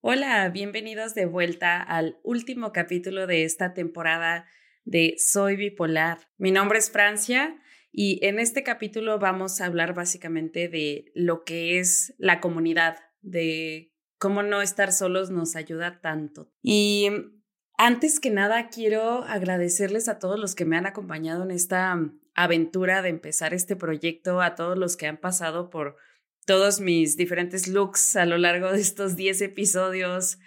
Hola, 0.00 0.48
bienvenidos 0.50 1.16
de 1.16 1.26
vuelta 1.26 1.82
al 1.82 2.20
último 2.22 2.72
capítulo 2.72 3.26
de 3.26 3.42
esta 3.42 3.74
temporada 3.74 4.46
de 4.84 5.16
Soy 5.18 5.56
Bipolar. 5.56 6.18
Mi 6.36 6.52
nombre 6.52 6.78
es 6.78 6.92
Francia 6.92 7.60
y 7.90 8.24
en 8.24 8.38
este 8.38 8.62
capítulo 8.62 9.18
vamos 9.18 9.60
a 9.60 9.66
hablar 9.66 9.94
básicamente 9.94 10.68
de 10.68 11.10
lo 11.16 11.42
que 11.42 11.80
es 11.80 12.14
la 12.16 12.40
comunidad, 12.40 12.96
de 13.22 13.92
cómo 14.18 14.44
no 14.44 14.62
estar 14.62 14.92
solos 14.92 15.30
nos 15.30 15.56
ayuda 15.56 16.00
tanto. 16.00 16.48
Y 16.62 17.08
antes 17.76 18.20
que 18.20 18.30
nada 18.30 18.68
quiero 18.68 19.24
agradecerles 19.24 20.08
a 20.08 20.20
todos 20.20 20.38
los 20.38 20.54
que 20.54 20.64
me 20.64 20.76
han 20.76 20.86
acompañado 20.86 21.42
en 21.42 21.50
esta 21.50 21.98
aventura 22.36 23.02
de 23.02 23.08
empezar 23.08 23.52
este 23.52 23.74
proyecto, 23.74 24.42
a 24.42 24.54
todos 24.54 24.78
los 24.78 24.96
que 24.96 25.08
han 25.08 25.16
pasado 25.16 25.70
por 25.70 25.96
todos 26.48 26.80
mis 26.80 27.18
diferentes 27.18 27.68
looks 27.68 28.16
a 28.16 28.24
lo 28.24 28.38
largo 28.38 28.72
de 28.72 28.80
estos 28.80 29.16
10 29.16 29.42
episodios. 29.42 30.38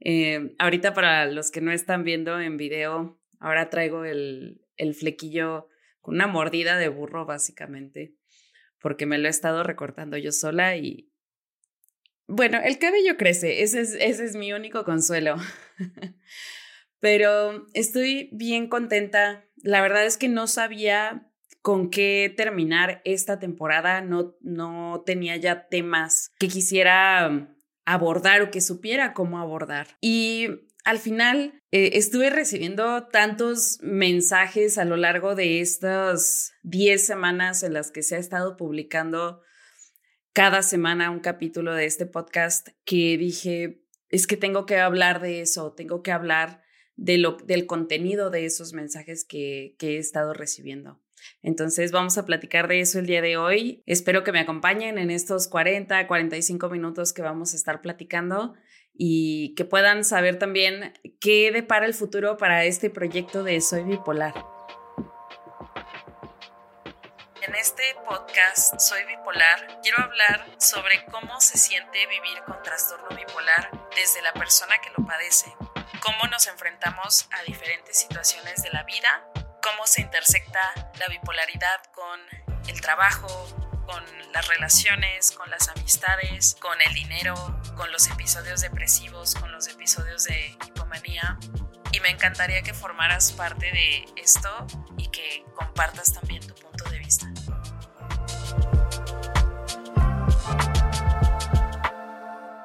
Eh, 0.00 0.54
ahorita 0.58 0.94
para 0.94 1.26
los 1.26 1.50
que 1.50 1.60
no 1.60 1.72
están 1.72 2.04
viendo 2.04 2.40
en 2.40 2.56
video, 2.56 3.20
ahora 3.38 3.68
traigo 3.68 4.06
el, 4.06 4.58
flequillo 4.98 5.68
con 6.00 6.14
una 6.14 6.26
mordida 6.26 6.78
de 6.78 6.88
burro 6.88 7.26
básicamente, 7.26 8.14
porque 8.80 9.04
me 9.04 9.18
lo 9.18 9.28
he 9.28 9.30
estado 9.30 9.62
recortando 9.62 10.16
yo 10.16 10.32
sola 10.32 10.76
y... 10.78 11.12
Bueno, 12.26 12.58
el 12.64 12.78
cabello 12.78 13.18
crece, 13.18 13.62
ese 13.62 13.82
es, 13.82 13.94
ese 14.00 14.24
es 14.24 14.34
mi 14.34 14.54
único 14.54 14.84
consuelo. 14.84 15.36
Pero 16.98 17.66
estoy 17.74 18.30
bien 18.32 18.68
contenta. 18.68 19.44
La 19.56 19.82
verdad 19.82 20.06
es 20.06 20.16
que 20.16 20.28
no 20.28 20.46
sabía 20.46 21.30
con 21.62 21.90
qué 21.90 22.32
terminar 22.36 23.00
esta 23.04 23.38
temporada. 23.38 24.02
No, 24.02 24.36
no 24.40 25.02
tenía 25.06 25.36
ya 25.36 25.68
temas 25.68 26.32
que 26.38 26.48
quisiera 26.48 27.28
um, 27.30 27.48
abordar 27.84 28.42
o 28.42 28.50
que 28.50 28.60
supiera 28.60 29.14
cómo 29.14 29.38
abordar. 29.38 29.86
Y 30.00 30.48
al 30.84 30.98
final 30.98 31.62
eh, 31.70 31.90
estuve 31.94 32.30
recibiendo 32.30 33.04
tantos 33.06 33.78
mensajes 33.82 34.78
a 34.78 34.84
lo 34.84 34.96
largo 34.96 35.34
de 35.34 35.60
estas 35.60 36.52
10 36.64 37.06
semanas 37.06 37.62
en 37.62 37.72
las 37.72 37.92
que 37.92 38.02
se 38.02 38.16
ha 38.16 38.18
estado 38.18 38.56
publicando 38.56 39.40
cada 40.32 40.62
semana 40.62 41.10
un 41.10 41.20
capítulo 41.20 41.74
de 41.74 41.84
este 41.84 42.06
podcast 42.06 42.68
que 42.84 43.16
dije, 43.18 43.84
es 44.08 44.26
que 44.26 44.36
tengo 44.36 44.66
que 44.66 44.78
hablar 44.78 45.20
de 45.20 45.42
eso, 45.42 45.72
tengo 45.74 46.02
que 46.02 46.10
hablar 46.10 46.62
de 46.96 47.18
lo, 47.18 47.32
del 47.32 47.66
contenido 47.66 48.30
de 48.30 48.46
esos 48.46 48.72
mensajes 48.72 49.24
que, 49.24 49.76
que 49.78 49.96
he 49.96 49.98
estado 49.98 50.32
recibiendo. 50.32 51.01
Entonces 51.42 51.92
vamos 51.92 52.18
a 52.18 52.24
platicar 52.24 52.68
de 52.68 52.80
eso 52.80 52.98
el 52.98 53.06
día 53.06 53.22
de 53.22 53.36
hoy. 53.36 53.82
Espero 53.86 54.24
que 54.24 54.32
me 54.32 54.40
acompañen 54.40 54.98
en 54.98 55.10
estos 55.10 55.48
40, 55.48 56.06
45 56.06 56.68
minutos 56.68 57.12
que 57.12 57.22
vamos 57.22 57.52
a 57.52 57.56
estar 57.56 57.80
platicando 57.80 58.54
y 58.94 59.54
que 59.54 59.64
puedan 59.64 60.04
saber 60.04 60.38
también 60.38 60.92
qué 61.20 61.50
depara 61.52 61.86
el 61.86 61.94
futuro 61.94 62.36
para 62.36 62.64
este 62.64 62.90
proyecto 62.90 63.42
de 63.42 63.60
Soy 63.60 63.84
Bipolar. 63.84 64.34
En 67.42 67.54
este 67.56 67.82
podcast 68.08 68.78
Soy 68.78 69.04
Bipolar 69.04 69.80
quiero 69.82 69.98
hablar 70.00 70.46
sobre 70.58 71.04
cómo 71.10 71.40
se 71.40 71.58
siente 71.58 72.06
vivir 72.06 72.42
con 72.46 72.62
trastorno 72.62 73.08
bipolar 73.16 73.70
desde 73.96 74.22
la 74.22 74.32
persona 74.32 74.74
que 74.82 74.90
lo 74.96 75.04
padece, 75.04 75.52
cómo 76.00 76.30
nos 76.30 76.46
enfrentamos 76.46 77.28
a 77.32 77.42
diferentes 77.42 77.98
situaciones 77.98 78.62
de 78.62 78.70
la 78.70 78.84
vida 78.84 79.41
cómo 79.62 79.86
se 79.86 80.02
intersecta 80.02 80.60
la 80.98 81.06
bipolaridad 81.08 81.82
con 81.94 82.20
el 82.68 82.80
trabajo, 82.80 83.28
con 83.86 84.02
las 84.32 84.48
relaciones, 84.48 85.30
con 85.30 85.48
las 85.50 85.68
amistades, 85.68 86.56
con 86.60 86.76
el 86.84 86.92
dinero, 86.94 87.34
con 87.76 87.90
los 87.92 88.10
episodios 88.10 88.60
depresivos, 88.60 89.34
con 89.36 89.52
los 89.52 89.68
episodios 89.68 90.24
de 90.24 90.58
hipomanía. 90.66 91.38
Y 91.92 92.00
me 92.00 92.10
encantaría 92.10 92.62
que 92.62 92.74
formaras 92.74 93.32
parte 93.32 93.66
de 93.66 94.04
esto 94.16 94.48
y 94.98 95.08
que 95.08 95.44
compartas 95.54 96.12
también 96.12 96.44
tu 96.46 96.54
punto 96.54 96.90
de 96.90 96.98
vista. 96.98 97.26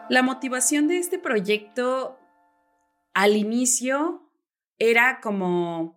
La 0.09 0.23
motivación 0.23 0.87
de 0.87 0.97
este 0.97 1.19
proyecto 1.19 2.19
al 3.13 3.35
inicio 3.35 4.31
era 4.79 5.19
como 5.19 5.96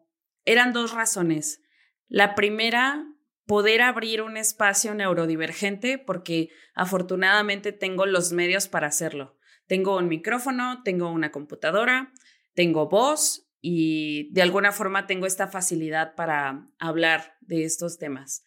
eran 0.50 0.72
dos 0.72 0.92
razones. 0.92 1.62
La 2.08 2.34
primera, 2.34 3.06
poder 3.46 3.82
abrir 3.82 4.20
un 4.20 4.36
espacio 4.36 4.94
neurodivergente 4.94 5.96
porque 5.96 6.50
afortunadamente 6.74 7.72
tengo 7.72 8.04
los 8.04 8.32
medios 8.32 8.66
para 8.66 8.88
hacerlo. 8.88 9.38
Tengo 9.66 9.96
un 9.96 10.08
micrófono, 10.08 10.82
tengo 10.82 11.10
una 11.10 11.30
computadora, 11.30 12.12
tengo 12.54 12.88
voz 12.88 13.48
y 13.60 14.32
de 14.32 14.42
alguna 14.42 14.72
forma 14.72 15.06
tengo 15.06 15.26
esta 15.26 15.46
facilidad 15.46 16.16
para 16.16 16.68
hablar 16.80 17.36
de 17.40 17.64
estos 17.64 17.98
temas. 17.98 18.44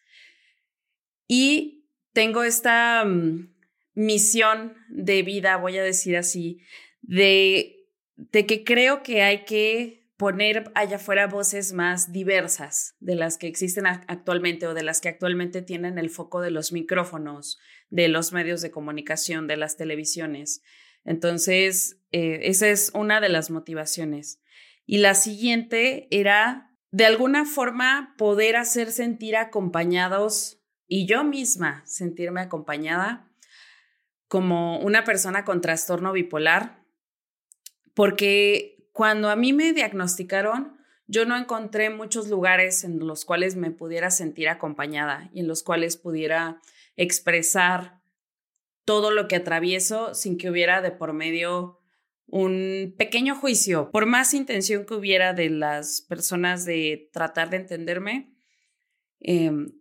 Y 1.26 1.86
tengo 2.12 2.44
esta 2.44 3.02
mm, 3.06 3.54
misión 3.94 4.74
de 4.90 5.22
vida, 5.22 5.56
voy 5.56 5.78
a 5.78 5.82
decir 5.82 6.18
así, 6.18 6.60
de, 7.00 7.88
de 8.16 8.44
que 8.44 8.62
creo 8.62 9.02
que 9.02 9.22
hay 9.22 9.46
que 9.46 10.03
poner 10.24 10.72
allá 10.74 10.96
afuera 10.96 11.26
voces 11.26 11.74
más 11.74 12.10
diversas 12.10 12.96
de 12.98 13.14
las 13.14 13.36
que 13.36 13.46
existen 13.46 13.84
actualmente 13.84 14.66
o 14.66 14.72
de 14.72 14.82
las 14.82 15.02
que 15.02 15.10
actualmente 15.10 15.60
tienen 15.60 15.98
el 15.98 16.08
foco 16.08 16.40
de 16.40 16.50
los 16.50 16.72
micrófonos, 16.72 17.58
de 17.90 18.08
los 18.08 18.32
medios 18.32 18.62
de 18.62 18.70
comunicación, 18.70 19.46
de 19.46 19.58
las 19.58 19.76
televisiones. 19.76 20.62
Entonces, 21.04 22.00
eh, 22.10 22.38
esa 22.44 22.68
es 22.68 22.90
una 22.94 23.20
de 23.20 23.28
las 23.28 23.50
motivaciones. 23.50 24.40
Y 24.86 24.96
la 24.96 25.12
siguiente 25.12 26.08
era, 26.10 26.74
de 26.90 27.04
alguna 27.04 27.44
forma, 27.44 28.14
poder 28.16 28.56
hacer 28.56 28.92
sentir 28.92 29.36
acompañados 29.36 30.58
y 30.86 31.06
yo 31.06 31.22
misma 31.22 31.82
sentirme 31.84 32.40
acompañada 32.40 33.30
como 34.26 34.78
una 34.78 35.04
persona 35.04 35.44
con 35.44 35.60
trastorno 35.60 36.14
bipolar, 36.14 36.82
porque 37.92 38.73
cuando 38.94 39.28
a 39.28 39.34
mí 39.34 39.52
me 39.52 39.72
diagnosticaron, 39.72 40.78
yo 41.08 41.26
no 41.26 41.36
encontré 41.36 41.90
muchos 41.90 42.28
lugares 42.28 42.84
en 42.84 43.00
los 43.00 43.24
cuales 43.24 43.56
me 43.56 43.72
pudiera 43.72 44.12
sentir 44.12 44.48
acompañada 44.48 45.30
y 45.34 45.40
en 45.40 45.48
los 45.48 45.64
cuales 45.64 45.96
pudiera 45.96 46.60
expresar 46.94 48.00
todo 48.84 49.10
lo 49.10 49.26
que 49.26 49.34
atravieso 49.34 50.14
sin 50.14 50.38
que 50.38 50.48
hubiera 50.48 50.80
de 50.80 50.92
por 50.92 51.12
medio 51.12 51.80
un 52.26 52.94
pequeño 52.96 53.34
juicio. 53.34 53.90
Por 53.90 54.06
más 54.06 54.32
intención 54.32 54.86
que 54.86 54.94
hubiera 54.94 55.32
de 55.32 55.50
las 55.50 56.00
personas 56.00 56.64
de 56.64 57.10
tratar 57.12 57.50
de 57.50 57.56
entenderme, 57.56 58.32
em, 59.18 59.72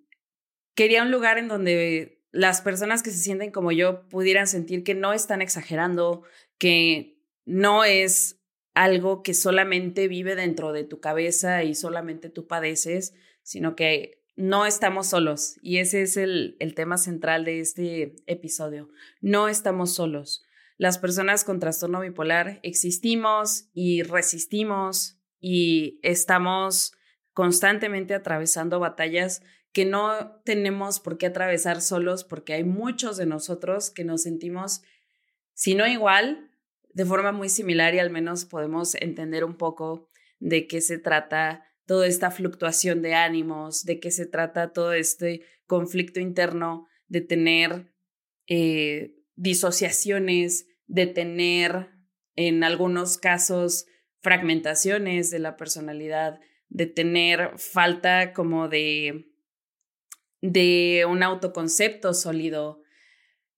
quería 0.74 1.04
un 1.04 1.12
lugar 1.12 1.38
en 1.38 1.50
donde 1.50 2.26
las 2.32 2.62
personas 2.62 3.04
que 3.04 3.12
se 3.12 3.20
sienten 3.20 3.52
como 3.52 3.72
yo 3.72 4.08
pudieran 4.10 4.48
sentir 4.48 4.84
que 4.84 4.96
no 4.96 5.14
están 5.14 5.44
exagerando, 5.44 6.24
que 6.58 7.20
no 7.46 7.84
es 7.84 8.43
algo 8.74 9.24
que 9.24 9.34
solamente 9.34 10.08
vive 10.08 10.36
dentro 10.36 10.74
de 10.74 10.84
tu 10.84 11.00
cabeza 11.00 11.64
y 11.64 11.76
solamente 11.76 12.30
tú 12.30 12.48
padeces, 12.48 13.14
sino 13.44 13.76
que 13.76 14.24
no 14.36 14.66
estamos 14.66 15.08
solos. 15.08 15.58
Y 15.62 15.78
ese 15.78 16.02
es 16.02 16.18
el, 16.18 16.58
el 16.60 16.74
tema 16.74 16.98
central 16.98 17.46
de 17.46 17.60
este 17.60 18.16
episodio. 18.26 18.90
No 19.22 19.48
estamos 19.48 19.94
solos. 19.94 20.44
Las 20.78 20.98
personas 20.98 21.44
con 21.44 21.60
trastorno 21.60 22.02
bipolar 22.02 22.60
existimos 22.64 23.70
y 23.74 24.02
resistimos 24.02 25.20
y 25.40 26.00
estamos 26.02 26.94
constantemente 27.34 28.14
atravesando 28.14 28.80
batallas 28.80 29.44
que 29.72 29.86
no 29.86 30.42
tenemos 30.46 31.00
por 31.00 31.18
qué 31.18 31.28
atravesar 31.28 31.82
solos 31.82 32.24
porque 32.24 32.54
hay 32.54 32.64
muchos 32.64 33.18
de 33.18 33.26
nosotros 33.26 33.90
que 33.90 34.04
nos 34.04 34.24
sentimos, 34.24 34.82
si 35.54 35.74
no 35.76 35.88
igual, 35.88 36.52
de 36.94 37.06
forma 37.06 37.32
muy 37.32 37.50
similar 37.50 37.96
y 37.96 38.00
al 38.00 38.10
menos 38.10 38.46
podemos 38.46 38.96
entender 38.96 39.44
un 39.44 39.58
poco 39.58 40.10
de 40.40 40.68
qué 40.68 40.82
se 40.82 40.98
trata 40.98 41.66
toda 41.86 42.08
esta 42.08 42.32
fluctuación 42.32 43.02
de 43.02 43.16
ánimos, 43.16 43.84
de 43.84 44.00
qué 44.00 44.12
se 44.12 44.26
trata 44.26 44.72
todo 44.72 44.94
este 44.94 45.42
conflicto 45.66 46.20
interno 46.20 46.88
de 47.08 47.22
tener 47.22 47.94
eh, 48.48 49.16
disociaciones, 49.36 50.68
de 50.88 51.08
tener 51.08 51.90
en 52.36 52.64
algunos 52.64 53.18
casos 53.18 53.86
fragmentaciones 54.22 55.30
de 55.30 55.40
la 55.40 55.58
personalidad, 55.58 56.40
de 56.70 56.88
tener 56.88 57.58
falta 57.58 58.34
como 58.34 58.70
de, 58.70 59.32
de 60.42 61.06
un 61.08 61.24
autoconcepto 61.24 62.14
sólido 62.14 62.82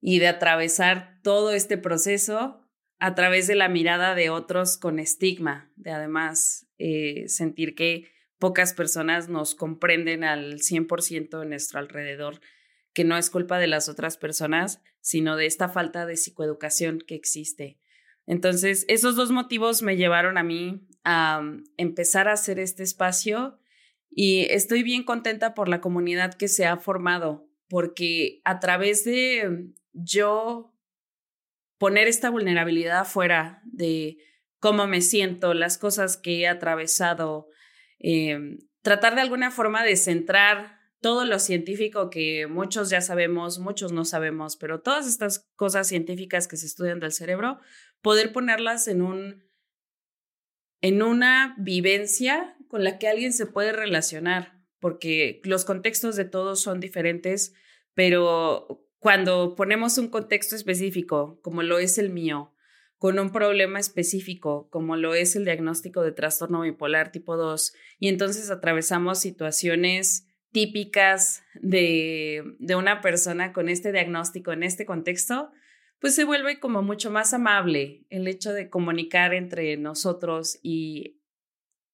y 0.01 0.19
de 0.19 0.27
atravesar 0.27 1.19
todo 1.24 1.51
este 1.51 1.77
proceso 1.77 2.64
a 3.00 3.15
través 3.15 3.47
de 3.47 3.56
la 3.56 3.69
mirada 3.69 4.15
de 4.15 4.30
otros 4.30 4.77
con 4.77 5.00
estigma, 5.00 5.71
de 5.75 5.92
además 5.92 6.68
eh, 6.77 7.25
sentir 7.27 7.75
que 7.75 8.12
pocas 8.39 8.74
personas 8.74 9.30
nos 9.30 9.56
comprenden 9.56 10.24
al 10.24 10.59
100% 10.59 11.42
en 11.42 11.50
nuestro 11.50 11.80
alrededor, 11.80 12.42
que 12.94 13.03
no 13.03 13.18
es 13.18 13.30
culpa 13.30 13.59
de 13.59 13.68
las 13.68 13.89
otras 13.89 14.18
personas, 14.18 14.81
sino 15.01 15.36
de 15.36 15.45
esta 15.45 15.69
falta 15.69 16.06
de 16.06 16.18
psicoeducación 16.18 17.00
que 17.00 17.15
existe. 17.15 17.80
Entonces, 18.25 18.86
esos 18.88 19.15
dos 19.15 19.31
motivos 19.31 19.81
me 19.81 19.97
llevaron 19.97 20.38
a 20.38 20.44
mí 20.44 20.88
a 21.03 21.42
mm, 21.42 21.63
empezar 21.77 22.27
a 22.27 22.33
hacer 22.33 22.59
este 22.59 22.83
espacio 22.83 23.59
y 24.09 24.47
estoy 24.50 24.81
bien 24.81 25.03
contenta 25.03 25.53
por 25.53 25.68
la 25.68 25.81
comunidad 25.81 26.33
que 26.33 26.47
se 26.47 26.65
ha 26.65 26.77
formado, 26.77 27.47
porque 27.68 28.42
a 28.45 28.59
través 28.59 29.03
de 29.03 29.68
yo 29.94 30.75
poner 31.77 32.07
esta 32.07 32.30
vulnerabilidad 32.30 33.00
afuera 33.00 33.62
de 33.66 34.18
cómo 34.60 34.88
me 34.88 35.01
siento, 35.01 35.54
las 35.54 35.77
cosas 35.77 36.18
que 36.18 36.39
he 36.39 36.48
atravesado, 36.48 37.48
em, 38.00 38.60
tratar 38.81 39.16
de 39.16 39.22
alguna 39.22 39.51
forma 39.51 39.83
de 39.83 39.95
centrar 39.95 40.80
todo 41.01 41.25
lo 41.25 41.38
científico 41.39 42.10
que 42.10 42.48
muchos 42.48 42.89
ya 42.89 43.01
sabemos, 43.01 43.60
muchos 43.60 43.92
no 43.92 44.06
sabemos, 44.06 44.57
pero 44.57 44.81
todas 44.81 45.07
estas 45.07 45.48
cosas 45.56 45.88
científicas 45.88 46.48
que 46.48 46.57
se 46.57 46.66
estudian 46.66 47.00
del 47.00 47.12
cerebro, 47.12 47.60
poder 48.01 48.31
ponerlas 48.31 48.88
en 48.88 49.01
un 49.01 49.45
en 50.81 51.01
una 51.01 51.56
vivencia 51.57 52.56
con 52.68 52.83
la 52.83 53.00
que 53.00 53.07
alguien 53.07 53.33
se 53.33 53.48
puede 53.48 53.71
relacionar, 53.71 54.63
porque 54.80 55.42
los 55.44 55.66
contextos 55.66 56.16
de 56.16 56.25
todos 56.25 56.62
son 56.62 56.80
diferentes, 56.80 57.54
pero 57.95 58.84
cuando 59.06 59.54
ponemos 59.54 60.00
un 60.00 60.07
contexto 60.07 60.56
específico, 60.56 61.40
como 61.44 61.62
lo 61.62 61.78
es 61.78 62.00
el 62.00 62.10
mío, 62.10 62.56
con 62.98 63.19
un 63.19 63.31
problema 63.31 63.80
específico, 63.80 64.68
como 64.72 64.96
lo 64.96 65.13
es 65.13 65.36
el 65.36 65.46
diagnóstico 65.46 66.02
de 66.02 66.12
trastorno 66.12 66.62
bipolar 66.62 67.12
tipo 67.12 67.38
2, 67.38 67.75
y 68.00 68.07
entonces 68.07 68.50
atravesamos 68.50 69.19
situaciones 69.19 70.25
típicas 70.52 71.44
de, 71.54 72.56
de 72.57 72.75
una 72.75 73.02
persona 73.02 73.54
con 73.54 73.69
este 73.69 73.92
diagnóstico 73.92 74.54
en 74.54 74.63
este 74.63 74.88
contexto, 74.88 75.52
pues 76.00 76.16
se 76.16 76.24
vuelve 76.24 76.60
como 76.60 76.81
mucho 76.81 77.12
más 77.12 77.31
amable 77.31 78.07
el 78.10 78.28
hecho 78.28 78.54
de 78.54 78.72
comunicar 78.72 79.36
entre 79.36 79.78
nosotros 79.78 80.57
y, 80.63 81.22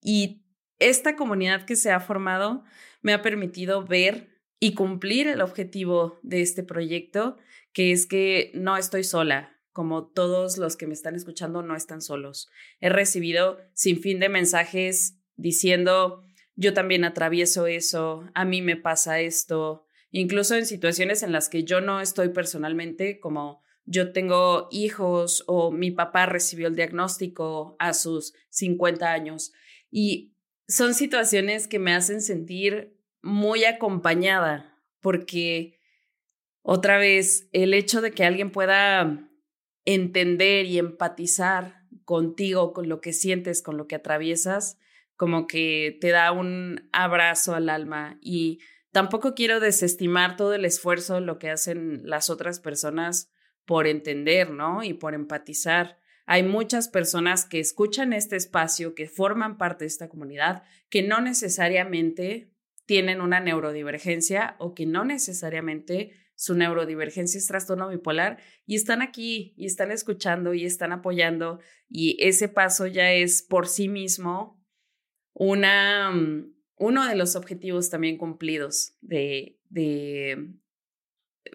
y 0.01 0.45
esta 0.79 1.17
comunidad 1.17 1.65
que 1.65 1.75
se 1.75 1.91
ha 1.91 1.99
formado 1.99 2.63
me 3.01 3.11
ha 3.11 3.21
permitido 3.21 3.83
ver 3.83 4.30
y 4.63 4.75
cumplir 4.75 5.27
el 5.27 5.41
objetivo 5.41 6.19
de 6.21 6.41
este 6.41 6.61
proyecto, 6.61 7.35
que 7.73 7.91
es 7.91 8.05
que 8.05 8.51
no 8.53 8.77
estoy 8.77 9.03
sola, 9.03 9.59
como 9.71 10.05
todos 10.05 10.59
los 10.59 10.77
que 10.77 10.85
me 10.85 10.93
están 10.93 11.15
escuchando 11.15 11.63
no 11.63 11.75
están 11.75 11.99
solos. 11.99 12.47
He 12.79 12.89
recibido 12.89 13.57
sin 13.73 13.99
fin 13.99 14.19
de 14.19 14.29
mensajes 14.29 15.17
diciendo, 15.35 16.21
yo 16.55 16.75
también 16.75 17.05
atravieso 17.05 17.65
eso, 17.65 18.29
a 18.35 18.45
mí 18.45 18.61
me 18.61 18.77
pasa 18.77 19.19
esto, 19.19 19.87
incluso 20.11 20.53
en 20.55 20.67
situaciones 20.67 21.23
en 21.23 21.31
las 21.31 21.49
que 21.49 21.63
yo 21.63 21.81
no 21.81 21.99
estoy 21.99 22.29
personalmente, 22.29 23.19
como 23.19 23.63
yo 23.85 24.11
tengo 24.11 24.67
hijos 24.69 25.43
o 25.47 25.71
mi 25.71 25.89
papá 25.89 26.27
recibió 26.27 26.67
el 26.67 26.75
diagnóstico 26.75 27.75
a 27.79 27.93
sus 27.93 28.35
50 28.49 29.11
años. 29.11 29.53
Y 29.89 30.35
son 30.67 30.93
situaciones 30.93 31.67
que 31.67 31.79
me 31.79 31.95
hacen 31.95 32.21
sentir 32.21 33.00
muy 33.21 33.65
acompañada, 33.65 34.77
porque 34.99 35.79
otra 36.61 36.97
vez 36.97 37.49
el 37.53 37.73
hecho 37.73 38.01
de 38.01 38.11
que 38.11 38.25
alguien 38.25 38.51
pueda 38.51 39.29
entender 39.85 40.65
y 40.65 40.77
empatizar 40.77 41.81
contigo, 42.05 42.73
con 42.73 42.89
lo 42.89 43.01
que 43.01 43.13
sientes, 43.13 43.61
con 43.61 43.77
lo 43.77 43.87
que 43.87 43.95
atraviesas, 43.95 44.77
como 45.15 45.47
que 45.47 45.97
te 46.01 46.09
da 46.09 46.31
un 46.31 46.89
abrazo 46.91 47.53
al 47.55 47.69
alma 47.69 48.17
y 48.21 48.59
tampoco 48.91 49.33
quiero 49.33 49.59
desestimar 49.59 50.35
todo 50.35 50.53
el 50.53 50.65
esfuerzo, 50.65 51.19
lo 51.19 51.39
que 51.39 51.49
hacen 51.49 52.01
las 52.03 52.29
otras 52.29 52.59
personas 52.59 53.31
por 53.65 53.87
entender, 53.87 54.51
¿no? 54.51 54.83
Y 54.83 54.93
por 54.93 55.13
empatizar. 55.13 55.99
Hay 56.25 56.43
muchas 56.43 56.87
personas 56.87 57.45
que 57.45 57.59
escuchan 57.59 58.13
este 58.13 58.35
espacio, 58.35 58.95
que 58.95 59.07
forman 59.07 59.57
parte 59.57 59.85
de 59.85 59.89
esta 59.89 60.09
comunidad, 60.09 60.63
que 60.89 61.03
no 61.03 61.21
necesariamente 61.21 62.50
tienen 62.91 63.21
una 63.21 63.39
neurodivergencia 63.39 64.57
o 64.59 64.73
que 64.73 64.85
no 64.85 65.05
necesariamente 65.05 66.11
su 66.35 66.55
neurodivergencia 66.55 67.37
es 67.37 67.47
trastorno 67.47 67.87
bipolar 67.87 68.37
y 68.65 68.75
están 68.75 69.01
aquí 69.01 69.53
y 69.55 69.65
están 69.65 69.91
escuchando 69.91 70.53
y 70.53 70.65
están 70.65 70.91
apoyando 70.91 71.61
y 71.87 72.17
ese 72.19 72.49
paso 72.49 72.87
ya 72.87 73.13
es 73.13 73.43
por 73.43 73.69
sí 73.69 73.87
mismo 73.87 74.61
una, 75.31 76.11
mm, 76.11 76.53
uno 76.79 77.07
de 77.07 77.15
los 77.15 77.37
objetivos 77.37 77.89
también 77.89 78.17
cumplidos 78.17 78.97
de, 78.99 79.57
de 79.69 80.49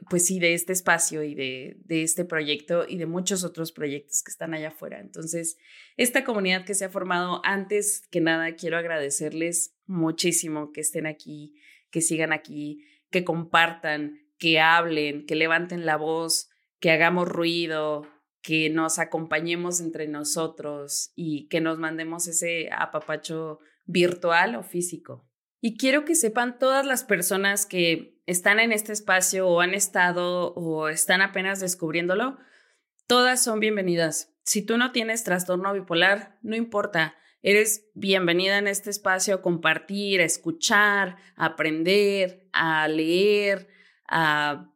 pues 0.08 0.24
sí, 0.24 0.38
de 0.38 0.54
este 0.54 0.72
espacio 0.72 1.22
y 1.22 1.34
de, 1.34 1.76
de 1.84 2.02
este 2.02 2.24
proyecto 2.24 2.86
y 2.88 2.96
de 2.96 3.04
muchos 3.04 3.44
otros 3.44 3.72
proyectos 3.72 4.22
que 4.22 4.30
están 4.30 4.54
allá 4.54 4.68
afuera. 4.68 5.00
Entonces, 5.00 5.58
esta 5.98 6.24
comunidad 6.24 6.64
que 6.64 6.74
se 6.74 6.86
ha 6.86 6.88
formado, 6.88 7.42
antes 7.44 8.06
que 8.10 8.22
nada, 8.22 8.54
quiero 8.54 8.78
agradecerles 8.78 9.75
muchísimo 9.86 10.72
que 10.72 10.80
estén 10.80 11.06
aquí, 11.06 11.54
que 11.90 12.00
sigan 12.00 12.32
aquí, 12.32 12.84
que 13.10 13.24
compartan, 13.24 14.20
que 14.38 14.60
hablen, 14.60 15.26
que 15.26 15.34
levanten 15.34 15.86
la 15.86 15.96
voz, 15.96 16.50
que 16.80 16.90
hagamos 16.90 17.28
ruido, 17.28 18.06
que 18.42 18.70
nos 18.70 18.98
acompañemos 18.98 19.80
entre 19.80 20.06
nosotros 20.06 21.10
y 21.16 21.48
que 21.48 21.60
nos 21.60 21.78
mandemos 21.78 22.28
ese 22.28 22.68
apapacho 22.70 23.58
virtual 23.86 24.54
o 24.56 24.62
físico. 24.62 25.28
Y 25.60 25.76
quiero 25.76 26.04
que 26.04 26.14
sepan 26.14 26.58
todas 26.58 26.86
las 26.86 27.02
personas 27.02 27.66
que 27.66 28.20
están 28.26 28.60
en 28.60 28.72
este 28.72 28.92
espacio 28.92 29.48
o 29.48 29.60
han 29.60 29.74
estado 29.74 30.52
o 30.54 30.88
están 30.88 31.22
apenas 31.22 31.60
descubriéndolo, 31.60 32.38
todas 33.06 33.42
son 33.42 33.58
bienvenidas. 33.58 34.32
Si 34.44 34.64
tú 34.64 34.78
no 34.78 34.92
tienes 34.92 35.24
trastorno 35.24 35.72
bipolar, 35.72 36.38
no 36.42 36.54
importa, 36.54 37.16
eres 37.46 37.86
bienvenida 37.94 38.58
en 38.58 38.66
este 38.66 38.90
espacio 38.90 39.36
a 39.36 39.40
compartir, 39.40 40.20
a 40.20 40.24
escuchar, 40.24 41.16
a 41.36 41.46
aprender, 41.46 42.48
a 42.52 42.88
leer, 42.88 43.68
a 44.08 44.72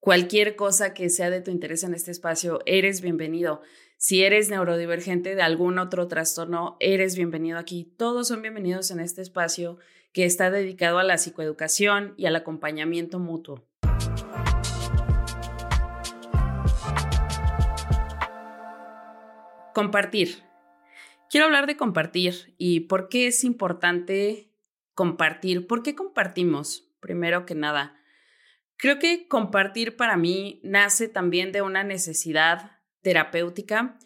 cualquier 0.00 0.56
cosa 0.56 0.92
que 0.92 1.08
sea 1.08 1.30
de 1.30 1.40
tu 1.40 1.52
interés 1.52 1.84
en 1.84 1.94
este 1.94 2.10
espacio, 2.10 2.62
eres 2.66 3.00
bienvenido. 3.00 3.62
Si 3.96 4.24
eres 4.24 4.50
neurodivergente 4.50 5.36
de 5.36 5.42
algún 5.42 5.78
otro 5.78 6.08
trastorno, 6.08 6.76
eres 6.80 7.14
bienvenido 7.14 7.58
aquí. 7.58 7.94
Todos 7.96 8.26
son 8.26 8.42
bienvenidos 8.42 8.90
en 8.90 8.98
este 8.98 9.22
espacio 9.22 9.78
que 10.12 10.24
está 10.24 10.50
dedicado 10.50 10.98
a 10.98 11.04
la 11.04 11.16
psicoeducación 11.16 12.14
y 12.16 12.26
al 12.26 12.34
acompañamiento 12.34 13.20
mutuo. 13.20 13.68
Compartir. 19.72 20.49
Quiero 21.30 21.46
hablar 21.46 21.66
de 21.66 21.78
compartir 21.78 22.54
y 22.58 22.80
por 22.80 23.08
qué 23.08 23.28
es 23.28 23.44
importante 23.44 24.52
compartir. 24.94 25.66
¿Por 25.66 25.82
qué 25.82 25.94
compartimos? 25.94 26.92
Primero 27.00 27.46
que 27.46 27.54
nada, 27.54 28.00
Creo 28.80 28.98
que 28.98 29.28
compartir 29.28 29.96
para 29.96 30.16
mí 30.16 30.58
nace 30.64 31.06
también 31.06 31.52
de 31.52 31.60
una 31.60 31.84
necesidad 31.84 32.78
terapéutica 33.02 33.98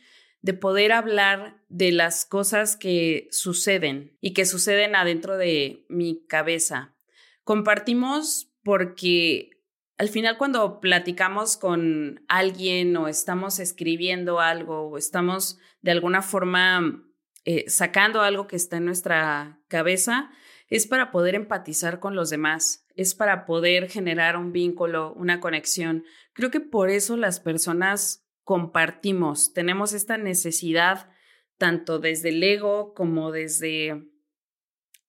de 0.43 0.53
poder 0.53 0.91
hablar 0.91 1.63
de 1.69 1.93
las 1.93 2.25
cosas 2.25 2.77
que 2.77 3.29
suceden 3.31 4.19
y 4.21 4.35
que 4.35 4.45
suceden 4.45 4.97
adentro 4.97 5.37
de 5.37 5.87
mi 5.89 6.27
cabeza. 6.27 6.97
Compartimos 7.45 8.53
porque 8.65 9.51
al 9.97 10.09
final 10.09 10.39
cuando 10.39 10.81
platicamos 10.81 11.57
con 11.57 12.25
alguien 12.27 12.97
o 12.97 13.07
estamos 13.07 13.61
escribiendo 13.61 14.41
algo 14.41 14.89
o 14.89 14.99
estamos 14.99 15.57
de 15.83 15.93
alguna 15.93 16.21
forma 16.21 17.05
eh, 17.45 17.69
sacando 17.69 18.23
algo 18.23 18.47
que 18.47 18.57
está 18.57 18.79
en 18.79 18.85
nuestra 18.85 19.61
cabeza, 19.69 20.31
es 20.69 20.87
para 20.87 21.11
poder 21.11 21.35
empatizar 21.35 22.01
con 22.01 22.15
los 22.15 22.31
demás 22.31 22.85
es 22.95 23.15
para 23.15 23.45
poder 23.45 23.89
generar 23.91 24.37
un 24.37 24.53
vínculo, 24.53 25.13
una 25.15 25.41
conexión. 25.41 26.05
Creo 26.33 26.51
que 26.51 26.61
por 26.61 26.91
eso 26.91 27.17
las 27.17 27.41
personas 27.41 28.27
compartimos, 28.43 29.53
tenemos 29.53 29.93
esta 29.93 30.17
necesidad 30.17 31.11
tanto 31.57 31.99
desde 31.99 32.31
el 32.31 32.43
ego 32.43 32.95
como 32.95 33.33
desde, 33.33 34.11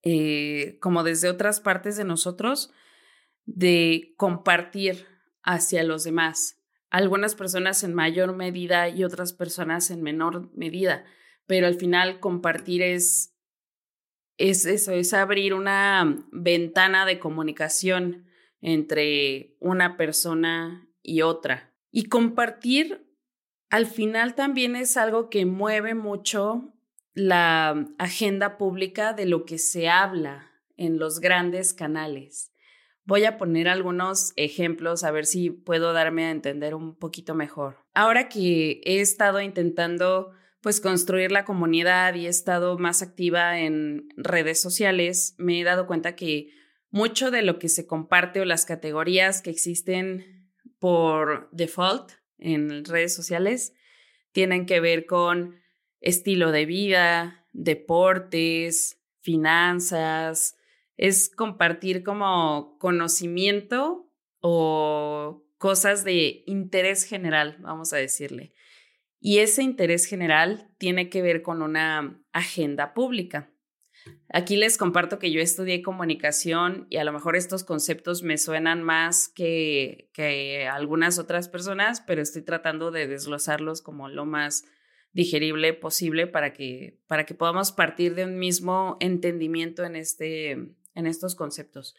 eh, 0.04 0.78
como 0.80 1.04
desde 1.04 1.30
otras 1.30 1.60
partes 1.60 1.98
de 1.98 2.06
nosotros 2.06 2.72
de 3.46 4.14
compartir 4.18 5.06
hacia 5.44 5.84
los 5.84 6.04
demás. 6.04 6.62
Algunas 6.90 7.36
personas 7.36 7.84
en 7.84 7.94
mayor 7.94 8.36
medida 8.36 8.90
y 8.90 9.04
otras 9.04 9.34
personas 9.34 9.92
en 9.92 10.02
menor 10.02 10.50
medida, 10.56 11.04
pero 11.48 11.68
al 11.68 11.76
final 11.76 12.20
compartir 12.20 12.82
es 12.82 13.32
es 14.38 14.66
eso, 14.66 14.92
es 14.92 15.14
abrir 15.14 15.54
una 15.54 16.26
ventana 16.32 17.06
de 17.06 17.20
comunicación 17.20 18.26
entre 18.60 19.56
una 19.60 19.96
persona 19.96 20.90
y 21.02 21.22
otra. 21.22 21.74
Y 21.90 22.10
compartir 22.10 23.08
al 23.70 23.86
final 23.86 24.36
también 24.36 24.76
es 24.76 24.98
algo 24.98 25.30
que 25.30 25.46
mueve 25.46 25.96
mucho 25.96 26.74
la 27.14 27.88
agenda 27.98 28.58
pública 28.58 29.14
de 29.14 29.26
lo 29.26 29.46
que 29.46 29.58
se 29.58 29.88
habla 29.88 30.52
en 30.76 31.00
los 31.00 31.20
grandes 31.22 31.74
canales, 31.74 32.52
Voy 33.08 33.24
a 33.26 33.38
poner 33.38 33.68
algunos 33.68 34.34
ejemplos 34.36 35.04
a 35.04 35.12
ver 35.12 35.28
si 35.28 35.52
puedo 35.52 35.94
darme 35.94 36.26
a 36.26 36.32
entender 36.32 36.74
un 36.74 36.96
poquito 36.96 37.36
mejor. 37.36 37.78
Ahora 37.94 38.30
que 38.30 38.82
he 38.84 39.00
estado 39.00 39.42
intentando 39.42 40.32
pues 40.66 40.82
construir 40.82 41.32
la 41.32 41.46
comunidad 41.46 42.16
y 42.16 42.26
he 42.26 42.30
estado 42.30 42.80
más 42.80 43.04
activa 43.04 43.60
en 43.60 44.10
redes 44.18 44.60
sociales, 44.60 45.36
me 45.38 45.62
he 45.62 45.64
dado 45.64 45.86
cuenta 45.86 46.16
que 46.16 46.50
mucho 46.90 47.30
de 47.30 47.44
lo 47.44 47.60
que 47.60 47.70
se 47.70 47.86
comparte 47.86 48.42
o 48.42 48.46
las 48.46 48.66
categorías 48.66 49.44
que 49.44 49.52
existen 49.52 50.50
por 50.80 51.50
default 51.52 52.14
en 52.40 52.84
redes 52.84 53.14
sociales 53.14 53.74
tienen 54.32 54.66
que 54.66 54.80
ver 54.80 55.06
con 55.06 55.62
estilo 56.02 56.52
de 56.52 56.66
vida, 56.66 57.46
deportes, 57.54 59.00
finanzas, 59.20 60.58
es 60.98 61.30
compartir 61.30 62.02
como 62.02 62.80
conocimiento 62.80 64.12
o 64.40 65.46
cosas 65.60 66.04
de 66.04 66.42
interés 66.48 67.04
general, 67.04 67.58
vamos 67.60 67.94
a 67.94 67.98
decirle. 67.98 68.56
Y 69.28 69.40
ese 69.40 69.64
interés 69.64 70.06
general 70.06 70.70
tiene 70.78 71.10
que 71.10 71.24
ver 71.24 71.42
con 71.42 71.64
una 71.64 72.22
agenda 72.32 72.94
pública. 72.94 73.52
Aquí 74.30 74.56
les 74.56 74.78
comparto 74.78 75.18
que 75.18 75.32
yo 75.32 75.42
estudié 75.42 75.82
comunicación 75.82 76.86
y 76.92 76.98
a 76.98 77.04
lo 77.04 77.12
mejor 77.12 77.36
estos 77.36 77.64
conceptos 77.64 78.22
me 78.22 78.38
suenan 78.38 78.84
más 78.84 79.28
que, 79.28 80.12
que 80.14 80.68
algunas 80.68 81.18
otras 81.18 81.50
personas, 81.50 82.02
pero 82.02 82.22
estoy 82.22 82.44
tratando 82.44 82.92
de 82.92 83.08
desglosarlos 83.08 83.82
como 83.82 84.10
lo 84.10 84.28
más 84.28 84.66
digerible 85.12 85.74
posible 85.74 86.28
para 86.28 86.54
que, 86.54 87.00
para 87.08 87.26
que 87.26 87.34
podamos 87.34 87.72
partir 87.72 88.14
de 88.14 88.26
un 88.26 88.38
mismo 88.38 88.96
entendimiento 89.00 89.86
en, 89.86 89.96
este, 89.96 90.52
en 90.52 91.08
estos 91.08 91.34
conceptos. 91.34 91.96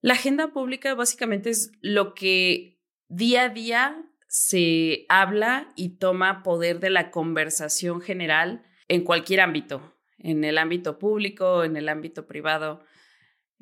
La 0.00 0.14
agenda 0.14 0.52
pública 0.52 0.92
básicamente 0.96 1.50
es 1.50 1.70
lo 1.82 2.14
que 2.14 2.80
día 3.06 3.44
a 3.44 3.48
día 3.48 4.04
se 4.28 5.06
habla 5.08 5.72
y 5.74 5.96
toma 5.96 6.42
poder 6.42 6.80
de 6.80 6.90
la 6.90 7.10
conversación 7.10 8.00
general 8.00 8.62
en 8.86 9.02
cualquier 9.02 9.40
ámbito, 9.40 9.94
en 10.18 10.44
el 10.44 10.58
ámbito 10.58 10.98
público, 10.98 11.64
en 11.64 11.76
el 11.76 11.88
ámbito 11.88 12.26
privado. 12.26 12.84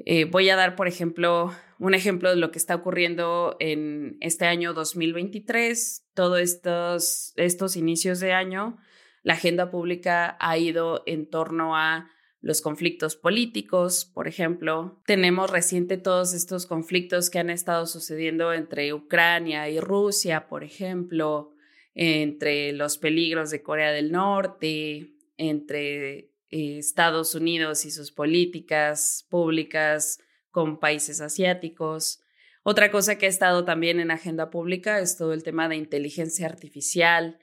Eh, 0.05 0.25
voy 0.25 0.51
a 0.51 0.57
dar, 0.57 0.77
por 0.77 0.89
ejemplo, 0.89 1.53
un 1.79 1.95
ejemplo 1.95 2.31
de 2.31 2.37
lo 2.37 2.51
que 2.51 2.59
está 2.59 2.75
ocurriendo 2.75 3.57
en 3.61 4.19
este 4.21 4.47
año 4.47 4.75
2023, 4.75 6.05
todos 6.15 6.41
estos, 6.41 7.33
estos 7.37 7.77
inicios 7.77 8.21
de 8.21 8.33
año. 8.33 8.77
La 9.23 9.35
agenda 9.35 9.71
pública 9.71 10.37
ha 10.41 10.59
ido 10.59 11.03
en 11.07 11.31
torno 11.31 11.77
a 11.77 12.11
los 12.41 12.61
conflictos 12.61 13.17
políticos, 13.17 14.05
por 14.05 14.29
ejemplo. 14.29 15.01
Tenemos 15.07 15.51
reciente 15.51 15.97
todos 15.97 16.35
estos 16.35 16.67
conflictos 16.67 17.31
que 17.31 17.39
han 17.39 17.51
estado 17.51 17.87
sucediendo 17.87 18.53
entre 18.53 18.93
Ucrania 18.93 19.69
y 19.69 19.81
Rusia, 19.81 20.49
por 20.49 20.63
ejemplo, 20.63 21.53
entre 21.95 22.73
los 22.73 22.99
peligros 22.99 23.51
de 23.51 23.63
Corea 23.63 23.91
del 23.91 24.13
Norte, 24.13 25.15
entre 25.37 26.31
eh, 26.51 26.79
Estados 26.79 27.35
Unidos 27.35 27.85
y 27.85 27.91
sus 27.91 28.13
políticas 28.13 29.27
públicas 29.29 30.21
con 30.51 30.79
países 30.79 31.21
asiáticos. 31.21 32.23
Otra 32.63 32.91
cosa 32.91 33.17
que 33.17 33.27
ha 33.27 33.29
estado 33.29 33.65
también 33.65 34.01
en 34.01 34.11
agenda 34.11 34.51
pública 34.51 34.99
es 35.01 35.17
todo 35.17 35.33
el 35.33 35.43
tema 35.43 35.69
de 35.69 35.77
inteligencia 35.77 36.47
artificial. 36.47 37.39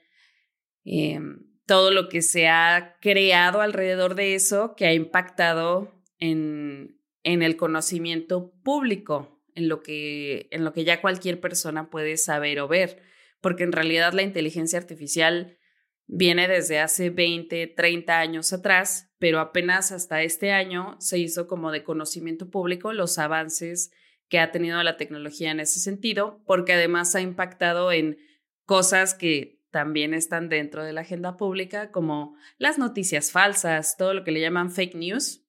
Em, 0.84 1.53
todo 1.66 1.90
lo 1.90 2.08
que 2.08 2.22
se 2.22 2.48
ha 2.48 2.96
creado 3.00 3.60
alrededor 3.60 4.14
de 4.14 4.34
eso 4.34 4.74
que 4.76 4.86
ha 4.86 4.92
impactado 4.92 5.92
en, 6.18 7.00
en 7.22 7.42
el 7.42 7.56
conocimiento 7.56 8.52
público, 8.62 9.42
en 9.54 9.68
lo, 9.68 9.82
que, 9.82 10.48
en 10.50 10.64
lo 10.64 10.72
que 10.72 10.84
ya 10.84 11.00
cualquier 11.00 11.40
persona 11.40 11.90
puede 11.90 12.16
saber 12.16 12.60
o 12.60 12.68
ver, 12.68 13.02
porque 13.40 13.62
en 13.62 13.72
realidad 13.72 14.12
la 14.12 14.22
inteligencia 14.22 14.78
artificial 14.78 15.58
viene 16.06 16.48
desde 16.48 16.80
hace 16.80 17.10
20, 17.10 17.68
30 17.68 18.18
años 18.18 18.52
atrás, 18.52 19.10
pero 19.18 19.40
apenas 19.40 19.90
hasta 19.90 20.22
este 20.22 20.52
año 20.52 20.96
se 21.00 21.18
hizo 21.18 21.46
como 21.46 21.70
de 21.72 21.82
conocimiento 21.82 22.50
público 22.50 22.92
los 22.92 23.18
avances 23.18 23.90
que 24.28 24.38
ha 24.38 24.50
tenido 24.50 24.82
la 24.82 24.96
tecnología 24.96 25.50
en 25.50 25.60
ese 25.60 25.80
sentido, 25.80 26.42
porque 26.46 26.74
además 26.74 27.14
ha 27.14 27.20
impactado 27.20 27.92
en 27.92 28.18
cosas 28.66 29.14
que 29.14 29.63
también 29.74 30.14
están 30.14 30.48
dentro 30.48 30.84
de 30.84 30.92
la 30.92 31.00
agenda 31.00 31.36
pública, 31.36 31.90
como 31.90 32.36
las 32.58 32.78
noticias 32.78 33.32
falsas, 33.32 33.96
todo 33.96 34.14
lo 34.14 34.22
que 34.22 34.30
le 34.30 34.40
llaman 34.40 34.70
fake 34.70 34.94
news. 34.94 35.44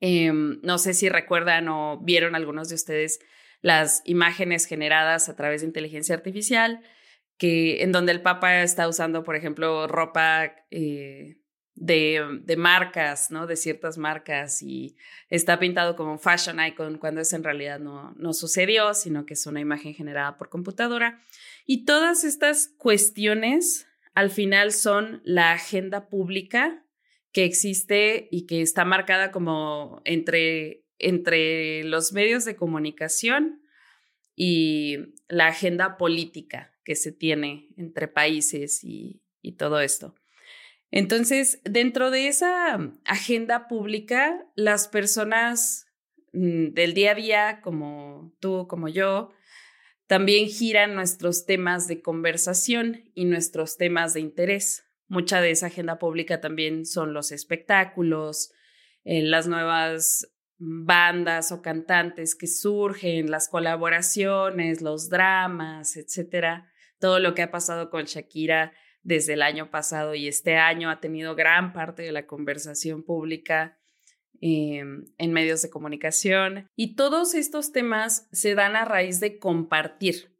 Em, 0.00 0.58
no 0.62 0.78
sé 0.78 0.94
si 0.94 1.10
recuerdan 1.10 1.68
o 1.68 1.98
vieron 1.98 2.34
algunos 2.34 2.70
de 2.70 2.76
ustedes 2.76 3.20
las 3.60 4.00
imágenes 4.06 4.64
generadas 4.64 5.28
a 5.28 5.36
través 5.36 5.60
de 5.60 5.66
inteligencia 5.66 6.14
artificial, 6.14 6.80
que 7.36 7.82
en 7.82 7.92
donde 7.92 8.12
el 8.12 8.22
Papa 8.22 8.62
está 8.62 8.88
usando, 8.88 9.24
por 9.24 9.36
ejemplo, 9.36 9.86
ropa 9.88 10.54
eh, 10.70 11.36
de, 11.74 12.40
de, 12.44 12.56
marcas, 12.56 13.30
¿no? 13.30 13.46
De 13.46 13.56
ciertas 13.56 13.98
marcas 13.98 14.62
y 14.62 14.96
está 15.28 15.58
pintado 15.58 15.96
como 15.96 16.12
un 16.12 16.18
fashion 16.18 16.64
icon 16.64 16.96
cuando 16.96 17.20
eso 17.20 17.36
en 17.36 17.44
realidad 17.44 17.78
no, 17.78 18.14
no 18.16 18.32
sucedió, 18.32 18.94
sino 18.94 19.26
que 19.26 19.34
es 19.34 19.46
una 19.46 19.60
imagen 19.60 19.92
generada 19.92 20.38
por 20.38 20.48
computadora. 20.48 21.20
Y 21.70 21.84
todas 21.84 22.24
estas 22.24 22.68
cuestiones 22.78 23.86
al 24.14 24.30
final 24.30 24.72
son 24.72 25.20
la 25.22 25.52
agenda 25.52 26.08
pública 26.08 26.82
que 27.30 27.44
existe 27.44 28.26
y 28.30 28.46
que 28.46 28.62
está 28.62 28.86
marcada 28.86 29.30
como 29.30 30.00
entre, 30.06 30.86
entre 30.98 31.84
los 31.84 32.14
medios 32.14 32.46
de 32.46 32.56
comunicación 32.56 33.60
y 34.34 34.96
la 35.28 35.48
agenda 35.48 35.98
política 35.98 36.72
que 36.84 36.96
se 36.96 37.12
tiene 37.12 37.68
entre 37.76 38.08
países 38.08 38.82
y, 38.82 39.20
y 39.42 39.52
todo 39.52 39.80
esto. 39.80 40.14
Entonces, 40.90 41.60
dentro 41.64 42.10
de 42.10 42.28
esa 42.28 42.78
agenda 43.04 43.68
pública, 43.68 44.42
las 44.54 44.88
personas 44.88 45.86
mm, 46.32 46.68
del 46.68 46.94
día 46.94 47.10
a 47.10 47.14
día, 47.14 47.60
como 47.60 48.32
tú, 48.40 48.66
como 48.68 48.88
yo, 48.88 49.34
también 50.08 50.48
giran 50.48 50.94
nuestros 50.94 51.44
temas 51.44 51.86
de 51.86 52.00
conversación 52.00 53.10
y 53.14 53.26
nuestros 53.26 53.76
temas 53.76 54.14
de 54.14 54.20
interés. 54.20 54.86
Mucha 55.06 55.42
de 55.42 55.50
esa 55.50 55.66
agenda 55.66 55.98
pública 55.98 56.40
también 56.40 56.86
son 56.86 57.12
los 57.12 57.30
espectáculos, 57.30 58.50
eh, 59.04 59.22
las 59.22 59.46
nuevas 59.46 60.32
bandas 60.56 61.52
o 61.52 61.60
cantantes 61.60 62.34
que 62.34 62.46
surgen, 62.46 63.30
las 63.30 63.50
colaboraciones, 63.50 64.80
los 64.80 65.10
dramas, 65.10 65.98
etcétera. 65.98 66.72
Todo 66.98 67.20
lo 67.20 67.34
que 67.34 67.42
ha 67.42 67.50
pasado 67.50 67.90
con 67.90 68.04
Shakira 68.04 68.72
desde 69.02 69.34
el 69.34 69.42
año 69.42 69.70
pasado 69.70 70.14
y 70.14 70.26
este 70.26 70.56
año 70.56 70.88
ha 70.88 71.00
tenido 71.00 71.34
gran 71.34 71.74
parte 71.74 72.02
de 72.02 72.12
la 72.12 72.26
conversación 72.26 73.02
pública 73.02 73.77
Em, 74.40 75.06
en 75.18 75.32
medios 75.32 75.62
de 75.62 75.70
comunicación. 75.70 76.70
Y 76.76 76.94
todos 76.94 77.34
estos 77.34 77.72
temas 77.72 78.28
se 78.30 78.54
dan 78.54 78.76
a 78.76 78.84
raíz 78.84 79.18
de 79.18 79.40
compartir, 79.40 80.32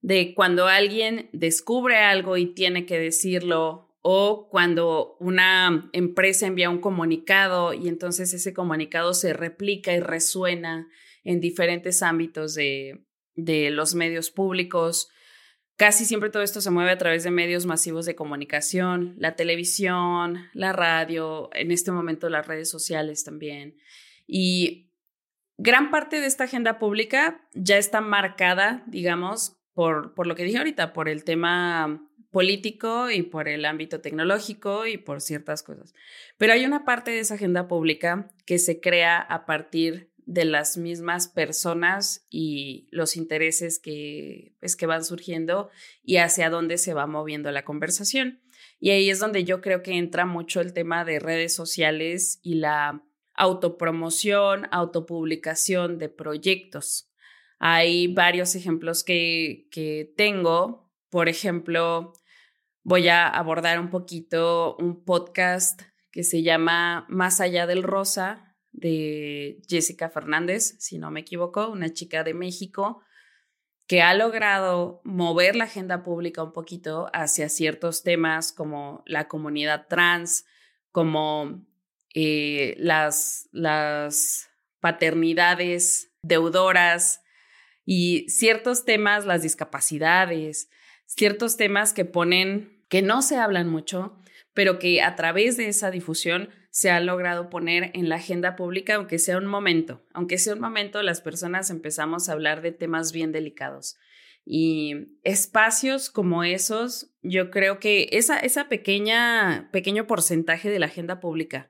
de 0.00 0.32
cuando 0.34 0.68
alguien 0.68 1.28
descubre 1.32 1.96
algo 1.96 2.36
y 2.36 2.54
tiene 2.54 2.86
que 2.86 3.00
decirlo 3.00 3.96
o 4.00 4.48
cuando 4.48 5.16
una 5.18 5.90
empresa 5.92 6.46
envía 6.46 6.70
un 6.70 6.80
comunicado 6.80 7.74
y 7.74 7.88
entonces 7.88 8.32
ese 8.32 8.54
comunicado 8.54 9.12
se 9.12 9.32
replica 9.32 9.92
y 9.92 9.98
resuena 9.98 10.88
en 11.24 11.40
diferentes 11.40 12.02
ámbitos 12.02 12.54
de, 12.54 13.06
de 13.34 13.70
los 13.70 13.96
medios 13.96 14.30
públicos 14.30 15.08
Casi 15.82 16.04
siempre 16.04 16.30
todo 16.30 16.44
esto 16.44 16.60
se 16.60 16.70
mueve 16.70 16.92
a 16.92 16.96
través 16.96 17.24
de 17.24 17.32
medios 17.32 17.66
masivos 17.66 18.06
de 18.06 18.14
comunicación, 18.14 19.16
la 19.18 19.34
televisión, 19.34 20.48
la 20.52 20.72
radio, 20.72 21.50
en 21.54 21.72
este 21.72 21.90
momento 21.90 22.28
las 22.28 22.46
redes 22.46 22.70
sociales 22.70 23.24
también. 23.24 23.78
Y 24.24 24.92
gran 25.58 25.90
parte 25.90 26.20
de 26.20 26.28
esta 26.28 26.44
agenda 26.44 26.78
pública 26.78 27.48
ya 27.54 27.78
está 27.78 28.00
marcada, 28.00 28.84
digamos, 28.86 29.56
por, 29.74 30.14
por 30.14 30.28
lo 30.28 30.36
que 30.36 30.44
dije 30.44 30.58
ahorita, 30.58 30.92
por 30.92 31.08
el 31.08 31.24
tema 31.24 32.08
político 32.30 33.10
y 33.10 33.22
por 33.22 33.48
el 33.48 33.64
ámbito 33.64 34.00
tecnológico 34.00 34.86
y 34.86 34.98
por 34.98 35.20
ciertas 35.20 35.64
cosas. 35.64 35.94
Pero 36.38 36.52
hay 36.52 36.64
una 36.64 36.84
parte 36.84 37.10
de 37.10 37.18
esa 37.18 37.34
agenda 37.34 37.66
pública 37.66 38.30
que 38.46 38.60
se 38.60 38.80
crea 38.80 39.18
a 39.18 39.46
partir 39.46 40.11
de 40.26 40.44
las 40.44 40.76
mismas 40.76 41.28
personas 41.28 42.26
y 42.30 42.88
los 42.90 43.16
intereses 43.16 43.78
que, 43.78 44.54
pues, 44.60 44.76
que 44.76 44.86
van 44.86 45.04
surgiendo 45.04 45.70
y 46.02 46.16
hacia 46.16 46.50
dónde 46.50 46.78
se 46.78 46.94
va 46.94 47.06
moviendo 47.06 47.50
la 47.50 47.64
conversación. 47.64 48.40
Y 48.78 48.90
ahí 48.90 49.10
es 49.10 49.20
donde 49.20 49.44
yo 49.44 49.60
creo 49.60 49.82
que 49.82 49.92
entra 49.92 50.26
mucho 50.26 50.60
el 50.60 50.72
tema 50.72 51.04
de 51.04 51.20
redes 51.20 51.54
sociales 51.54 52.40
y 52.42 52.54
la 52.54 53.04
autopromoción, 53.34 54.68
autopublicación 54.70 55.98
de 55.98 56.08
proyectos. 56.08 57.10
Hay 57.58 58.08
varios 58.08 58.54
ejemplos 58.54 59.04
que, 59.04 59.68
que 59.70 60.12
tengo. 60.16 60.90
Por 61.10 61.28
ejemplo, 61.28 62.12
voy 62.82 63.08
a 63.08 63.28
abordar 63.28 63.78
un 63.78 63.90
poquito 63.90 64.76
un 64.76 65.04
podcast 65.04 65.82
que 66.10 66.24
se 66.24 66.42
llama 66.42 67.06
Más 67.08 67.40
allá 67.40 67.66
del 67.66 67.82
rosa, 67.82 68.51
de 68.72 69.60
Jessica 69.68 70.10
Fernández, 70.10 70.76
si 70.78 70.98
no 70.98 71.10
me 71.10 71.20
equivoco, 71.20 71.68
una 71.68 71.92
chica 71.92 72.24
de 72.24 72.34
México 72.34 73.02
que 73.86 74.00
ha 74.00 74.14
logrado 74.14 75.00
mover 75.04 75.56
la 75.56 75.64
agenda 75.64 76.02
pública 76.02 76.42
un 76.42 76.52
poquito 76.52 77.10
hacia 77.12 77.48
ciertos 77.48 78.02
temas 78.02 78.52
como 78.52 79.02
la 79.06 79.28
comunidad 79.28 79.86
trans, 79.88 80.46
como 80.92 81.66
eh, 82.14 82.74
las, 82.78 83.48
las 83.52 84.48
paternidades 84.80 86.10
deudoras 86.22 87.22
y 87.84 88.26
ciertos 88.28 88.84
temas, 88.84 89.26
las 89.26 89.42
discapacidades, 89.42 90.70
ciertos 91.06 91.56
temas 91.56 91.92
que 91.92 92.04
ponen, 92.04 92.84
que 92.88 93.02
no 93.02 93.22
se 93.22 93.36
hablan 93.36 93.68
mucho, 93.68 94.18
pero 94.54 94.78
que 94.78 95.02
a 95.02 95.16
través 95.16 95.56
de 95.56 95.68
esa 95.68 95.90
difusión 95.90 96.50
se 96.72 96.90
ha 96.90 97.00
logrado 97.00 97.50
poner 97.50 97.90
en 97.92 98.08
la 98.08 98.16
agenda 98.16 98.56
pública, 98.56 98.94
aunque 98.94 99.18
sea 99.18 99.36
un 99.36 99.44
momento, 99.44 100.02
aunque 100.14 100.38
sea 100.38 100.54
un 100.54 100.60
momento, 100.60 101.02
las 101.02 101.20
personas 101.20 101.68
empezamos 101.68 102.28
a 102.28 102.32
hablar 102.32 102.62
de 102.62 102.72
temas 102.72 103.12
bien 103.12 103.30
delicados. 103.30 103.98
Y 104.46 105.18
espacios 105.22 106.08
como 106.08 106.44
esos, 106.44 107.14
yo 107.20 107.50
creo 107.50 107.78
que 107.78 108.08
esa, 108.12 108.38
esa 108.38 108.70
pequeña, 108.70 109.68
pequeño 109.70 110.06
porcentaje 110.06 110.70
de 110.70 110.78
la 110.78 110.86
agenda 110.86 111.20
pública 111.20 111.68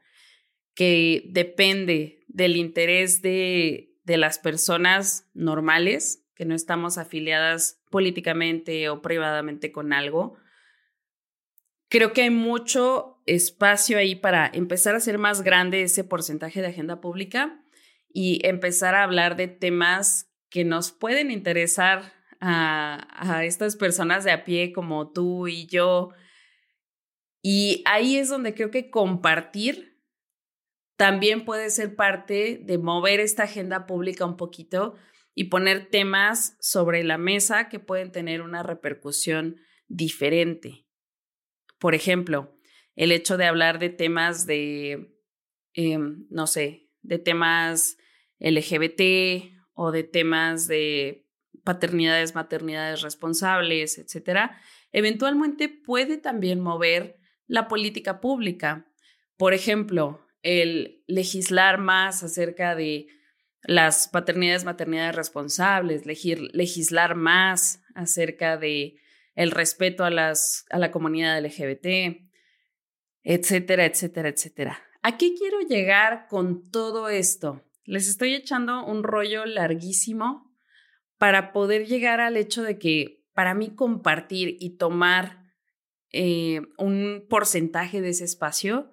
que 0.74 1.24
depende 1.30 2.24
del 2.28 2.56
interés 2.56 3.22
de, 3.22 3.96
de 4.04 4.16
las 4.16 4.38
personas 4.38 5.28
normales, 5.34 6.24
que 6.36 6.44
no 6.44 6.54
estamos 6.54 6.96
afiliadas 6.96 7.82
políticamente 7.90 8.88
o 8.88 9.02
privadamente 9.02 9.72
con 9.72 9.92
algo, 9.92 10.36
creo 11.88 12.12
que 12.12 12.22
hay 12.22 12.30
mucho 12.30 13.11
espacio 13.26 13.98
ahí 13.98 14.14
para 14.14 14.50
empezar 14.52 14.94
a 14.94 14.98
hacer 14.98 15.18
más 15.18 15.42
grande 15.42 15.82
ese 15.82 16.04
porcentaje 16.04 16.60
de 16.60 16.68
agenda 16.68 17.00
pública 17.00 17.62
y 18.12 18.46
empezar 18.46 18.94
a 18.94 19.04
hablar 19.04 19.36
de 19.36 19.48
temas 19.48 20.30
que 20.50 20.64
nos 20.64 20.92
pueden 20.92 21.30
interesar 21.30 22.12
a, 22.40 23.44
estas 23.44 23.76
personas 23.76 24.24
de 24.24 24.32
a 24.32 24.44
pie 24.44 24.72
como 24.72 25.12
tú 25.12 25.46
y 25.48 25.66
yo. 25.66 26.10
Y 27.40 27.82
ahí 27.86 28.16
es 28.16 28.28
donde 28.28 28.54
creo 28.54 28.70
que 28.70 28.90
compartir 28.90 30.00
también 30.96 31.44
puede 31.44 31.70
ser 31.70 31.96
parte 31.96 32.60
de 32.62 32.78
mover 32.78 33.20
esta 33.20 33.44
agenda 33.44 33.86
pública 33.86 34.24
un 34.24 34.36
poquito 34.36 34.94
y 35.34 35.44
poner 35.44 35.88
temas 35.88 36.56
sobre 36.60 37.02
la 37.02 37.18
mesa 37.18 37.68
que 37.68 37.80
pueden 37.80 38.12
tener 38.12 38.42
una 38.42 38.62
repercusión 38.62 39.56
diferente. 39.88 40.86
Por 41.78 41.94
ejemplo, 41.94 42.56
el 42.94 43.12
hecho 43.12 43.36
de 43.36 43.46
hablar 43.46 43.78
de 43.78 43.90
temas 43.90 44.46
de, 44.46 45.16
em, 45.74 46.26
no 46.30 46.46
sé, 46.46 46.90
de 47.02 47.18
temas 47.18 47.96
LGBT 48.38 49.52
o 49.74 49.92
de 49.92 50.04
temas 50.04 50.66
de 50.68 51.26
paternidades, 51.64 52.34
maternidades 52.34 53.02
responsables, 53.02 53.98
etcétera, 53.98 54.60
eventualmente 54.90 55.68
puede 55.68 56.18
también 56.18 56.60
mover 56.60 57.18
la 57.46 57.68
política 57.68 58.20
pública. 58.20 58.86
Por 59.36 59.54
ejemplo, 59.54 60.26
el 60.42 61.02
legislar 61.06 61.78
más 61.78 62.22
acerca 62.22 62.74
de 62.74 63.06
las 63.62 64.08
paternidades, 64.08 64.64
maternidades 64.64 65.14
responsables, 65.14 66.04
legislar 66.04 67.14
más 67.14 67.80
acerca 67.94 68.56
de 68.56 68.96
el 69.34 69.50
respeto 69.50 70.04
a, 70.04 70.10
las, 70.10 70.66
a 70.70 70.78
la 70.78 70.90
comunidad 70.90 71.40
LGBT, 71.40 72.31
etcétera, 73.22 73.84
etcétera, 73.86 74.28
etcétera. 74.28 74.78
¿A 75.02 75.16
qué 75.16 75.34
quiero 75.34 75.60
llegar 75.60 76.26
con 76.28 76.70
todo 76.70 77.08
esto? 77.08 77.62
Les 77.84 78.08
estoy 78.08 78.34
echando 78.34 78.84
un 78.84 79.02
rollo 79.02 79.44
larguísimo 79.46 80.52
para 81.18 81.52
poder 81.52 81.86
llegar 81.86 82.20
al 82.20 82.36
hecho 82.36 82.62
de 82.62 82.78
que 82.78 83.24
para 83.34 83.54
mí 83.54 83.74
compartir 83.74 84.56
y 84.60 84.76
tomar 84.76 85.42
eh, 86.10 86.62
un 86.78 87.26
porcentaje 87.28 88.00
de 88.00 88.10
ese 88.10 88.24
espacio 88.24 88.90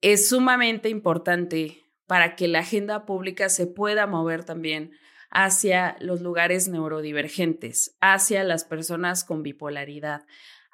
es 0.00 0.28
sumamente 0.28 0.88
importante 0.88 1.82
para 2.06 2.36
que 2.36 2.48
la 2.48 2.60
agenda 2.60 3.06
pública 3.06 3.48
se 3.48 3.66
pueda 3.66 4.06
mover 4.06 4.44
también 4.44 4.92
hacia 5.30 5.96
los 6.00 6.20
lugares 6.20 6.68
neurodivergentes, 6.68 7.96
hacia 8.00 8.44
las 8.44 8.64
personas 8.64 9.24
con 9.24 9.42
bipolaridad, 9.42 10.24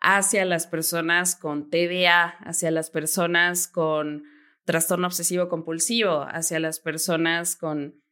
hacia 0.03 0.45
las 0.45 0.67
personas 0.67 1.37
con 1.37 1.71
TDA, 1.71 2.37
hacia 2.41 2.73
las 2.73 2.91
personas 2.91 3.69
con 3.69 4.25
trastorno 4.65 5.07
obsesivo 5.07 5.49
compulsivo, 5.49 6.27
hacia 6.29 6.59
las 6.59 6.81
personas 6.81 7.57
con 7.57 8.03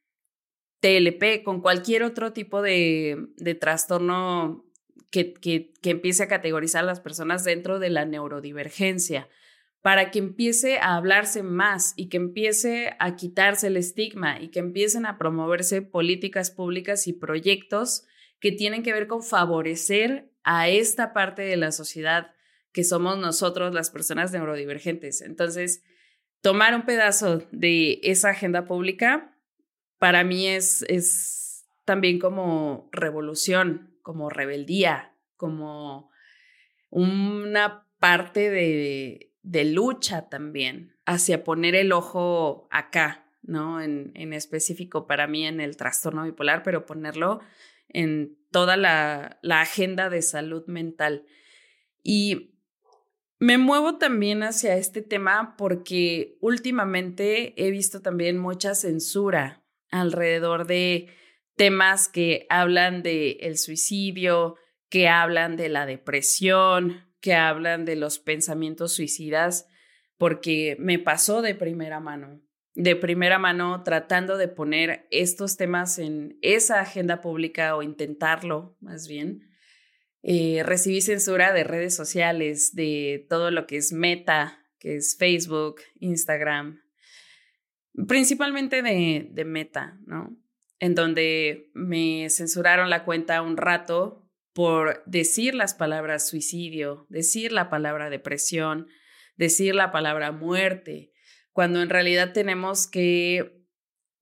TLP, 0.80 1.42
con 1.44 1.60
cualquier 1.60 2.04
otro 2.04 2.32
tipo 2.32 2.62
de, 2.62 3.28
de 3.36 3.54
trastorno 3.56 4.64
que, 5.10 5.34
que, 5.34 5.72
que, 5.82 5.90
empiece 5.90 6.22
a 6.22 6.28
categorizar 6.28 6.84
a 6.84 6.86
las 6.86 7.00
personas 7.00 7.44
dentro 7.44 7.80
de 7.80 7.90
la 7.90 8.04
neurodivergencia, 8.04 9.28
para 9.82 10.12
que 10.12 10.20
empiece 10.20 10.78
a 10.78 10.94
hablarse 10.94 11.42
más 11.42 11.94
y 11.96 12.08
que 12.08 12.18
empiece 12.18 12.94
a 13.00 13.16
quitarse 13.16 13.66
el 13.66 13.76
estigma 13.76 14.40
y 14.40 14.48
que 14.50 14.60
empiecen 14.60 15.06
a 15.06 15.18
promoverse 15.18 15.82
políticas 15.82 16.50
públicas 16.52 17.08
y 17.08 17.14
proyectos 17.14 18.06
que 18.40 18.52
tienen 18.52 18.82
que 18.82 18.92
ver 18.92 19.06
con 19.06 19.22
favorecer 19.22 20.30
a 20.42 20.68
esta 20.68 21.12
parte 21.12 21.42
de 21.42 21.56
la 21.56 21.72
sociedad 21.72 22.34
que 22.72 22.84
somos 22.84 23.18
nosotros 23.18 23.74
las 23.74 23.90
personas 23.90 24.32
neurodivergentes. 24.32 25.20
Entonces, 25.20 25.82
tomar 26.40 26.74
un 26.74 26.82
pedazo 26.82 27.42
de 27.50 28.00
esa 28.02 28.30
agenda 28.30 28.64
pública 28.64 29.36
para 29.98 30.24
mí 30.24 30.46
es, 30.46 30.82
es 30.88 31.66
también 31.84 32.18
como 32.18 32.88
revolución, 32.92 33.98
como 34.02 34.30
rebeldía, 34.30 35.14
como 35.36 36.10
una 36.88 37.86
parte 37.98 38.50
de, 38.50 39.34
de 39.42 39.64
lucha 39.64 40.28
también 40.28 40.96
hacia 41.04 41.44
poner 41.44 41.74
el 41.74 41.92
ojo 41.92 42.68
acá, 42.70 43.26
¿no? 43.42 43.80
En, 43.80 44.12
en 44.14 44.32
específico 44.32 45.06
para 45.06 45.26
mí 45.26 45.46
en 45.46 45.60
el 45.60 45.76
trastorno 45.76 46.24
bipolar, 46.24 46.62
pero 46.62 46.86
ponerlo 46.86 47.40
en 47.92 48.38
toda 48.50 48.76
la, 48.76 49.38
la 49.42 49.60
agenda 49.60 50.10
de 50.10 50.22
salud 50.22 50.64
mental. 50.66 51.24
Y 52.02 52.56
me 53.38 53.56
muevo 53.56 53.96
también 53.96 54.42
hacia 54.42 54.76
este 54.76 55.02
tema 55.02 55.54
porque 55.56 56.36
últimamente 56.40 57.54
he 57.56 57.70
visto 57.70 58.02
también 58.02 58.38
mucha 58.38 58.74
censura 58.74 59.64
alrededor 59.90 60.66
de 60.66 61.08
temas 61.56 62.08
que 62.08 62.46
hablan 62.48 63.02
de 63.02 63.32
el 63.40 63.58
suicidio, 63.58 64.56
que 64.88 65.08
hablan 65.08 65.56
de 65.56 65.68
la 65.68 65.86
depresión, 65.86 67.06
que 67.20 67.34
hablan 67.34 67.84
de 67.84 67.96
los 67.96 68.18
pensamientos 68.18 68.92
suicidas, 68.92 69.68
porque 70.18 70.76
me 70.78 70.98
pasó 70.98 71.42
de 71.42 71.54
primera 71.54 72.00
mano, 72.00 72.42
de 72.74 72.96
primera 72.96 73.38
mano 73.38 73.82
tratando 73.82 74.36
de 74.36 74.48
poner 74.48 75.06
estos 75.10 75.56
temas 75.56 75.98
en 75.98 76.38
esa 76.42 76.80
agenda 76.80 77.20
pública 77.20 77.76
o 77.76 77.82
intentarlo 77.82 78.76
más 78.80 79.08
bien. 79.08 79.48
Eh, 80.22 80.62
recibí 80.64 81.00
censura 81.00 81.52
de 81.52 81.64
redes 81.64 81.94
sociales, 81.94 82.74
de 82.74 83.26
todo 83.28 83.50
lo 83.50 83.66
que 83.66 83.76
es 83.76 83.92
meta, 83.92 84.58
que 84.78 84.96
es 84.96 85.16
Facebook, 85.18 85.80
Instagram, 85.98 86.80
principalmente 88.06 88.82
de, 88.82 89.28
de 89.30 89.44
Meta, 89.44 89.98
¿no? 90.06 90.36
En 90.78 90.94
donde 90.94 91.70
me 91.74 92.28
censuraron 92.30 92.88
la 92.88 93.04
cuenta 93.04 93.42
un 93.42 93.56
rato 93.56 94.26
por 94.52 95.02
decir 95.06 95.54
las 95.54 95.74
palabras 95.74 96.28
suicidio, 96.28 97.06
decir 97.08 97.52
la 97.52 97.68
palabra 97.68 98.10
depresión, 98.10 98.88
decir 99.36 99.74
la 99.74 99.92
palabra 99.92 100.32
muerte, 100.32 101.12
cuando 101.52 101.82
en 101.82 101.90
realidad 101.90 102.32
tenemos 102.32 102.86
que 102.86 103.64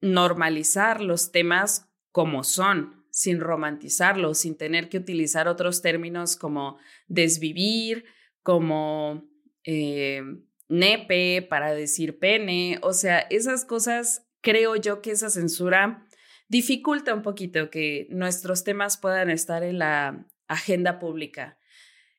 normalizar 0.01 1.01
los 1.01 1.33
temas 1.33 1.89
como 2.13 2.45
son, 2.45 3.05
sin 3.11 3.41
romantizarlos, 3.41 4.39
sin 4.39 4.57
tener 4.57 4.89
que 4.89 4.99
utilizar 4.99 5.49
otros 5.49 5.83
términos 5.83 6.37
como 6.37 6.79
desvivir, 7.09 8.05
como 8.43 9.29
eh, 9.65 10.23
nepe, 10.69 11.43
para 11.43 11.75
decir 11.75 12.19
pene, 12.19 12.79
o 12.83 12.93
sea, 12.93 13.21
esas 13.31 13.65
cosas, 13.65 14.27
creo 14.41 14.77
yo 14.77 15.03
que 15.03 15.11
esa 15.11 15.31
censura 15.31 16.07
dificulta 16.49 17.15
un 17.15 17.23
poquito 17.23 17.71
que 17.71 18.07
nuestros 18.11 18.65
temas 18.65 18.97
puedan 18.97 19.31
estar 19.31 19.63
en 19.63 19.79
la 19.79 20.27
agenda 20.47 20.99
pública. 20.99 21.59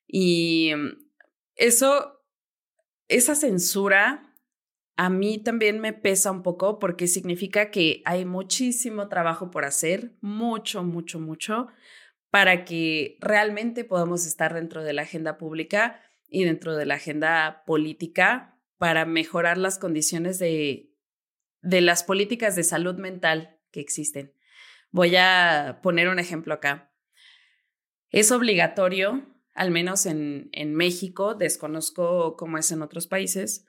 Y 0.08 0.72
eso, 1.56 2.22
esa 3.08 3.36
censura 3.36 4.29
a 5.00 5.10
mí 5.10 5.38
también 5.38 5.80
me 5.80 5.94
pesa 5.94 6.30
un 6.30 6.44
poco 6.44 6.78
porque 6.78 7.08
significa 7.08 7.72
que 7.72 8.02
hay 8.04 8.26
muchísimo 8.26 9.08
trabajo 9.08 9.50
por 9.50 9.64
hacer, 9.64 10.12
mucho, 10.20 10.84
mucho, 10.84 11.22
mucho, 11.22 11.68
para 12.30 12.66
que 12.66 13.18
realmente 13.22 13.86
podamos 13.86 14.26
estar 14.26 14.54
dentro 14.54 14.84
de 14.84 14.92
la 14.92 15.04
agenda 15.04 15.38
pública 15.38 16.02
y 16.28 16.44
dentro 16.44 16.76
de 16.76 16.86
la 16.86 16.96
agenda 16.96 17.64
política 17.66 18.60
para 18.78 19.06
mejorar 19.06 19.58
las 19.58 19.80
condiciones 19.80 20.38
de 20.38 20.90
de 21.62 21.80
las 21.80 22.04
políticas 22.04 22.58
de 22.58 22.64
salud 22.64 22.96
mental 22.96 23.58
que 23.72 23.80
existen. 23.80 24.34
Voy 24.92 25.16
a 25.16 25.80
poner 25.82 26.10
un 26.10 26.20
ejemplo 26.20 26.54
acá. 26.54 26.92
Es 28.10 28.32
obligatorio, 28.32 29.26
al 29.54 29.72
menos 29.72 30.06
en, 30.06 30.50
en 30.52 30.74
México, 30.74 31.36
desconozco 31.36 32.36
cómo 32.36 32.58
es 32.58 32.70
en 32.72 32.82
otros 32.82 33.08
países, 33.08 33.68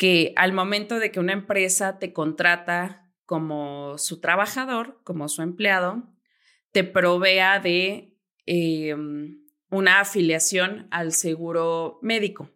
que 0.00 0.32
al 0.36 0.54
momento 0.54 0.98
de 0.98 1.12
que 1.12 1.20
una 1.20 1.34
empresa 1.34 1.98
te 1.98 2.14
contrata 2.14 3.12
como 3.26 3.98
su 3.98 4.18
trabajador, 4.18 4.98
como 5.04 5.28
su 5.28 5.42
empleado, 5.42 6.08
te 6.72 6.84
provea 6.84 7.60
de 7.60 8.16
em, 8.46 9.42
una 9.68 10.00
afiliación 10.00 10.88
al 10.90 11.12
seguro 11.12 11.98
médico. 12.00 12.50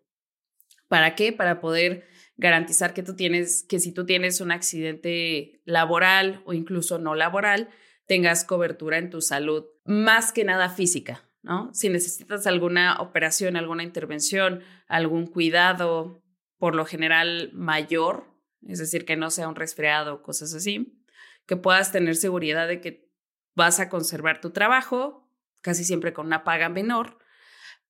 ¿Para 0.88 1.14
qué? 1.14 1.34
Para 1.34 1.60
poder 1.60 2.06
garantizar 2.38 2.94
que 2.94 3.02
tú 3.02 3.14
tienes, 3.14 3.62
que 3.68 3.78
si 3.78 3.92
tú 3.92 4.06
tienes 4.06 4.40
un 4.40 4.50
accidente 4.50 5.60
laboral 5.66 6.40
o 6.46 6.54
incluso 6.54 6.98
no 6.98 7.14
laboral, 7.14 7.68
tengas 8.06 8.46
cobertura 8.46 8.96
en 8.96 9.10
tu 9.10 9.20
salud, 9.20 9.66
más 9.84 10.32
que 10.32 10.44
nada 10.44 10.70
física, 10.70 11.28
¿no? 11.42 11.68
Si 11.74 11.90
necesitas 11.90 12.46
alguna 12.46 13.02
operación, 13.02 13.58
alguna 13.58 13.82
intervención, 13.82 14.62
algún 14.88 15.26
cuidado, 15.26 16.23
por 16.64 16.74
lo 16.74 16.86
general 16.86 17.50
mayor, 17.52 18.24
es 18.66 18.78
decir, 18.78 19.04
que 19.04 19.16
no 19.16 19.30
sea 19.30 19.48
un 19.48 19.54
resfriado 19.54 20.14
o 20.14 20.22
cosas 20.22 20.54
así, 20.54 20.98
que 21.44 21.58
puedas 21.58 21.92
tener 21.92 22.16
seguridad 22.16 22.66
de 22.66 22.80
que 22.80 23.12
vas 23.54 23.80
a 23.80 23.90
conservar 23.90 24.40
tu 24.40 24.48
trabajo, 24.48 25.30
casi 25.60 25.84
siempre 25.84 26.14
con 26.14 26.24
una 26.24 26.42
paga 26.42 26.70
menor, 26.70 27.18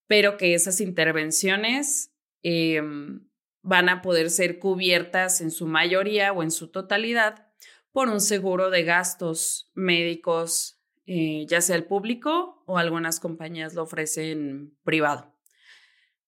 pero 0.09 0.37
que 0.37 0.55
esas 0.55 0.81
intervenciones 0.81 2.17
em, 2.43 3.29
van 3.63 3.89
a 3.89 4.03
poder 4.03 4.29
ser 4.29 4.59
cubiertas 4.59 5.41
en 5.41 5.53
su 5.53 5.69
mayoría 5.69 6.33
o 6.33 6.43
en 6.43 6.51
su 6.51 6.73
totalidad 6.73 7.47
por 7.93 8.09
un 8.09 8.21
seguro 8.21 8.71
de 8.71 8.83
gastos 8.83 9.71
médicos, 9.75 10.81
eh, 11.07 11.47
ya 11.47 11.61
sea 11.61 11.77
el 11.77 11.85
público 11.85 12.65
o 12.67 12.77
algunas 12.77 13.21
compañías 13.21 13.75
lo 13.75 13.85
ofrecen 13.85 14.77
privado. 14.83 15.33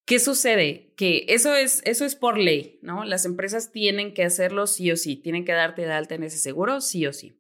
¿Qué 0.07 0.19
sucede? 0.19 0.95
Que 0.97 1.27
eso 1.29 1.55
es, 1.55 1.83
eso 1.85 2.07
es 2.07 2.17
por 2.17 2.39
ley, 2.39 2.79
¿no? 2.81 3.05
Las 3.05 3.27
empresas 3.27 3.73
tienen 3.73 4.15
que 4.15 4.25
hacerlo 4.25 4.67
sí 4.67 4.91
o 4.91 4.97
sí, 4.97 5.17
tienen 5.17 5.45
que 5.45 5.53
darte 5.53 5.83
de 5.83 5.93
alta 5.93 6.15
en 6.15 6.23
ese 6.23 6.39
seguro 6.39 6.81
sí 6.81 7.07
o 7.07 7.13
sí. 7.13 7.39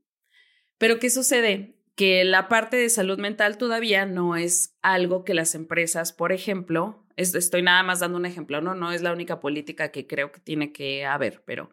Pero 0.77 0.99
¿qué 0.99 1.09
sucede? 1.09 1.77
que 1.97 2.25
la 2.25 2.49
parte 2.49 2.77
de 2.77 2.91
salud 2.91 3.19
mental 3.19 3.57
todavía 3.57 4.05
no 4.05 4.37
es 4.37 4.77
algo 4.83 5.25
que 5.25 5.33
las 5.33 5.55
empresas, 5.55 6.13
por 6.13 6.31
ejemplo, 6.31 7.07
estoy 7.17 7.63
nada 7.63 7.83
más 7.83 8.01
dando 8.01 8.19
un 8.19 8.27
ejemplo, 8.27 8.61
¿no? 8.61 8.75
No 8.75 8.93
es 8.93 9.01
la 9.01 9.13
única 9.13 9.41
política 9.41 9.91
que 9.91 10.07
creo 10.07 10.31
que 10.31 10.41
tiene 10.41 10.73
que 10.73 11.07
haber, 11.07 11.43
pero 11.47 11.71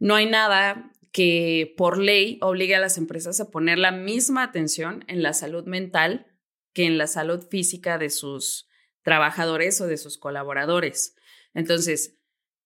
no 0.00 0.16
hay 0.16 0.26
nada 0.26 0.92
que 1.12 1.72
por 1.76 1.98
ley 1.98 2.38
obligue 2.42 2.74
a 2.74 2.80
las 2.80 2.98
empresas 2.98 3.38
a 3.40 3.50
poner 3.50 3.78
la 3.78 3.92
misma 3.92 4.42
atención 4.42 5.04
en 5.06 5.22
la 5.22 5.32
salud 5.32 5.64
mental 5.64 6.26
que 6.74 6.84
en 6.84 6.98
la 6.98 7.06
salud 7.06 7.46
física 7.48 7.96
de 7.96 8.10
sus 8.10 8.67
trabajadores 9.08 9.80
o 9.80 9.86
de 9.86 9.96
sus 9.96 10.18
colaboradores. 10.18 11.16
Entonces, 11.54 12.18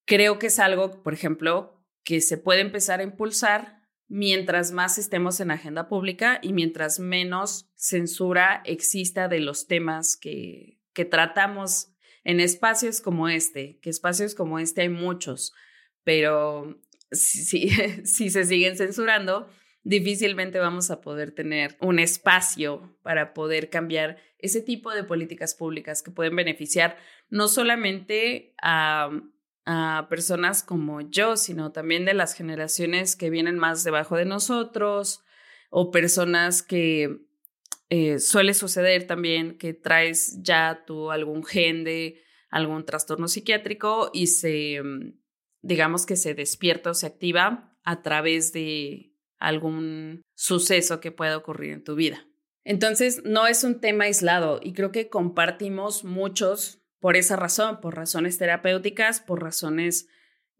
creo 0.05 0.41
que 0.41 0.49
es 0.49 0.59
algo, 0.59 1.01
por 1.05 1.15
ejemplo, 1.15 1.81
que 2.03 2.21
se 2.21 2.37
puede 2.37 2.63
empezar 2.63 2.99
a 2.99 3.05
impulsar 3.05 3.81
mientras 4.09 4.73
más 4.73 4.99
estemos 4.99 5.39
en 5.39 5.53
agenda 5.53 5.89
pública 5.89 6.41
y 6.43 6.53
mientras 6.53 6.99
menos 6.99 7.71
censura 7.77 8.61
exista 8.65 9.29
de 9.29 9.39
los 9.39 9.69
temas 9.69 10.17
que, 10.17 10.81
que 10.93 11.05
tratamos 11.05 11.93
en 12.25 12.41
espacios 12.41 13.01
como 13.01 13.29
este, 13.29 13.79
que 13.79 13.91
espacios 13.91 14.35
como 14.35 14.59
este 14.59 14.81
hay 14.81 14.89
muchos, 14.89 15.53
pero 16.03 16.77
si, 17.13 17.69
si 18.05 18.31
se 18.31 18.45
siguen 18.47 18.77
censurando, 18.77 19.49
difícilmente 19.83 20.59
vamos 20.59 20.91
a 20.91 21.01
poder 21.01 21.33
tener 21.33 21.77
un 21.81 21.99
espacio 21.99 22.97
para 23.03 23.35
poder 23.35 23.71
cambiar 23.71 24.19
ese 24.39 24.61
tipo 24.61 24.93
de 24.93 25.05
políticas 25.05 25.55
públicas 25.55 26.03
que 26.03 26.11
pueden 26.11 26.37
beneficiar 26.37 26.97
no 27.31 27.49
solamente 27.49 28.55
a 28.63 29.11
a 29.65 30.07
personas 30.11 30.63
como 30.63 31.01
yo, 31.01 31.37
sino 31.37 31.73
también 31.73 32.05
de 32.05 32.15
las 32.15 32.35
generaciones 32.35 33.17
que 33.17 33.31
vienen 33.31 33.59
más 33.59 33.85
debajo 33.85 34.17
de 34.17 34.25
nosotros 34.25 35.23
o 35.71 35.91
personas 35.91 36.63
que 36.63 37.21
eh, 37.89 38.19
suele 38.19 38.55
suceder 38.55 39.07
también 39.07 39.59
que 39.59 39.75
traes 39.75 40.43
ya 40.43 40.85
tú 40.87 41.11
algún 41.11 41.45
gen 41.45 41.85
de 41.85 42.23
algún 42.51 42.85
trastorno 42.85 43.29
psiquiátrico 43.29 44.11
y 44.13 44.27
se, 44.27 44.83
mm, 44.83 45.19
digamos 45.63 46.07
que 46.07 46.17
se 46.17 46.35
despierta 46.35 46.91
o 46.91 46.95
se 46.95 47.07
activa 47.07 47.79
a 47.85 48.03
través 48.03 48.53
de 48.53 49.12
algún 49.43 50.23
suceso 50.35 51.01
que 51.01 51.11
pueda 51.11 51.37
ocurrir 51.37 51.73
en 51.73 51.85
tu 51.85 51.95
vida. 51.95 52.27
Entonces, 52.65 53.23
no 53.25 53.47
es 53.47 53.65
un 53.65 53.81
tema 53.81 54.05
aislado 54.05 54.61
y 54.63 54.73
creo 54.73 54.93
que 54.93 55.09
compartimos 55.09 56.05
muchos 56.05 56.81
por 57.01 57.17
esa 57.17 57.35
razón, 57.35 57.81
por 57.81 57.97
razones 57.97 58.39
terapéuticas, 58.39 59.21
por 59.21 59.43
razones 59.43 60.09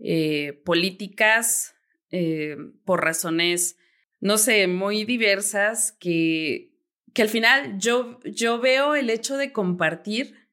eh, 0.01 0.61
políticas, 0.65 1.77
eh, 2.11 2.57
por 2.85 3.05
razones, 3.05 3.79
no 4.19 4.37
sé, 4.37 4.67
muy 4.67 5.05
diversas, 5.05 5.93
que, 5.93 6.73
que 7.15 7.23
al 7.23 7.29
final 7.29 7.79
yo, 7.79 8.19
yo 8.25 8.61
veo 8.61 8.97
el 8.97 9.09
hecho 9.09 9.37
de 9.37 9.53
compartir 9.53 10.49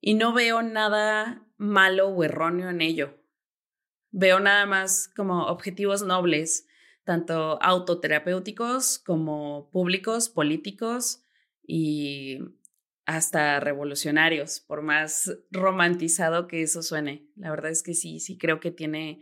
y 0.00 0.14
no 0.14 0.32
veo 0.32 0.62
nada 0.62 1.44
malo 1.56 2.08
o 2.08 2.22
erróneo 2.22 2.70
en 2.70 2.80
ello. 2.80 3.18
Veo 4.12 4.38
nada 4.38 4.66
más 4.66 5.08
como 5.16 5.46
objetivos 5.46 6.02
nobles, 6.02 6.68
tanto 7.04 7.62
autoterapéuticos 7.62 8.98
como 8.98 9.70
públicos, 9.70 10.28
políticos 10.28 11.22
y 11.66 12.38
hasta 13.06 13.60
revolucionarios, 13.60 14.60
por 14.60 14.82
más 14.82 15.36
romantizado 15.50 16.48
que 16.48 16.62
eso 16.62 16.82
suene. 16.82 17.28
La 17.36 17.50
verdad 17.50 17.70
es 17.70 17.82
que 17.82 17.94
sí, 17.94 18.20
sí 18.20 18.38
creo 18.38 18.60
que 18.60 18.70
tiene 18.70 19.20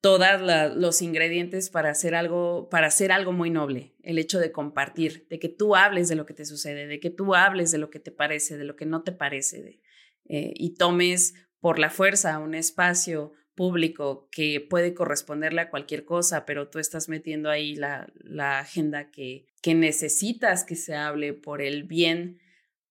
todos 0.00 0.76
los 0.76 1.02
ingredientes 1.02 1.70
para 1.70 1.90
hacer 1.90 2.14
algo, 2.14 2.68
para 2.70 2.86
hacer 2.86 3.12
algo 3.12 3.32
muy 3.32 3.50
noble. 3.50 3.94
El 4.02 4.18
hecho 4.18 4.38
de 4.38 4.52
compartir, 4.52 5.26
de 5.28 5.38
que 5.38 5.48
tú 5.48 5.74
hables 5.74 6.08
de 6.08 6.16
lo 6.16 6.26
que 6.26 6.34
te 6.34 6.44
sucede, 6.44 6.86
de 6.86 7.00
que 7.00 7.10
tú 7.10 7.34
hables 7.34 7.70
de 7.70 7.78
lo 7.78 7.90
que 7.90 8.00
te 8.00 8.12
parece, 8.12 8.56
de 8.56 8.64
lo 8.64 8.76
que 8.76 8.86
no 8.86 9.02
te 9.02 9.12
parece, 9.12 9.80
eh, 10.28 10.52
y 10.54 10.74
tomes 10.74 11.34
por 11.60 11.78
la 11.78 11.90
fuerza 11.90 12.38
un 12.38 12.54
espacio 12.54 13.32
público 13.58 14.28
que 14.30 14.60
puede 14.60 14.94
corresponderle 14.94 15.62
a 15.62 15.68
cualquier 15.68 16.04
cosa, 16.04 16.46
pero 16.46 16.68
tú 16.68 16.78
estás 16.78 17.08
metiendo 17.08 17.50
ahí 17.50 17.74
la, 17.74 18.06
la 18.14 18.60
agenda 18.60 19.10
que, 19.10 19.46
que 19.62 19.74
necesitas 19.74 20.62
que 20.62 20.76
se 20.76 20.94
hable 20.94 21.32
por 21.32 21.60
el 21.60 21.82
bien 21.82 22.38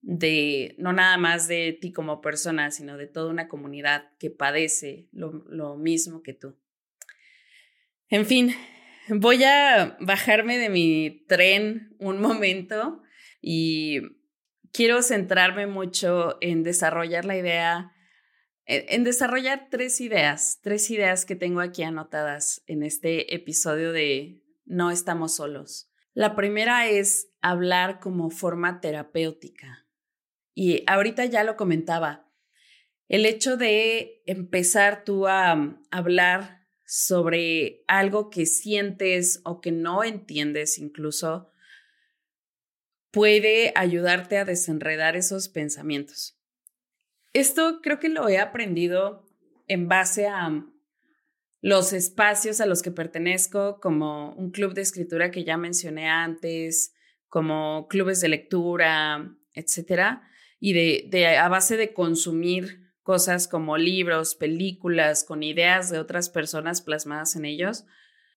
de 0.01 0.75
no 0.77 0.91
nada 0.91 1.17
más 1.17 1.47
de 1.47 1.77
ti 1.80 1.93
como 1.93 2.19
persona, 2.19 2.69
sino 2.71 2.97
de 2.97 3.08
toda 3.08 3.30
una 3.30 3.47
comunidad 3.47 4.10
que 4.19 4.30
padece 4.30 5.08
lo, 5.13 5.77
mismo 5.77 6.21
que 6.21 6.34
tú. 6.34 6.58
En 8.10 8.25
fin, 8.25 8.53
voy 9.08 9.45
a 9.45 9.95
bajarme 10.01 10.58
de 10.58 10.69
mi 10.69 11.23
tren 11.30 11.95
un 11.97 12.19
momento 12.19 13.01
y 13.41 14.01
quiero 14.73 15.01
centrarme 15.01 15.65
mucho 15.65 16.38
en 16.41 16.63
desarrollar 16.63 17.23
la 17.23 17.38
idea, 17.38 17.93
en 18.67 19.03
desarrollar 19.03 19.69
tres 19.71 20.01
ideas, 20.01 20.60
tres 20.62 20.91
ideas 20.91 21.25
que 21.25 21.36
tengo 21.36 21.62
aquí 21.62 21.84
anotadas 21.84 22.63
en 22.67 22.84
este 22.84 23.34
episodio 23.34 23.93
de 23.93 24.43
No 24.65 24.91
estamos 24.91 25.36
solos. 25.36 25.89
La 26.13 26.36
primera 26.36 26.88
es 26.88 27.30
hablar 27.41 27.99
como 27.99 28.30
forma 28.30 28.82
terapéutica. 28.82 29.88
Y 30.53 30.84
ahorita 30.88 31.25
ya 31.25 31.43
lo 31.43 31.56
comentaba, 31.56 32.27
el 33.08 33.25
hecho 33.25 33.56
de 33.56 34.21
empezar 34.25 35.06
tú 35.06 35.27
a 35.27 35.56
mm, 35.56 35.84
hablar 35.91 36.67
sobre 36.86 37.84
algo 37.88 38.30
que 38.30 38.45
sientes 38.45 39.41
o 39.43 39.62
que 39.62 39.71
no 39.71 40.03
entiendes 40.03 40.77
incluso, 40.77 41.51
puede 43.12 43.71
ayudarte 43.75 44.38
a 44.38 44.45
desenredar 44.45 45.15
esos 45.15 45.49
pensamientos. 45.49 46.37
Esto 47.38 47.82
creo 47.84 48.00
que 48.00 48.10
lo 48.10 48.28
he 48.30 48.39
aprendido 48.39 49.23
en 49.67 49.88
base 49.88 50.26
a 50.26 50.65
los 51.62 51.93
espacios 51.93 52.62
a 52.62 52.65
los 52.65 52.82
que 52.82 52.89
pertenezco, 52.89 53.80
como 53.80 54.34
un 54.34 54.50
club 54.50 54.73
de 54.73 54.82
escritura 54.82 55.30
que 55.30 55.43
ya 55.43 55.56
mencioné 55.56 56.10
antes, 56.10 56.95
como 57.28 57.88
clubes 57.89 58.21
de 58.21 58.30
lectura, 58.30 59.36
etcétera 59.54 60.23
y 60.60 60.73
de, 60.73 61.06
de 61.12 61.38
a 61.38 61.47
base 61.47 61.78
de 61.78 61.93
consumir 61.93 62.91
cosas 63.04 63.47
como 63.47 63.78
libros, 63.78 64.34
películas, 64.34 65.23
con 65.23 65.43
ideas 65.43 65.91
de 65.91 66.00
otras 66.00 66.32
personas 66.32 66.82
plasmadas 66.82 67.36
en 67.36 67.45
ellos, 67.45 67.86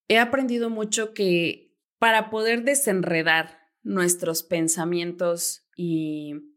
he 0.08 0.18
aprendido 0.18 0.68
mucho 0.68 1.14
que 1.14 1.74
para 1.98 2.28
poder 2.28 2.64
desenredar 2.64 3.60
nuestros 3.82 4.42
pensamientos 4.42 5.66
y 5.74 6.49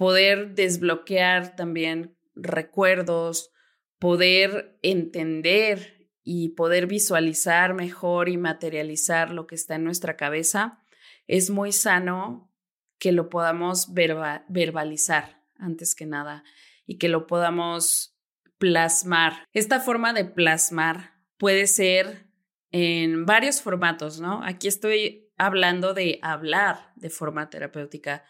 poder 0.00 0.54
desbloquear 0.54 1.56
también 1.56 2.16
recuerdos, 2.34 3.50
poder 3.98 4.78
entender 4.80 6.08
y 6.22 6.54
poder 6.54 6.86
visualizar 6.86 7.74
mejor 7.74 8.30
y 8.30 8.38
materializar 8.38 9.30
lo 9.30 9.46
que 9.46 9.56
está 9.56 9.74
en 9.74 9.84
nuestra 9.84 10.16
cabeza, 10.16 10.82
es 11.26 11.50
muy 11.50 11.72
sano 11.72 12.50
que 12.98 13.12
lo 13.12 13.28
podamos 13.28 13.92
verbalizar 13.92 15.42
antes 15.58 15.94
que 15.94 16.06
nada 16.06 16.44
y 16.86 16.96
que 16.96 17.10
lo 17.10 17.26
podamos 17.26 18.16
plasmar. 18.56 19.44
Esta 19.52 19.80
forma 19.80 20.14
de 20.14 20.24
plasmar 20.24 21.12
puede 21.36 21.66
ser 21.66 22.26
en 22.70 23.26
varios 23.26 23.60
formatos, 23.60 24.18
¿no? 24.18 24.42
Aquí 24.44 24.66
estoy 24.66 25.30
hablando 25.36 25.92
de 25.92 26.20
hablar 26.22 26.94
de 26.96 27.10
forma 27.10 27.50
terapéutica, 27.50 28.24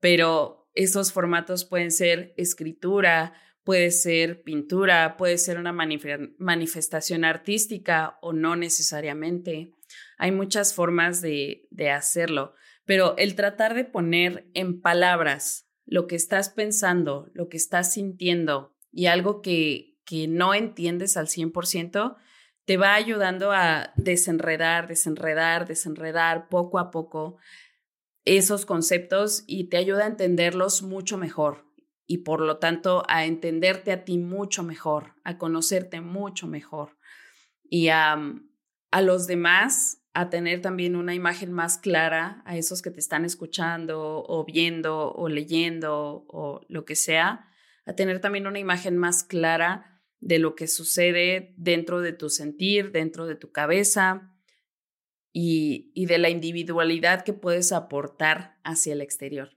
pero 0.00 0.59
esos 0.74 1.12
formatos 1.12 1.64
pueden 1.64 1.90
ser 1.90 2.34
escritura, 2.36 3.34
puede 3.64 3.90
ser 3.90 4.42
pintura, 4.42 5.16
puede 5.16 5.38
ser 5.38 5.58
una 5.58 5.72
manifestación 5.72 7.24
artística 7.24 8.18
o 8.22 8.32
no 8.32 8.56
necesariamente. 8.56 9.74
Hay 10.18 10.32
muchas 10.32 10.74
formas 10.74 11.20
de, 11.20 11.66
de 11.70 11.90
hacerlo, 11.90 12.54
pero 12.84 13.16
el 13.16 13.34
tratar 13.34 13.74
de 13.74 13.84
poner 13.84 14.50
en 14.54 14.80
palabras 14.80 15.68
lo 15.86 16.06
que 16.06 16.16
estás 16.16 16.50
pensando, 16.50 17.30
lo 17.34 17.48
que 17.48 17.56
estás 17.56 17.92
sintiendo 17.92 18.76
y 18.92 19.06
algo 19.06 19.42
que, 19.42 19.98
que 20.04 20.28
no 20.28 20.54
entiendes 20.54 21.16
al 21.16 21.26
100%, 21.26 22.16
te 22.64 22.76
va 22.76 22.94
ayudando 22.94 23.50
a 23.52 23.92
desenredar, 23.96 24.86
desenredar, 24.86 25.66
desenredar 25.66 26.48
poco 26.48 26.78
a 26.78 26.90
poco 26.90 27.38
esos 28.36 28.64
conceptos 28.64 29.42
y 29.48 29.64
te 29.64 29.76
ayuda 29.76 30.04
a 30.04 30.08
entenderlos 30.08 30.82
mucho 30.82 31.18
mejor 31.18 31.66
y 32.06 32.18
por 32.18 32.40
lo 32.40 32.58
tanto 32.58 33.02
a 33.08 33.24
entenderte 33.24 33.90
a 33.90 34.04
ti 34.04 34.18
mucho 34.18 34.62
mejor, 34.62 35.14
a 35.24 35.36
conocerte 35.36 36.00
mucho 36.00 36.46
mejor 36.46 36.96
y 37.64 37.88
a, 37.88 38.16
a 38.92 39.02
los 39.02 39.26
demás 39.26 40.04
a 40.12 40.30
tener 40.30 40.60
también 40.60 40.94
una 40.94 41.12
imagen 41.12 41.50
más 41.50 41.78
clara 41.78 42.42
a 42.46 42.56
esos 42.56 42.82
que 42.82 42.92
te 42.92 43.00
están 43.00 43.24
escuchando 43.24 44.24
o 44.24 44.44
viendo 44.44 45.12
o 45.12 45.28
leyendo 45.28 46.24
o 46.28 46.60
lo 46.68 46.84
que 46.84 46.94
sea, 46.94 47.48
a 47.84 47.94
tener 47.94 48.20
también 48.20 48.46
una 48.46 48.60
imagen 48.60 48.96
más 48.96 49.24
clara 49.24 50.02
de 50.20 50.38
lo 50.38 50.54
que 50.54 50.68
sucede 50.68 51.54
dentro 51.56 52.00
de 52.00 52.12
tu 52.12 52.28
sentir, 52.28 52.92
dentro 52.92 53.26
de 53.26 53.34
tu 53.34 53.50
cabeza 53.50 54.30
y, 55.32 56.06
de 56.06 56.18
la 56.18 56.30
individualidad 56.30 57.24
que 57.24 57.32
puedes 57.32 57.72
aportar 57.72 58.58
hacia 58.64 58.92
el 58.92 59.00
exterior. 59.00 59.56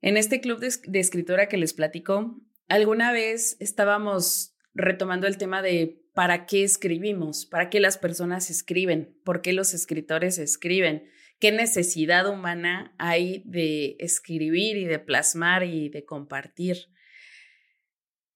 En 0.00 0.16
este 0.16 0.40
club 0.40 0.60
de, 0.60 0.98
escritora 1.00 1.48
que 1.48 1.56
les 1.56 1.74
platico, 1.74 2.40
alguna 2.68 3.12
vez 3.12 3.56
estábamos 3.60 4.56
retomando 4.74 5.26
el 5.26 5.36
tema 5.36 5.62
de 5.62 6.00
para 6.14 6.46
qué 6.46 6.64
escribimos, 6.64 7.46
para 7.46 7.70
qué 7.70 7.80
las 7.80 7.98
personas 7.98 8.50
escriben, 8.50 9.16
por 9.24 9.42
qué 9.42 9.52
los 9.52 9.74
escritores 9.74 10.38
escriben, 10.38 11.04
qué 11.38 11.52
necesidad 11.52 12.28
humana 12.28 12.94
hay 12.98 13.42
de 13.46 13.96
escribir 13.98 14.76
y 14.76 14.84
de 14.84 14.98
plasmar 14.98 15.64
y 15.64 15.88
de 15.88 16.04
compartir. 16.04 16.88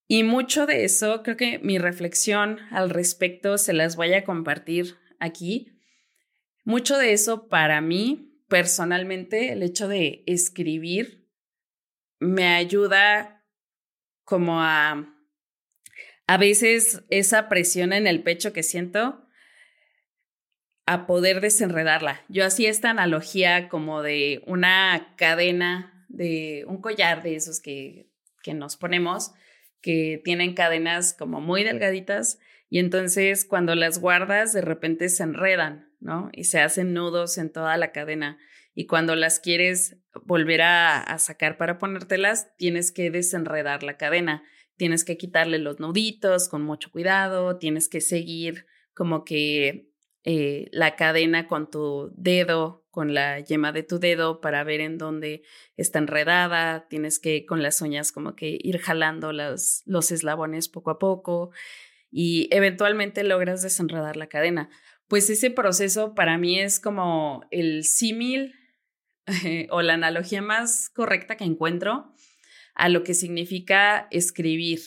Y 0.08 0.22
mucho 0.22 0.66
de 0.66 0.84
eso, 0.84 1.22
creo 1.22 1.36
que 1.36 1.58
mi 1.58 1.78
reflexión 1.78 2.58
al 2.70 2.90
respecto 2.90 3.58
se 3.58 3.72
las 3.72 3.96
voy 3.96 4.14
a 4.14 4.24
compartir 4.24 4.96
aquí. 5.18 5.75
Mucho 6.66 6.98
de 6.98 7.12
eso 7.12 7.48
para 7.48 7.80
mí, 7.80 8.42
personalmente, 8.48 9.52
el 9.52 9.62
hecho 9.62 9.86
de 9.86 10.24
escribir 10.26 11.30
me 12.18 12.56
ayuda 12.56 13.46
como 14.24 14.60
a, 14.60 15.14
a 16.26 16.36
veces 16.38 17.04
esa 17.08 17.48
presión 17.48 17.92
en 17.92 18.08
el 18.08 18.24
pecho 18.24 18.52
que 18.52 18.64
siento, 18.64 19.28
a 20.86 21.06
poder 21.06 21.40
desenredarla. 21.40 22.24
Yo 22.28 22.44
hacía 22.44 22.68
esta 22.68 22.90
analogía 22.90 23.68
como 23.68 24.02
de 24.02 24.42
una 24.44 25.14
cadena, 25.16 26.04
de 26.08 26.64
un 26.66 26.80
collar 26.80 27.22
de 27.22 27.36
esos 27.36 27.60
que, 27.60 28.10
que 28.42 28.54
nos 28.54 28.76
ponemos, 28.76 29.30
que 29.80 30.20
tienen 30.24 30.54
cadenas 30.54 31.14
como 31.14 31.40
muy 31.40 31.62
delgaditas 31.62 32.40
y 32.68 32.80
entonces 32.80 33.44
cuando 33.44 33.76
las 33.76 34.00
guardas 34.00 34.52
de 34.52 34.62
repente 34.62 35.08
se 35.08 35.22
enredan, 35.22 35.85
Y 36.32 36.44
se 36.44 36.60
hacen 36.60 36.92
nudos 36.92 37.38
en 37.38 37.52
toda 37.52 37.76
la 37.76 37.92
cadena. 37.92 38.38
Y 38.74 38.86
cuando 38.86 39.16
las 39.16 39.40
quieres 39.40 39.96
volver 40.24 40.62
a, 40.62 41.18
sacar 41.18 41.56
para 41.56 41.78
ponértelas, 41.78 42.54
tienes 42.56 42.92
que 42.92 43.10
desenredar 43.10 43.82
la 43.82 43.96
cadena, 43.96 44.44
tienes 44.76 45.04
que 45.04 45.16
quitarle 45.16 45.58
los 45.58 45.80
nuditos 45.80 46.48
con 46.48 46.62
mucho 46.62 46.90
cuidado, 46.90 47.58
tienes 47.58 47.88
que 47.88 48.00
seguir 48.00 48.66
como 48.94 49.24
que 49.24 49.90
eh, 50.24 50.68
la 50.72 50.94
cadena 50.96 51.48
con 51.48 51.70
tu 51.70 52.12
dedo, 52.16 52.86
con 52.90 53.14
la 53.14 53.40
yema 53.40 53.72
de 53.72 53.82
tu 53.82 53.98
dedo 53.98 54.40
para 54.40 54.64
ver 54.64 54.80
en 54.80 54.98
dónde 54.98 55.42
está 55.76 55.98
enredada, 55.98 56.86
tienes 56.88 57.18
que 57.18 57.46
con 57.46 57.62
las 57.62 57.80
uñas 57.80 58.12
como 58.12 58.34
que 58.36 58.58
ir 58.60 58.78
jalando 58.78 59.32
los, 59.32 59.82
los 59.86 60.10
eslabones 60.10 60.68
poco 60.68 60.90
a 60.90 60.98
poco. 60.98 61.50
Y 62.10 62.48
eventualmente 62.50 63.24
logras 63.24 63.62
desenredar 63.62 64.16
la 64.16 64.28
cadena. 64.28 64.70
Pues 65.08 65.30
ese 65.30 65.50
proceso 65.50 66.14
para 66.14 66.36
mí 66.38 66.58
es 66.58 66.80
como 66.80 67.46
el 67.50 67.84
símil 67.84 68.54
o 69.70 69.82
la 69.82 69.94
analogía 69.94 70.42
más 70.42 70.90
correcta 70.90 71.36
que 71.36 71.44
encuentro 71.44 72.12
a 72.74 72.88
lo 72.88 73.02
que 73.02 73.14
significa 73.14 74.06
escribir, 74.10 74.80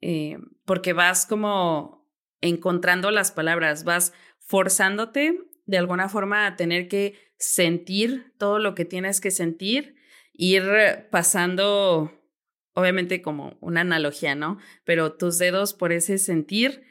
eh, 0.00 0.36
porque 0.64 0.92
vas 0.92 1.24
como 1.26 2.06
encontrando 2.40 3.10
las 3.10 3.32
palabras, 3.32 3.84
vas 3.84 4.12
forzándote 4.40 5.38
de 5.64 5.78
alguna 5.78 6.10
forma 6.10 6.46
a 6.46 6.56
tener 6.56 6.88
que 6.88 7.14
sentir 7.38 8.34
todo 8.38 8.58
lo 8.58 8.74
que 8.74 8.84
tienes 8.84 9.20
que 9.20 9.30
sentir, 9.30 9.96
ir 10.34 11.08
pasando, 11.10 12.12
obviamente 12.74 13.22
como 13.22 13.56
una 13.60 13.80
analogía, 13.80 14.34
¿no? 14.34 14.58
Pero 14.84 15.14
tus 15.14 15.38
dedos 15.38 15.72
por 15.72 15.92
ese 15.92 16.18
sentir 16.18 16.82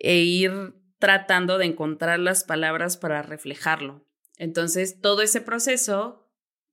e 0.00 0.16
ir 0.16 0.74
tratando 0.98 1.58
de 1.58 1.66
encontrar 1.66 2.18
las 2.18 2.44
palabras 2.44 2.96
para 2.96 3.22
reflejarlo. 3.22 4.06
Entonces, 4.38 5.00
todo 5.00 5.22
ese 5.22 5.40
proceso 5.40 6.30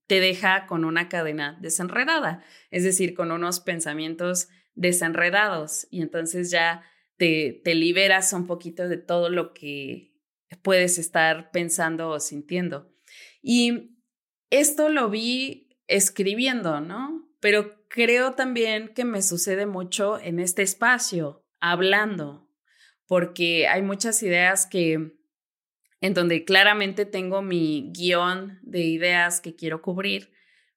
te 0.07 0.19
deja 0.19 0.67
con 0.67 0.85
una 0.85 1.09
cadena 1.09 1.57
desenredada, 1.61 2.43
es 2.71 2.83
decir, 2.83 3.13
con 3.13 3.31
unos 3.31 3.59
pensamientos 3.59 4.49
desenredados 4.75 5.87
y 5.91 6.01
entonces 6.01 6.51
ya 6.51 6.83
te, 7.17 7.61
te 7.63 7.75
liberas 7.75 8.33
un 8.33 8.47
poquito 8.47 8.87
de 8.87 8.97
todo 8.97 9.29
lo 9.29 9.53
que 9.53 10.13
puedes 10.61 10.97
estar 10.97 11.51
pensando 11.51 12.09
o 12.09 12.19
sintiendo. 12.19 12.91
Y 13.41 13.97
esto 14.49 14.89
lo 14.89 15.09
vi 15.09 15.77
escribiendo, 15.87 16.81
¿no? 16.81 17.29
Pero 17.39 17.87
creo 17.87 18.33
también 18.33 18.93
que 18.93 19.05
me 19.05 19.21
sucede 19.21 19.65
mucho 19.65 20.19
en 20.19 20.39
este 20.39 20.61
espacio, 20.61 21.43
hablando, 21.59 22.49
porque 23.07 23.67
hay 23.67 23.81
muchas 23.81 24.21
ideas 24.23 24.65
que 24.65 25.13
en 26.01 26.13
donde 26.13 26.43
claramente 26.43 27.05
tengo 27.05 27.41
mi 27.41 27.91
guion 27.93 28.59
de 28.61 28.81
ideas 28.81 29.39
que 29.39 29.55
quiero 29.55 29.81
cubrir, 29.81 30.33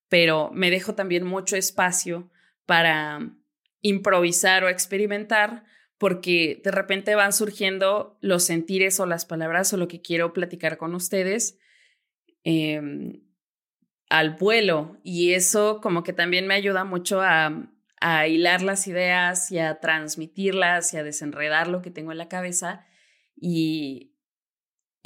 pero 0.09 0.51
me 0.53 0.71
dejo 0.71 0.95
también 0.95 1.27
mucho 1.27 1.57
espacio 1.57 2.31
para 2.65 3.33
improvisar 3.81 4.65
o 4.65 4.69
experimentar 4.69 5.65
porque 5.99 6.61
de 6.63 6.71
repente 6.71 7.15
van 7.15 7.33
surgiendo 7.33 8.19
los 8.21 8.45
sentires 8.45 9.01
o 9.01 9.07
las 9.07 9.25
palabras 9.25 9.73
o 9.73 9.77
lo 9.77 9.89
que 9.89 10.03
quiero 10.03 10.33
platicar 10.33 10.77
con 10.77 10.95
ustedes 10.95 11.59
em, 12.45 13.23
al 14.09 14.37
vuelo. 14.37 14.99
Y 15.03 15.33
eso 15.33 15.81
como 15.81 16.03
que 16.03 16.13
también 16.13 16.47
me 16.47 16.55
ayuda 16.55 16.85
mucho 16.85 17.23
a, 17.23 17.73
a 18.01 18.27
hilar 18.27 18.63
las 18.63 18.87
ideas 18.87 19.51
y 19.51 19.59
a 19.59 19.81
transmitirlas 19.81 20.93
y 20.93 20.99
a 20.99 21.05
desenredar 21.05 21.69
lo 21.69 21.83
que 21.83 21.91
tengo 21.91 22.13
en 22.13 22.19
la 22.19 22.29
cabeza 22.29 22.87
y 23.35 24.17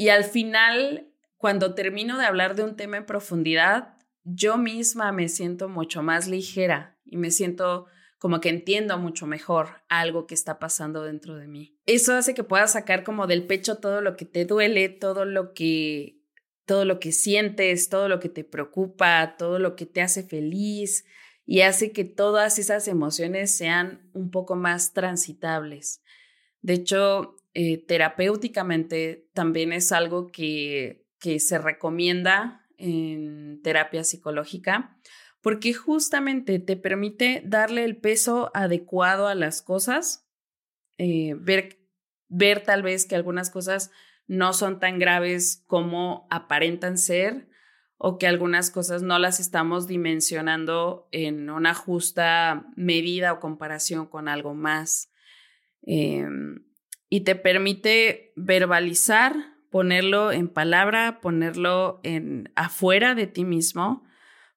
y 0.01 0.09
al 0.09 0.25
final, 0.25 1.13
cuando 1.37 1.75
termino 1.75 2.17
de 2.17 2.25
hablar 2.25 2.55
de 2.55 2.65
un 2.65 2.75
tema 2.75 2.97
en 2.97 3.05
profundidad, 3.05 3.99
yo 4.25 4.57
misma 4.57 5.13
me 5.13 5.29
siento 5.29 5.69
mucho 5.69 6.03
más 6.03 6.27
ligera 6.27 6.99
y 7.05 7.19
me 7.19 7.31
siento 7.31 7.85
como 8.17 8.41
que 8.41 8.49
entiendo 8.49 8.97
mucho 8.97 9.27
mejor 9.27 9.83
algo 9.91 10.27
que 10.27 10.33
está 10.33 10.59
pasando 10.59 11.03
dentro 11.03 11.37
de 11.37 11.49
mí. 11.49 11.79
Eso 11.85 12.15
hace 12.15 12.33
que 12.33 12.45
puedas 12.45 12.73
sacar 12.73 13.05
como 13.05 13.27
del 13.27 13.47
pecho 13.47 13.77
todo 13.77 14.01
lo 14.01 14.17
que 14.17 14.25
te 14.25 14.47
duele, 14.47 14.89
todo 14.89 15.27
lo 15.27 15.53
que 15.53 16.23
todo 16.65 16.87
lo 16.87 16.99
que 16.99 17.13
sientes, 17.13 17.91
todo 17.91 18.09
lo 18.09 18.21
que 18.21 18.31
te 18.31 18.43
preocupa, 18.43 19.37
todo 19.37 19.59
lo 19.59 19.77
que 19.77 19.85
te 19.85 20.01
hace 20.01 20.23
feliz 20.23 21.05
y 21.51 21.63
hace 21.63 21.91
que 21.91 22.05
todas 22.05 22.61
esas 22.61 22.87
emociones 22.87 23.53
sean 23.53 24.09
un 24.13 24.31
poco 24.31 24.55
más 24.55 24.93
transitables. 24.93 26.01
De 26.63 26.75
hecho, 26.75 27.39
eh, 27.55 27.85
terapéuticamente 27.85 29.29
también 29.35 29.73
es 29.73 29.91
algo 29.91 30.31
que, 30.31 31.09
que 31.19 31.41
se 31.41 31.59
recomienda 31.59 32.69
en 32.77 33.61
terapia 33.65 34.05
psicológica 34.05 34.97
porque 35.41 35.75
justamente 35.75 36.61
te 36.61 36.77
permite 36.77 37.43
darle 37.45 37.83
el 37.83 37.97
peso 37.97 38.53
adecuado 38.55 39.27
a 39.27 39.35
las 39.35 39.61
cosas, 39.61 40.29
eh, 40.99 41.35
ver 41.37 41.81
ver 42.29 42.63
tal 42.63 42.85
vez 42.85 43.07
que 43.07 43.17
algunas 43.17 43.51
cosas 43.51 43.91
no 44.29 44.53
son 44.53 44.79
tan 44.79 45.01
graves 45.01 45.65
como 45.67 46.29
aparentan 46.31 46.97
ser 46.97 47.50
o 48.03 48.17
que 48.17 48.27
algunas 48.27 48.71
cosas 48.71 49.03
no 49.03 49.19
las 49.19 49.41
estamos 49.41 49.87
dimensionando 49.87 51.07
en 51.13 51.51
una 51.51 51.75
justa 51.75 52.67
medida 52.75 53.35
o 53.35 53.41
comparación 53.41 54.07
con 54.07 54.27
algo 54.27 54.55
más. 54.55 55.13
Em, 55.83 56.65
y 57.11 57.21
te 57.25 57.35
permite 57.35 58.33
verbalizar, 58.37 59.35
ponerlo 59.69 60.33
en 60.33 60.49
palabra, 60.49 61.21
ponerlo 61.21 62.01
en 62.03 62.51
afuera 62.57 63.15
de 63.15 63.27
ti 63.27 63.45
mismo 63.45 64.03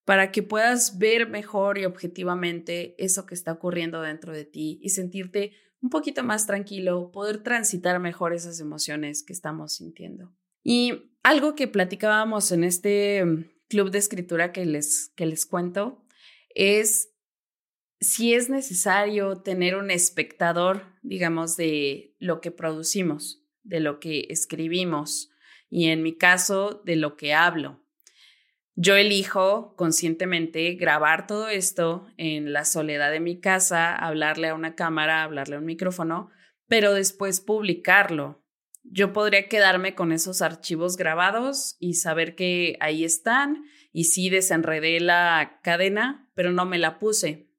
para 0.06 0.32
que 0.32 0.42
puedas 0.42 0.98
ver 0.98 1.28
mejor 1.28 1.78
y 1.78 1.84
objetivamente 1.84 2.96
eso 2.98 3.26
que 3.26 3.36
está 3.36 3.52
ocurriendo 3.52 4.02
dentro 4.02 4.32
de 4.32 4.46
ti 4.46 4.80
y 4.82 4.92
sentirte 4.92 5.52
un 5.82 5.90
poquito 5.90 6.24
más 6.24 6.48
tranquilo, 6.48 7.12
poder 7.12 7.44
transitar 7.44 8.00
mejor 8.00 8.34
esas 8.34 8.62
emociones 8.62 9.22
que 9.22 9.34
estamos 9.34 9.74
sintiendo. 9.74 10.34
Y 10.64 11.13
algo 11.24 11.56
que 11.56 11.68
platicábamos 11.68 12.52
en 12.52 12.64
este 12.64 13.26
mm, 13.26 13.46
club 13.70 13.90
de 13.90 13.98
escritura 13.98 14.52
que 14.52 14.66
les, 14.66 15.12
que 15.16 15.26
les 15.26 15.46
cuento 15.46 16.06
es 16.54 17.10
si 18.00 18.34
es 18.34 18.50
necesario 18.50 19.38
tener 19.38 19.76
un 19.76 19.90
espectador, 19.90 20.84
digamos, 21.02 21.56
de 21.56 22.16
lo 22.20 22.42
que 22.42 22.52
producimos, 22.52 23.42
de 23.64 23.80
lo 23.80 24.00
que 24.00 24.28
escribimos 24.30 25.32
y 25.70 25.88
en 25.88 26.04
mi 26.04 26.18
caso, 26.18 26.82
de 26.86 26.98
lo 26.98 27.16
que 27.16 27.34
hablo. 27.34 27.82
Yo 28.76 28.96
elijo 28.96 29.76
conscientemente 29.76 30.74
grabar 30.74 31.28
todo 31.28 31.48
esto 31.48 32.08
en 32.18 32.54
la 32.54 32.66
soledad 32.66 33.12
de 33.12 33.20
mi 33.20 33.40
casa, 33.40 33.96
hablarle 33.96 34.50
a 34.50 34.56
una 34.56 34.76
cámara, 34.76 35.24
hablarle 35.24 35.56
a 35.56 35.60
un 35.60 35.66
micrófono, 35.66 36.30
pero 36.68 36.94
después 36.94 37.40
publicarlo. 37.40 38.43
Yo 38.84 39.14
podría 39.14 39.48
quedarme 39.48 39.96
con 39.96 40.12
esos 40.12 40.42
archivos 40.42 40.98
grabados 40.98 41.78
y 41.80 41.96
saber 41.96 42.36
que 42.36 42.78
ahí 42.80 43.04
están 43.04 43.64
y 43.92 44.06
sí 44.06 44.30
desenredé 44.30 45.00
la 45.00 45.60
cadena, 45.64 46.30
pero 46.36 46.52
no 46.52 46.66
me 46.66 46.78
la 46.78 47.00
puse. 47.00 47.50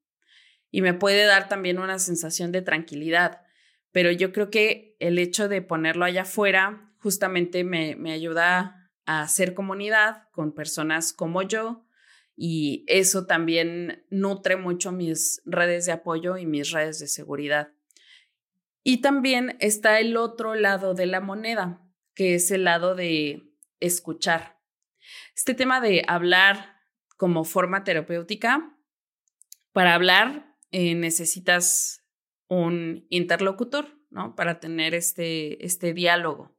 Y 0.69 0.81
me 0.81 0.93
puede 0.93 1.25
dar 1.25 1.49
también 1.49 1.79
una 1.79 1.99
sensación 1.99 2.51
de 2.51 2.61
tranquilidad. 2.61 3.41
Pero 3.91 4.11
yo 4.11 4.31
creo 4.31 4.49
que 4.49 4.95
el 4.99 5.17
hecho 5.17 5.47
de 5.47 5.61
ponerlo 5.61 6.05
allá 6.05 6.23
afuera 6.23 6.93
justamente 6.97 7.63
me, 7.63 7.95
me 7.95 8.11
ayuda 8.11 8.91
a 9.05 9.21
hacer 9.21 9.53
comunidad 9.53 10.29
con 10.31 10.53
personas 10.53 11.13
como 11.13 11.41
yo 11.41 11.85
y 12.35 12.83
eso 12.87 13.25
también 13.25 14.05
nutre 14.09 14.57
mucho 14.57 14.91
mis 14.91 15.41
redes 15.45 15.85
de 15.85 15.93
apoyo 15.93 16.37
y 16.37 16.45
mis 16.45 16.71
redes 16.71 16.99
de 16.99 17.07
seguridad. 17.07 17.74
Y 18.85 19.01
también 19.01 19.57
está 19.59 19.99
el 19.99 20.15
otro 20.15 20.55
lado 20.55 20.93
de 20.93 21.07
la 21.07 21.19
moneda, 21.19 21.81
que 22.13 22.35
es 22.35 22.51
el 22.51 22.63
lado 22.63 22.95
de 22.95 23.51
escuchar. 23.81 24.61
Este 25.35 25.53
tema 25.53 25.81
de 25.81 26.03
hablar 26.07 26.77
como 27.17 27.43
forma 27.43 27.83
terapéutica, 27.83 28.77
para 29.73 29.93
hablar 29.93 30.55
eh, 30.71 30.95
necesitas 30.95 32.05
un 32.47 33.05
interlocutor, 33.09 33.99
¿no? 34.09 34.35
Para 34.35 34.61
tener 34.61 34.93
este, 34.93 35.65
este 35.65 35.93
diálogo 35.93 36.55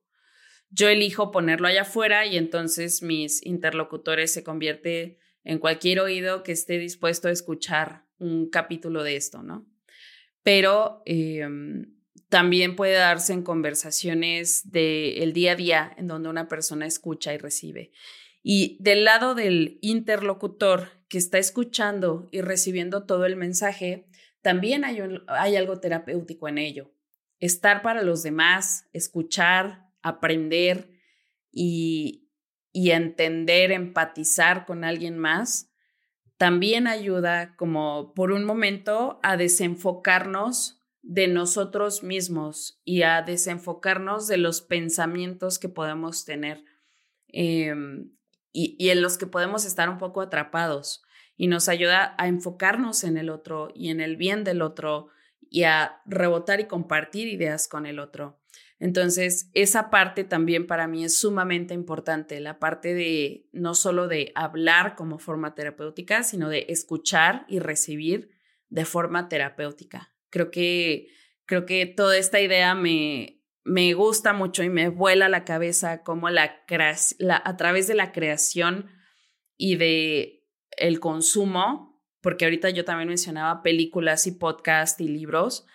yo 0.71 0.89
elijo 0.89 1.31
ponerlo 1.31 1.69
allá 1.69 1.83
afuera 1.83 2.27
y 2.27 2.37
entonces 2.37 3.03
mis 3.03 3.45
interlocutores 3.45 4.33
se 4.33 4.43
convierte 4.43 5.19
en 5.45 5.59
cualquier 5.59 6.01
oído 6.01 6.43
que 6.43 6.53
esté 6.53 6.79
dispuesto 6.79 7.29
a 7.29 7.31
escuchar 7.31 8.05
un 8.19 8.51
capítulo 8.51 9.03
de 9.03 9.17
esto, 9.17 9.43
¿no? 9.43 9.67
Pero 10.43 11.03
em, 11.07 11.96
también 12.29 12.75
puede 12.77 12.95
darse 12.95 13.33
en 13.33 13.43
conversaciones 13.43 14.71
del 14.71 15.33
día 15.33 15.53
a 15.53 15.57
día 15.57 15.95
en 15.97 16.09
donde 16.09 16.29
una 16.29 16.49
persona 16.49 16.87
escucha 16.87 17.33
y 17.33 17.39
recibe. 17.39 17.93
Y 18.43 18.77
del 18.81 19.05
lado 19.05 19.35
del 19.35 19.79
interlocutor 19.81 20.91
que 21.09 21.19
está 21.19 21.39
escuchando 21.39 22.29
y 22.31 22.41
recibiendo 22.41 23.05
todo 23.05 23.27
el 23.27 23.37
mensaje, 23.37 24.07
también 24.43 24.85
hay, 24.85 24.99
hay 25.29 25.57
algo 25.57 25.81
terapéutico 25.81 26.49
en 26.49 26.59
ello. 26.59 26.93
Estar 27.39 27.83
para 27.83 28.03
los 28.03 28.23
demás, 28.23 28.87
escuchar, 28.93 29.89
aprender 30.03 30.91
y, 31.51 32.31
y 32.73 32.91
entender, 32.91 33.73
empatizar 33.73 34.67
con 34.67 34.85
alguien 34.85 35.19
más, 35.19 35.71
también 36.37 36.87
ayuda 36.87 37.57
como 37.57 38.13
por 38.15 38.33
un 38.33 38.45
momento 38.45 39.19
a 39.23 39.37
desenfocarnos 39.37 40.76
de 41.09 41.29
nosotros 41.29 42.03
mismos 42.03 42.81
y 42.85 43.03
a 43.03 43.23
desenfocarnos 43.23 44.27
de 44.27 44.39
los 44.39 44.61
pensamientos 44.61 45.61
que 45.61 45.69
podemos 45.69 46.25
tener 46.25 46.65
em, 47.29 48.11
y, 48.53 48.75
y, 48.79 48.91
en 48.91 49.03
los 49.03 49.17
que 49.17 49.27
podemos 49.27 49.65
estar 49.65 49.89
un 49.89 49.99
poco 49.99 50.21
atrapados. 50.21 51.03
Y 51.37 51.47
nos 51.47 51.69
ayuda 51.69 52.15
a 52.19 52.27
enfocarnos 52.27 53.05
en 53.05 53.19
el 53.19 53.31
otro 53.31 53.69
y 53.75 53.91
en 53.91 54.01
el 54.01 54.17
bien 54.17 54.43
del 54.43 54.63
otro 54.63 55.09
y 55.49 55.63
a 55.63 56.03
rebotar 56.07 56.59
y 56.61 56.65
compartir 56.65 57.29
ideas 57.29 57.69
con 57.69 57.87
el 57.87 58.01
otro. 58.01 58.41
Entonces, 58.81 59.49
esa 59.55 59.91
parte 59.91 60.25
también 60.25 60.67
para 60.67 60.89
mí 60.89 61.05
es 61.05 61.19
sumamente 61.19 61.73
importante, 61.73 62.41
la 62.41 62.59
parte 62.59 62.95
de 62.95 63.49
no 63.53 63.75
solo 63.75 64.09
de 64.09 64.33
hablar 64.35 64.97
como 64.97 65.19
forma 65.19 65.55
terapéutica, 65.55 66.25
sino 66.25 66.49
de 66.49 66.67
escuchar 66.69 67.45
y 67.49 67.61
recibir 67.61 68.31
de 68.69 68.85
forma 68.85 69.29
terapéutica. 69.29 70.16
Creo 70.31 70.51
que, 70.51 71.09
creo 71.45 71.67
que 71.67 71.87
toda 71.87 72.17
esta 72.17 72.41
idea 72.41 72.75
me, 72.75 73.43
me 73.65 73.93
gusta 73.95 74.33
mucho 74.33 74.63
y 74.63 74.69
me 74.69 74.89
vuela 74.89 75.29
la 75.29 75.45
cabeza 75.45 76.03
como 76.03 76.31
la, 76.31 76.65
la, 77.19 77.43
a 77.45 77.57
través 77.57 77.87
de 77.87 77.95
la 77.95 78.13
creación 78.13 78.91
y 79.57 79.77
de 79.77 80.45
el 80.77 81.01
consumo, 81.01 82.03
porque 82.21 82.45
ahorita 82.45 82.71
yo 82.71 82.85
también 82.85 83.09
mencionaba 83.09 83.63
películas 83.63 84.27
y 84.27 84.33
podcast 84.33 85.01
y 85.01 85.09
libros, 85.09 85.67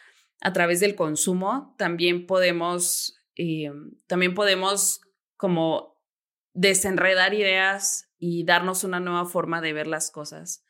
a 0.42 0.54
través 0.54 0.80
del 0.80 0.96
consumo 0.96 1.76
también 1.78 2.26
podemos, 2.26 3.16
eh, 3.36 3.72
también 4.08 4.34
podemos 4.34 5.02
como 5.38 6.02
desenredar 6.54 7.34
ideas 7.34 8.10
y 8.18 8.44
darnos 8.44 8.84
una 8.84 9.00
nueva 9.00 9.26
forma 9.26 9.62
de 9.62 9.74
ver 9.74 9.88
las 9.88 10.12
cosas. 10.12 10.66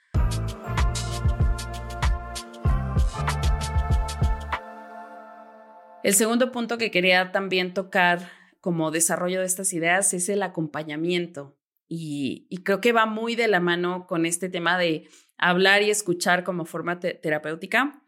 El 6.04 6.14
segundo 6.14 6.52
punto 6.52 6.78
que 6.78 6.92
quería 6.92 7.32
también 7.32 7.74
tocar 7.74 8.32
como 8.60 8.92
desarrollo 8.92 9.40
de 9.40 9.46
estas 9.46 9.74
ideas 9.74 10.14
es 10.14 10.30
el 10.30 10.44
acompañamiento. 10.44 11.58
Y, 11.88 12.48
creo 12.64 12.80
que 12.80 12.94
va 12.94 13.06
muy 13.06 13.36
de 13.36 13.48
la 13.48 13.60
mano 13.60 14.08
con 14.08 14.26
este 14.26 14.50
tema 14.50 14.78
de 14.78 15.10
hablar 15.38 15.82
y 15.82 15.90
escuchar 15.90 16.44
como 16.44 16.66
forma 16.66 17.00
terapéutica 17.00 18.02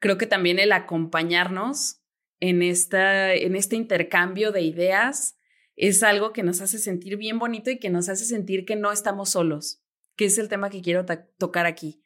creo 0.00 0.18
que 0.18 0.26
también 0.26 0.58
el 0.58 0.72
acompañarnos 0.72 2.02
en, 2.40 2.62
esta, 2.62 3.32
en 3.34 3.54
este 3.54 3.76
intercambio 3.76 4.50
de 4.50 4.62
ideas 4.62 5.36
es 5.76 6.02
algo 6.02 6.32
que 6.32 6.42
nos 6.42 6.60
hace 6.60 6.78
sentir 6.78 7.16
bien 7.16 7.38
bonito 7.38 7.70
y 7.70 7.78
que 7.78 7.90
nos 7.90 8.08
hace 8.08 8.24
sentir 8.24 8.64
que 8.64 8.76
no 8.76 8.90
estamos 8.90 9.30
solos, 9.30 9.82
que 10.16 10.24
es 10.24 10.36
el 10.38 10.48
tema 10.48 10.68
que 10.68 10.82
quiero 10.82 11.06
tocar 11.38 11.66
aquí. 11.66 12.02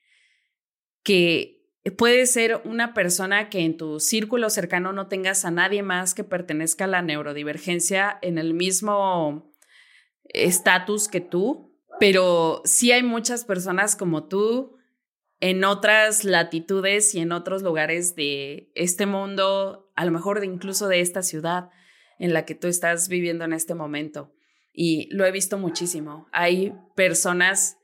Que 1.02 1.53
puede 1.90 2.26
ser 2.26 2.62
una 2.64 2.94
persona 2.94 3.50
que 3.50 3.60
en 3.60 3.76
tu 3.76 4.00
círculo 4.00 4.48
cercano 4.50 4.92
no 4.92 5.08
tengas 5.08 5.44
a 5.44 5.50
nadie 5.50 5.82
más 5.82 6.14
que 6.14 6.24
pertenezca 6.24 6.84
a 6.84 6.88
la 6.88 7.02
neurodivergencia 7.02 8.18
en 8.22 8.38
el 8.38 8.54
mismo 8.54 9.52
estatus 10.24 11.08
que 11.08 11.20
tú, 11.20 11.78
pero 12.00 12.62
sí 12.64 12.92
hay 12.92 13.02
muchas 13.02 13.44
personas 13.44 13.96
como 13.96 14.26
tú 14.28 14.76
en 15.40 15.62
otras 15.64 16.24
latitudes 16.24 17.14
y 17.14 17.20
en 17.20 17.32
otros 17.32 17.62
lugares 17.62 18.14
de 18.16 18.70
este 18.74 19.04
mundo, 19.04 19.92
a 19.94 20.06
lo 20.06 20.10
mejor 20.10 20.40
de 20.40 20.46
incluso 20.46 20.88
de 20.88 21.00
esta 21.00 21.22
ciudad 21.22 21.68
en 22.18 22.32
la 22.32 22.46
que 22.46 22.54
tú 22.54 22.66
estás 22.66 23.08
viviendo 23.08 23.44
en 23.44 23.52
este 23.52 23.74
momento. 23.74 24.32
Y 24.72 25.08
lo 25.14 25.26
he 25.26 25.30
visto 25.30 25.58
muchísimo. 25.58 26.28
Hay 26.32 26.72
personas 26.96 27.76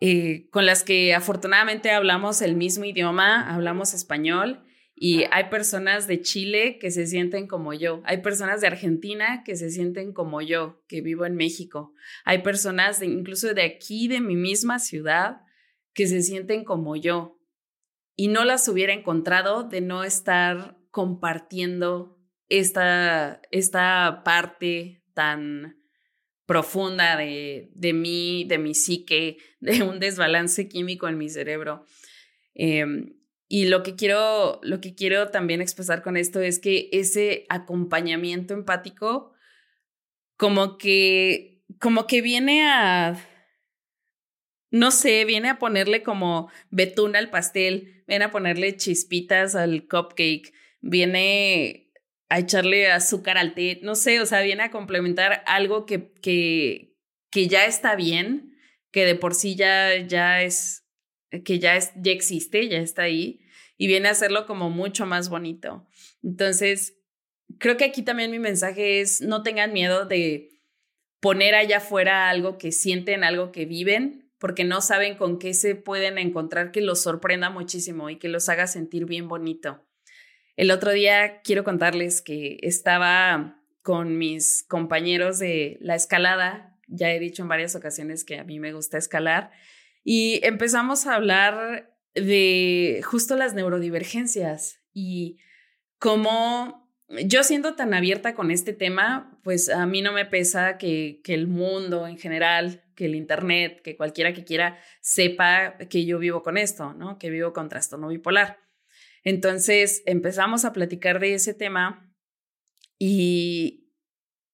eh, 0.00 0.48
con 0.50 0.66
las 0.66 0.82
que 0.82 1.14
afortunadamente 1.14 1.90
hablamos 1.90 2.42
el 2.42 2.56
mismo 2.56 2.84
idioma, 2.84 3.52
hablamos 3.52 3.94
español, 3.94 4.62
y 4.98 5.24
hay 5.30 5.50
personas 5.50 6.06
de 6.06 6.22
Chile 6.22 6.78
que 6.78 6.90
se 6.90 7.06
sienten 7.06 7.46
como 7.46 7.74
yo, 7.74 8.00
hay 8.04 8.22
personas 8.22 8.62
de 8.62 8.66
Argentina 8.66 9.42
que 9.44 9.54
se 9.56 9.70
sienten 9.70 10.14
como 10.14 10.40
yo, 10.40 10.82
que 10.88 11.02
vivo 11.02 11.26
en 11.26 11.36
México, 11.36 11.92
hay 12.24 12.38
personas 12.38 13.00
de, 13.00 13.06
incluso 13.06 13.52
de 13.52 13.62
aquí, 13.62 14.08
de 14.08 14.20
mi 14.20 14.36
misma 14.36 14.78
ciudad, 14.78 15.42
que 15.92 16.06
se 16.06 16.22
sienten 16.22 16.64
como 16.64 16.96
yo 16.96 17.38
y 18.16 18.28
no 18.28 18.44
las 18.44 18.68
hubiera 18.68 18.94
encontrado 18.94 19.64
de 19.64 19.82
no 19.82 20.02
estar 20.04 20.78
compartiendo 20.90 22.18
esta, 22.48 23.42
esta 23.50 24.22
parte 24.24 25.02
tan 25.14 25.76
profunda 26.46 27.16
de, 27.16 27.70
de 27.74 27.92
mí, 27.92 28.44
de 28.44 28.58
mi 28.58 28.74
psique, 28.74 29.38
de 29.60 29.82
un 29.82 30.00
desbalance 30.00 30.68
químico 30.68 31.08
en 31.08 31.18
mi 31.18 31.28
cerebro. 31.28 31.84
Em, 32.54 33.16
y 33.48 33.66
lo 33.66 33.82
que 33.82 33.94
quiero, 33.94 34.60
lo 34.62 34.80
que 34.80 34.94
quiero 34.94 35.28
también 35.28 35.60
expresar 35.60 36.02
con 36.02 36.16
esto 36.16 36.40
es 36.40 36.58
que 36.58 36.88
ese 36.92 37.46
acompañamiento 37.48 38.54
empático 38.54 39.32
como 40.36 40.78
que, 40.78 41.62
como 41.80 42.06
que 42.06 42.22
viene 42.22 42.66
a, 42.68 43.16
no 44.70 44.90
sé, 44.90 45.24
viene 45.24 45.48
a 45.48 45.58
ponerle 45.58 46.02
como 46.02 46.50
betún 46.70 47.14
al 47.14 47.30
pastel, 47.30 48.04
viene 48.06 48.26
a 48.26 48.30
ponerle 48.30 48.76
chispitas 48.76 49.54
al 49.54 49.86
cupcake, 49.86 50.52
viene 50.80 51.85
a 52.28 52.38
echarle 52.38 52.90
azúcar 52.90 53.38
al 53.38 53.54
té, 53.54 53.80
no 53.82 53.94
sé, 53.94 54.20
o 54.20 54.26
sea, 54.26 54.42
viene 54.42 54.64
a 54.64 54.70
complementar 54.70 55.42
algo 55.46 55.86
que, 55.86 56.12
que, 56.22 56.96
que 57.30 57.48
ya 57.48 57.66
está 57.66 57.94
bien, 57.94 58.56
que 58.90 59.04
de 59.04 59.14
por 59.14 59.34
sí 59.34 59.54
ya, 59.54 59.96
ya 59.96 60.42
es 60.42 60.84
que 61.44 61.58
ya, 61.58 61.76
es, 61.76 61.92
ya 61.96 62.12
existe, 62.12 62.68
ya 62.68 62.78
está 62.78 63.02
ahí, 63.02 63.40
y 63.76 63.86
viene 63.86 64.08
a 64.08 64.12
hacerlo 64.12 64.46
como 64.46 64.70
mucho 64.70 65.06
más 65.06 65.28
bonito. 65.28 65.86
Entonces, 66.22 66.98
creo 67.58 67.76
que 67.76 67.84
aquí 67.84 68.02
también 68.02 68.30
mi 68.30 68.38
mensaje 68.38 69.00
es, 69.00 69.20
no 69.20 69.42
tengan 69.42 69.72
miedo 69.72 70.06
de 70.06 70.50
poner 71.20 71.54
allá 71.54 71.78
afuera 71.78 72.30
algo 72.30 72.58
que 72.58 72.72
sienten, 72.72 73.24
algo 73.24 73.52
que 73.52 73.66
viven, 73.66 74.32
porque 74.38 74.64
no 74.64 74.80
saben 74.80 75.16
con 75.16 75.38
qué 75.38 75.54
se 75.54 75.74
pueden 75.74 76.18
encontrar 76.18 76.70
que 76.70 76.80
los 76.80 77.02
sorprenda 77.02 77.50
muchísimo 77.50 78.10
y 78.10 78.16
que 78.16 78.28
los 78.28 78.48
haga 78.48 78.66
sentir 78.66 79.06
bien 79.06 79.28
bonito. 79.28 79.85
El 80.56 80.70
otro 80.70 80.92
día 80.92 81.42
quiero 81.42 81.64
contarles 81.64 82.22
que 82.22 82.58
estaba 82.62 83.62
con 83.82 84.18
mis 84.18 84.64
compañeros 84.68 85.38
de 85.38 85.76
la 85.80 85.94
escalada, 85.94 86.76
ya 86.88 87.12
he 87.12 87.20
dicho 87.20 87.42
en 87.42 87.48
varias 87.48 87.76
ocasiones 87.76 88.24
que 88.24 88.38
a 88.38 88.44
mí 88.44 88.58
me 88.58 88.72
gusta 88.72 88.98
escalar, 88.98 89.50
y 90.02 90.40
empezamos 90.44 91.06
a 91.06 91.14
hablar 91.14 91.94
de 92.14 93.02
justo 93.04 93.36
las 93.36 93.54
neurodivergencias 93.54 94.80
y 94.92 95.38
cómo 95.98 96.86
yo 97.08 97.42
siendo 97.44 97.74
tan 97.74 97.94
abierta 97.94 98.34
con 98.34 98.50
este 98.50 98.72
tema, 98.72 99.38
pues 99.44 99.68
a 99.68 99.86
mí 99.86 100.02
no 100.02 100.12
me 100.12 100.24
pesa 100.24 100.78
que, 100.78 101.20
el 101.24 101.46
mundo 101.46 102.06
en 102.06 102.18
general, 102.18 102.82
que 102.96 103.04
el 103.04 103.14
Internet, 103.14 103.80
que 103.82 103.96
cualquiera 103.96 104.32
que 104.32 104.44
quiera 104.44 104.78
sepa 105.00 105.76
que 105.90 106.04
yo 106.04 106.18
vivo 106.18 106.42
con 106.42 106.56
esto, 106.56 106.94
¿no? 106.94 107.18
Que 107.18 107.30
vivo 107.30 107.52
con 107.52 107.68
trastorno 107.68 108.08
bipolar. 108.08 108.58
Entonces 109.26 110.04
empezamos 110.06 110.64
a 110.64 110.72
platicar 110.72 111.18
de 111.18 111.34
ese 111.34 111.52
tema 111.52 112.14
y, 112.96 113.90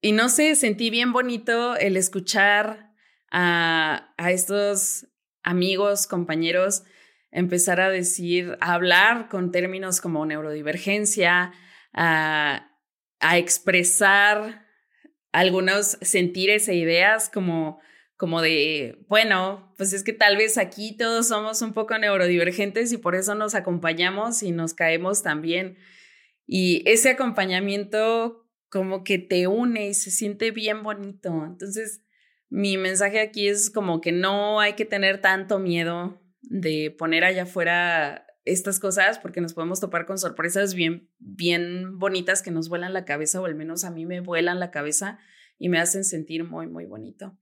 y 0.00 0.12
no 0.12 0.30
sé, 0.30 0.54
sentí 0.54 0.88
bien 0.88 1.12
bonito 1.12 1.76
el 1.76 1.98
escuchar 1.98 2.90
a, 3.30 4.14
a 4.16 4.30
estos 4.30 5.08
amigos, 5.42 6.06
compañeros, 6.06 6.84
empezar 7.30 7.82
a 7.82 7.90
decir, 7.90 8.56
a 8.62 8.72
hablar 8.72 9.28
con 9.28 9.50
términos 9.50 10.00
como 10.00 10.24
neurodivergencia, 10.24 11.52
a, 11.92 12.70
a 13.20 13.36
expresar 13.36 14.64
algunos 15.32 15.98
sentires 16.00 16.66
e 16.68 16.76
ideas 16.76 17.28
como, 17.28 17.78
como 18.22 18.40
de, 18.40 19.04
bueno, 19.08 19.74
pues 19.76 19.92
es 19.92 20.04
que 20.04 20.12
tal 20.12 20.36
vez 20.36 20.56
aquí 20.56 20.96
todos 20.96 21.26
somos 21.26 21.60
un 21.60 21.72
poco 21.72 21.98
neurodivergentes 21.98 22.92
y 22.92 22.96
por 22.96 23.16
eso 23.16 23.34
nos 23.34 23.56
acompañamos 23.56 24.44
y 24.44 24.52
nos 24.52 24.74
caemos 24.74 25.24
también. 25.24 25.76
Y 26.46 26.88
ese 26.88 27.10
acompañamiento 27.10 28.48
como 28.70 29.02
que 29.02 29.18
te 29.18 29.48
une 29.48 29.88
y 29.88 29.94
se 29.94 30.12
siente 30.12 30.52
bien 30.52 30.84
bonito. 30.84 31.44
Entonces, 31.44 32.00
mi 32.48 32.76
mensaje 32.76 33.18
aquí 33.18 33.48
es 33.48 33.70
como 33.70 34.00
que 34.00 34.12
no 34.12 34.60
hay 34.60 34.74
que 34.74 34.84
tener 34.84 35.20
tanto 35.20 35.58
miedo 35.58 36.22
de 36.42 36.94
poner 36.96 37.24
allá 37.24 37.42
afuera 37.42 38.28
estas 38.44 38.78
cosas 38.78 39.18
porque 39.18 39.40
nos 39.40 39.52
podemos 39.52 39.80
topar 39.80 40.06
con 40.06 40.18
sorpresas 40.18 40.74
bien, 40.74 41.10
bien 41.18 41.98
bonitas 41.98 42.40
que 42.40 42.52
nos 42.52 42.68
vuelan 42.68 42.92
la 42.92 43.04
cabeza 43.04 43.40
o 43.40 43.46
al 43.46 43.56
menos 43.56 43.82
a 43.82 43.90
mí 43.90 44.06
me 44.06 44.20
vuelan 44.20 44.60
la 44.60 44.70
cabeza 44.70 45.18
y 45.58 45.70
me 45.70 45.80
hacen 45.80 46.04
sentir 46.04 46.44
muy, 46.44 46.68
muy 46.68 46.86
bonito. 46.86 47.36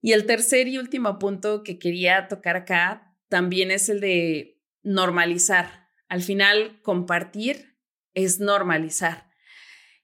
Y 0.00 0.12
el 0.12 0.26
tercer 0.26 0.68
y 0.68 0.78
último 0.78 1.18
punto 1.18 1.62
que 1.62 1.78
quería 1.78 2.28
tocar 2.28 2.56
acá 2.56 3.16
también 3.28 3.70
es 3.70 3.88
el 3.88 4.00
de 4.00 4.60
normalizar. 4.82 5.88
Al 6.08 6.22
final, 6.22 6.80
compartir 6.82 7.76
es 8.14 8.40
normalizar. 8.40 9.30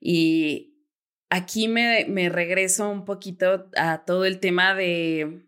Y 0.01 0.87
aquí 1.31 1.69
me, 1.69 2.07
me 2.09 2.29
regreso 2.29 2.91
un 2.91 3.05
poquito 3.05 3.71
a 3.77 4.05
todo 4.05 4.25
el 4.25 4.41
tema 4.41 4.75
de 4.75 5.47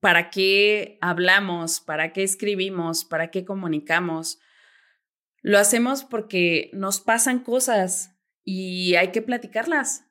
para 0.00 0.28
qué 0.28 0.98
hablamos, 1.00 1.80
para 1.80 2.12
qué 2.12 2.24
escribimos, 2.24 3.06
para 3.06 3.30
qué 3.30 3.46
comunicamos. 3.46 4.38
Lo 5.40 5.58
hacemos 5.58 6.04
porque 6.04 6.70
nos 6.74 7.00
pasan 7.00 7.38
cosas 7.38 8.14
y 8.44 8.96
hay 8.96 9.12
que 9.12 9.22
platicarlas. 9.22 10.04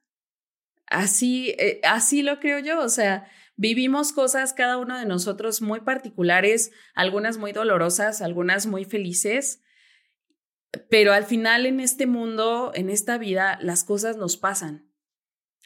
Así, 0.88 1.55
eh, 1.59 1.80
así 1.84 2.24
lo 2.24 2.39
creo 2.39 2.57
yo. 2.57 2.82
O 2.82 2.89
sea, 2.89 3.30
vivimos 3.56 4.14
cosas 4.14 4.54
cada 4.54 4.78
uno 4.78 4.97
de 4.97 5.06
nosotros 5.06 5.62
muy 5.62 5.82
particulares, 5.82 6.72
algunas 6.95 7.38
muy 7.38 7.51
dolorosas, 7.51 8.22
algunas 8.22 8.66
muy 8.66 8.86
felices. 8.86 9.62
Pero 10.89 11.14
al 11.14 11.26
final 11.26 11.66
en 11.66 11.80
este 11.80 12.08
mundo, 12.08 12.72
en 12.74 12.89
esta 12.89 13.18
vida, 13.18 13.60
las 13.62 13.84
cosas 13.84 14.18
nos 14.18 14.38
pasan 14.38 14.93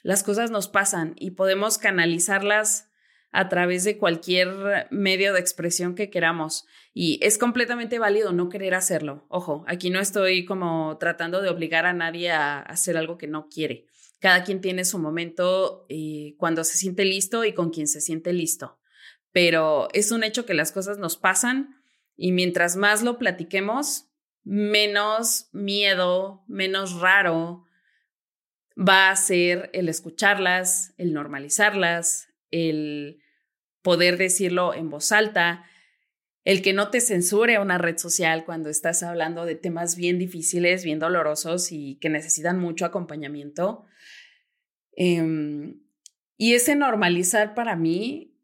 las 0.08 0.24
cosas 0.24 0.52
nos 0.52 0.70
pasan 0.70 1.16
y 1.18 1.32
podemos 1.32 1.78
canalizarlas 1.78 2.90
a 3.32 3.50
través 3.50 3.84
de 3.84 3.98
cualquier 3.98 4.88
medio 4.90 5.34
de 5.34 5.40
expresión 5.42 5.96
que 5.96 6.10
queramos. 6.10 6.66
Y 6.94 7.20
es 7.22 7.38
completamente 7.38 8.00
válido 8.00 8.32
no 8.32 8.48
querer 8.48 8.74
hacerlo. 8.74 9.26
Ojo, 9.28 9.66
aquí 9.68 9.90
no 9.90 10.00
estoy 10.00 10.46
como 10.46 10.98
tratando 10.98 11.42
de 11.42 11.50
obligar 11.50 11.86
a 11.86 11.92
nadie 11.92 12.32
a 12.32 12.60
hacer 12.60 12.96
algo 12.96 13.18
que 13.18 13.28
no 13.28 13.50
quiere. 13.50 13.88
Cada 14.20 14.44
quien 14.44 14.62
tiene 14.62 14.86
su 14.86 15.00
momento 15.00 15.86
y 15.90 16.36
cuando 16.38 16.64
se 16.64 16.78
siente 16.78 17.06
listo 17.06 17.46
y 17.46 17.54
con 17.54 17.70
quien 17.70 17.88
se 17.88 18.02
siente 18.02 18.34
listo. 18.34 18.80
Pero 19.32 19.88
es 19.94 20.12
un 20.12 20.24
hecho 20.24 20.46
que 20.46 20.54
las 20.54 20.72
cosas 20.72 20.98
nos 20.98 21.18
pasan 21.18 21.82
y 22.16 22.32
mientras 22.32 22.76
más 22.76 23.04
lo 23.04 23.18
platiquemos, 23.18 24.08
menos 24.44 25.50
miedo, 25.52 26.44
menos 26.48 27.00
raro, 27.00 27.66
va 28.78 29.10
a 29.10 29.16
ser 29.16 29.70
el 29.74 29.90
escucharlas, 29.90 30.94
el 30.98 31.14
normalizarlas, 31.14 32.30
el 32.52 33.22
poder 33.82 34.18
decirlo 34.18 34.74
en 34.74 34.90
voz 34.90 35.12
alta, 35.12 35.66
el 36.44 36.62
que 36.62 36.74
no 36.74 36.90
te 36.90 37.02
censure 37.02 37.60
una 37.60 37.78
red 37.78 37.98
social 37.98 38.46
cuando 38.46 38.70
estás 38.70 39.04
hablando 39.04 39.46
de 39.46 39.56
temas 39.56 39.96
bien 39.96 40.18
difíciles, 40.18 40.84
bien 40.84 41.00
dolorosos 41.00 41.72
y 41.72 41.98
que 42.00 42.10
necesitan 42.10 42.58
mucho 42.60 42.86
acompañamiento. 42.86 43.86
Em, 44.98 45.80
y 46.36 46.54
ese 46.54 46.76
normalizar 46.76 47.56
para 47.56 47.78
mí, 47.78 48.38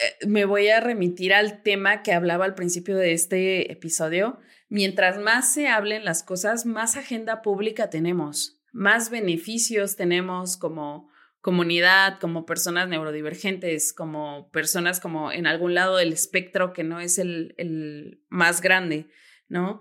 eh, 0.00 0.26
me 0.26 0.44
voy 0.44 0.68
a 0.68 0.80
remitir 0.80 1.32
al 1.32 1.62
tema 1.62 2.02
que 2.02 2.12
hablaba 2.12 2.44
al 2.44 2.56
principio 2.56 2.96
de 2.96 3.12
este 3.12 3.70
episodio. 3.70 4.40
Mientras 4.68 5.18
más 5.18 5.54
se 5.54 5.68
hablen 5.68 6.04
las 6.04 6.24
cosas, 6.24 6.66
más 6.66 6.96
agenda 6.96 7.40
pública 7.42 7.90
tenemos 7.90 8.56
más 8.76 9.08
beneficios 9.08 9.96
tenemos 9.96 10.58
como 10.58 11.08
comunidad, 11.40 12.18
como 12.20 12.44
personas 12.44 12.88
neurodivergentes, 12.88 13.94
como 13.94 14.50
personas 14.50 15.00
como 15.00 15.32
en 15.32 15.46
algún 15.46 15.74
lado 15.74 15.96
del 15.96 16.12
espectro 16.12 16.74
que 16.74 16.84
no 16.84 17.00
es 17.00 17.18
el, 17.18 17.54
el 17.56 18.20
más 18.28 18.60
grande, 18.60 19.08
¿no? 19.48 19.80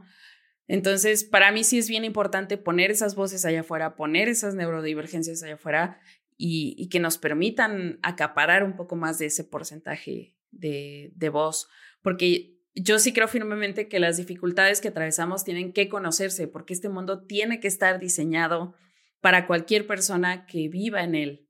Entonces, 0.67 1.23
para 1.23 1.51
mí 1.51 1.63
sí 1.63 1.77
es 1.77 1.87
bien 1.87 2.05
importante 2.05 2.57
poner 2.57 2.91
esas 2.91 3.15
voces 3.15 3.45
allá 3.45 3.61
afuera, 3.61 3.95
poner 3.95 4.29
esas 4.29 4.55
neurodivergencias 4.55 5.43
allá 5.43 5.55
afuera 5.55 5.99
y, 6.37 6.89
que 6.89 6.99
nos 6.99 7.17
permitan 7.17 7.99
acaparar 8.01 8.63
un 8.63 8.75
poco 8.75 8.95
más 8.95 9.17
de 9.19 9.27
ese 9.27 9.43
porcentaje 9.43 10.35
de, 10.51 11.11
de 11.15 11.29
voz, 11.29 11.69
porque 12.01 12.55
yo 12.73 12.99
sí 12.99 13.13
creo 13.13 13.27
firmemente 13.27 13.87
que 13.87 13.99
las 13.99 14.17
dificultades 14.17 14.81
que 14.81 14.89
atravesamos 14.89 15.43
tienen 15.43 15.71
que 15.71 15.87
conocerse, 15.87 16.47
porque 16.47 16.73
este 16.73 16.89
mundo 16.89 17.25
tiene 17.25 17.59
que 17.59 17.67
estar 17.67 17.99
diseñado 17.99 18.75
para 19.21 19.47
cualquier 19.47 19.87
persona 19.87 20.45
que 20.45 20.67
viva 20.67 21.03
en 21.03 21.15
él. 21.15 21.44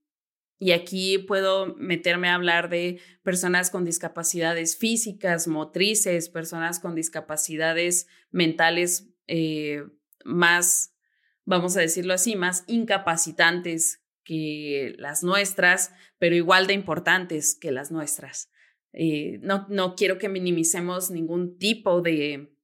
Y 0.66 0.72
aquí 0.72 1.20
puedo 1.20 1.76
meterme 1.76 2.28
a 2.28 2.34
hablar 2.34 2.70
de 2.70 3.00
personas 3.22 3.70
con 3.70 3.86
discapacidades 3.86 4.80
físicas, 4.80 5.48
motrices, 5.48 6.28
personas 6.28 6.80
con 6.80 6.96
discapacidades 6.96 8.08
mentales 8.32 9.14
eh, 9.28 9.84
más, 10.24 10.96
vamos 11.44 11.78
a 11.78 11.82
decirlo 11.82 12.16
así, 12.16 12.36
más 12.36 12.64
incapacitantes 12.66 14.02
que 14.24 14.96
las 14.98 15.22
nuestras, 15.22 15.94
pero 16.18 16.34
igual 16.34 16.66
de 16.66 16.74
importantes 16.74 17.54
que 17.54 17.72
las 17.72 17.92
nuestras. 17.92 18.50
Eh, 18.92 19.38
no, 19.44 19.68
no 19.70 19.94
quiero 19.94 20.18
que 20.18 20.30
minimicemos 20.30 21.12
ningún 21.12 21.60
tipo 21.60 22.02
de, 22.02 22.58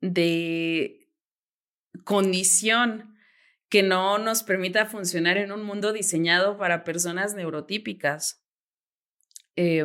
de 0.00 1.10
condición 2.04 3.17
que 3.68 3.82
no 3.82 4.18
nos 4.18 4.42
permita 4.42 4.86
funcionar 4.86 5.36
en 5.36 5.52
un 5.52 5.62
mundo 5.62 5.92
diseñado 5.92 6.56
para 6.56 6.84
personas 6.84 7.34
neurotípicas. 7.34 8.42
Eh, 9.56 9.84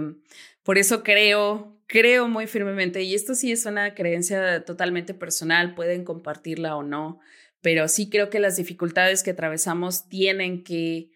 por 0.63 0.77
eso 0.77 1.03
creo 1.03 1.73
creo 1.93 2.27
muy 2.27 2.47
firmemente, 2.47 3.03
y 3.03 3.13
esto 3.13 3.35
sí 3.35 3.51
es 3.51 3.67
una 3.67 3.93
creencia 3.93 4.65
totalmente 4.65 5.13
personal, 5.13 5.75
pueden 5.75 6.03
compartirla 6.03 6.75
o 6.75 6.81
no, 6.81 7.19
pero 7.61 7.87
sí 7.87 8.09
creo 8.09 8.31
que 8.31 8.39
las 8.39 8.55
dificultades 8.55 9.21
que 9.21 9.29
atravesamos 9.29 10.09
tienen 10.09 10.63
que 10.63 11.11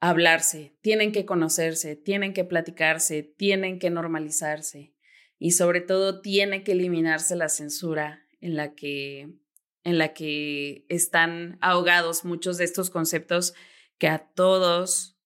hablarse, 0.00 0.76
tienen 0.80 1.12
que 1.12 1.26
conocerse, 1.26 1.94
tienen 1.94 2.32
que 2.32 2.44
platicarse, 2.44 3.22
tienen 3.22 3.78
que 3.78 3.90
normalizarse 3.90 4.94
y 5.38 5.50
sobre 5.50 5.82
todo 5.82 6.22
tiene 6.22 6.64
que 6.64 6.72
eliminarse 6.72 7.36
la 7.36 7.50
censura 7.50 8.24
en 8.40 8.56
la 8.56 8.74
que 8.74 9.28
en 9.86 9.98
la 9.98 10.12
que 10.12 10.84
están 10.88 11.58
ahogados 11.62 12.24
muchos 12.24 12.58
de 12.58 12.64
estos 12.64 12.90
conceptos 12.90 13.54
que 13.98 14.08
a 14.08 14.18
todos 14.18 15.16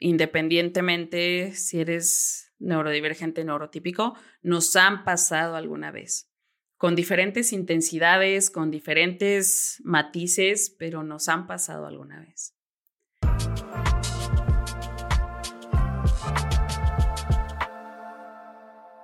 independientemente 0.00 1.52
si 1.54 1.80
eres 1.80 2.52
neurodivergente 2.58 3.44
neurotípico 3.44 4.14
nos 4.42 4.74
han 4.76 5.04
pasado 5.04 5.56
alguna 5.56 5.90
vez 5.92 6.28
con 6.76 6.94
diferentes 6.94 7.52
intensidades, 7.52 8.50
con 8.50 8.70
diferentes 8.70 9.80
matices, 9.84 10.74
pero 10.78 11.02
nos 11.02 11.28
han 11.28 11.48
pasado 11.48 11.86
alguna 11.86 12.20
vez. 12.20 12.57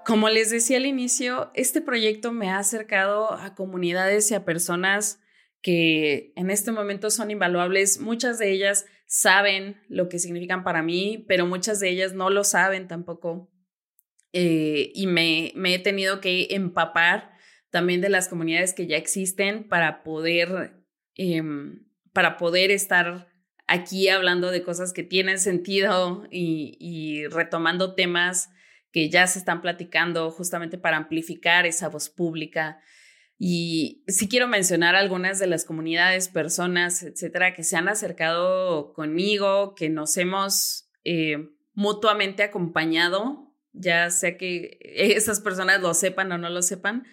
Como 0.05 0.29
les 0.29 0.51
decía 0.51 0.77
al 0.77 0.87
inicio, 0.87 1.51
este 1.55 1.81
proyecto 1.81 2.31
me 2.31 2.51
ha 2.51 2.59
acercado 2.59 3.33
a 3.33 3.55
comunidades 3.55 4.31
y 4.31 4.35
a 4.35 4.45
personas 4.45 5.21
que 5.63 6.33
en 6.37 6.51
este 6.51 6.73
momento 6.73 7.11
son 7.11 7.31
invaluables. 7.31 8.01
Muchas 8.01 8.39
de 8.39 8.53
ellas 8.53 8.85
saben 9.07 9.81
lo 9.89 10.11
que 10.11 10.19
significan 10.19 10.63
para 10.63 10.83
mí, 10.83 11.25
pero 11.27 11.47
muchas 11.47 11.81
de 11.81 11.89
ellas 11.89 12.13
no 12.13 12.29
lo 12.29 12.45
saben 12.45 12.87
tampoco. 12.87 13.51
Eh, 14.35 14.93
y 14.95 15.07
me, 15.07 15.55
he 15.55 15.79
tenido 15.79 16.21
que 16.21 16.49
empapar 16.51 17.33
también 17.71 18.03
de 18.03 18.11
las 18.11 18.29
comunidades 18.29 18.75
que 18.75 18.87
ya 18.87 18.99
existen 18.99 19.67
para 19.67 20.03
poder, 20.03 20.75
em, 21.15 21.87
para 22.13 22.37
poder 22.37 22.71
estar 22.71 23.33
aquí 23.67 24.09
hablando 24.09 24.51
de 24.51 24.63
cosas 24.63 24.93
que 24.93 25.03
tienen 25.03 25.39
sentido 25.39 26.25
y 26.31 27.27
retomando 27.29 27.95
temas 27.95 28.51
que 28.95 29.11
ya 29.11 29.27
se 29.27 29.41
están 29.41 29.61
platicando 29.61 30.31
justamente 30.31 30.79
para 30.79 30.97
amplificar 30.97 31.67
esa 31.67 31.89
voz 31.89 32.09
pública. 32.09 32.79
Y 33.37 34.05
sí 34.07 34.29
quiero 34.29 34.47
mencionar 34.47 34.95
algunas 34.95 35.41
de 35.41 35.49
las 35.49 35.65
comunidades, 35.65 36.29
personas, 36.29 37.03
etcétera, 37.03 37.55
que 37.55 37.65
se 37.65 37.77
han 37.77 37.89
acercado 37.89 38.93
conmigo, 38.93 39.75
que 39.75 39.89
nos 39.89 40.17
hemos 40.17 40.93
eh, 41.03 41.51
mutuamente 41.73 42.45
acompañado, 42.45 43.53
ya 43.73 44.11
sea 44.11 44.37
que 44.37 44.79
esas 44.81 45.41
personas 45.41 45.83
lo 45.83 45.93
sepan 45.93 46.31
o 46.31 46.39
no 46.39 46.49
lo 46.49 46.63
sepan, 46.63 47.05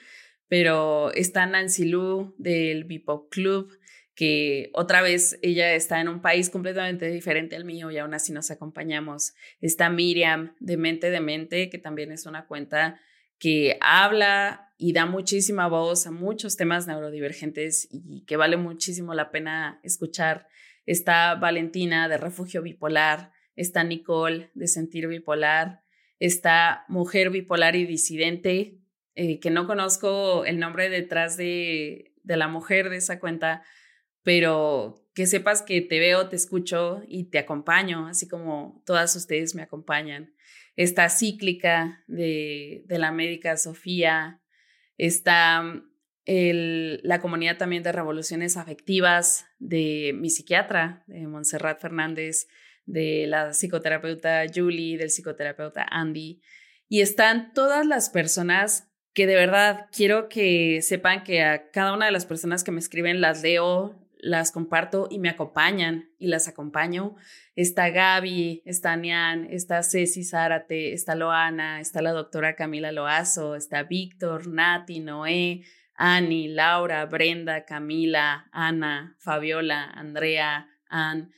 pero 0.48 1.12
está 1.14 1.48
Nancy 1.48 1.86
Lu 1.86 2.36
del 2.38 2.84
Bipop 2.84 3.32
Club, 3.32 3.76
que 4.22 4.70
otra 4.74 5.02
vez 5.02 5.40
ella 5.42 5.74
está 5.74 6.00
en 6.00 6.08
un 6.08 6.22
país 6.22 6.52
completamente 6.52 7.10
diferente 7.10 7.56
al 7.56 7.66
mío 7.66 7.90
y 7.90 7.98
aún 7.98 8.14
así 8.14 8.32
nos 8.32 8.52
acompañamos. 8.52 9.34
Está 9.62 9.90
Miriam 9.90 10.54
de 10.60 10.78
Mente 10.78 11.10
de 11.10 11.20
Mente, 11.20 11.72
que 11.72 11.80
también 11.80 12.12
es 12.12 12.28
una 12.28 12.46
cuenta 12.46 13.00
que 13.40 13.80
habla 13.82 14.76
y 14.78 14.94
da 14.94 15.08
muchísima 15.08 15.68
voz 15.68 16.06
a 16.06 16.12
muchos 16.12 16.56
temas 16.56 16.86
neurodivergentes 16.86 17.88
y 17.92 18.24
que 18.26 18.38
vale 18.38 18.58
muchísimo 18.58 19.16
la 19.16 19.32
pena 19.32 19.80
escuchar. 19.82 20.48
Está 20.86 21.34
Valentina 21.34 22.08
de 22.08 22.20
Refugio 22.20 22.62
Bipolar, 22.62 23.32
está 23.56 23.84
Nicole 23.84 24.52
de 24.54 24.68
Sentir 24.68 25.08
Bipolar, 25.08 25.82
está 26.20 26.86
Mujer 26.90 27.32
Bipolar 27.32 27.76
y 27.76 27.88
Disidente, 27.88 28.78
eh, 29.16 29.40
que 29.40 29.50
no 29.50 29.66
conozco 29.66 30.46
el 30.46 30.60
nombre 30.60 30.92
detrás 30.92 31.38
de, 31.38 32.14
de 32.22 32.38
la 32.38 32.48
mujer 32.48 32.92
de 32.92 32.98
esa 32.98 33.20
cuenta, 33.20 33.64
pero 34.24 35.02
que 35.14 35.28
sepas 35.28 35.62
que 35.62 35.82
te 35.82 36.00
veo, 36.00 36.30
te 36.30 36.36
escucho 36.36 37.02
y 37.08 37.26
te 37.26 37.40
acompaño, 37.40 38.08
así 38.08 38.28
como 38.28 38.82
todas 38.86 39.16
ustedes 39.16 39.56
me 39.56 39.62
acompañan. 39.62 40.34
Esta 40.76 41.10
cíclica 41.10 42.04
de, 42.08 42.86
la 42.88 43.12
médica 43.12 43.58
Sofía, 43.58 44.42
está 44.98 45.64
la 46.26 47.20
comunidad 47.20 47.58
también 47.58 47.84
de 47.84 47.92
revoluciones 47.92 48.56
afectivas 48.56 49.46
de 49.60 50.14
mi 50.16 50.30
psiquiatra, 50.30 51.04
de 51.08 51.28
Montserrat 51.28 51.82
Fernández, 51.82 52.48
de 52.86 53.26
la 53.28 53.54
psicoterapeuta 53.54 54.46
Julie, 54.54 54.98
del 54.98 55.10
psicoterapeuta 55.10 55.86
Andy, 55.90 56.42
y 56.88 57.02
están 57.02 57.54
todas 57.54 57.86
las 57.86 58.10
personas 58.10 58.92
que 59.14 59.28
de 59.28 59.36
verdad 59.36 59.88
quiero 59.92 60.30
que 60.30 60.82
sepan 60.82 61.24
que 61.24 61.42
a 61.42 61.70
cada 61.72 61.94
una 61.94 62.06
de 62.06 62.12
las 62.12 62.26
personas 62.26 62.64
que 62.64 62.72
me 62.72 62.80
escriben 62.80 63.22
las 63.22 63.42
leo, 63.42 64.01
las 64.22 64.52
comparto 64.52 65.08
y 65.10 65.20
me 65.20 65.30
acompañan 65.30 66.10
y 66.18 66.28
las 66.28 66.48
acompaño. 66.48 67.16
Está 67.56 67.90
Gaby, 67.90 68.62
está 68.66 68.96
Nian, 68.96 69.46
está 69.50 69.84
Ceci 69.84 70.24
Zárate, 70.24 70.94
está 70.94 71.16
Loana, 71.16 71.82
está 71.82 72.02
la 72.02 72.12
doctora 72.12 72.56
Camila 72.56 72.92
Loazo, 72.92 73.56
está 73.56 73.84
Víctor, 73.84 74.48
Nati, 74.48 75.00
Noé, 75.00 75.64
Ani, 75.96 76.48
Laura, 76.48 77.06
Brenda, 77.06 77.66
Camila, 77.66 78.48
Ana, 78.52 79.16
Fabiola, 79.20 79.84
Andrea, 79.84 80.68
Ann. 80.88 81.32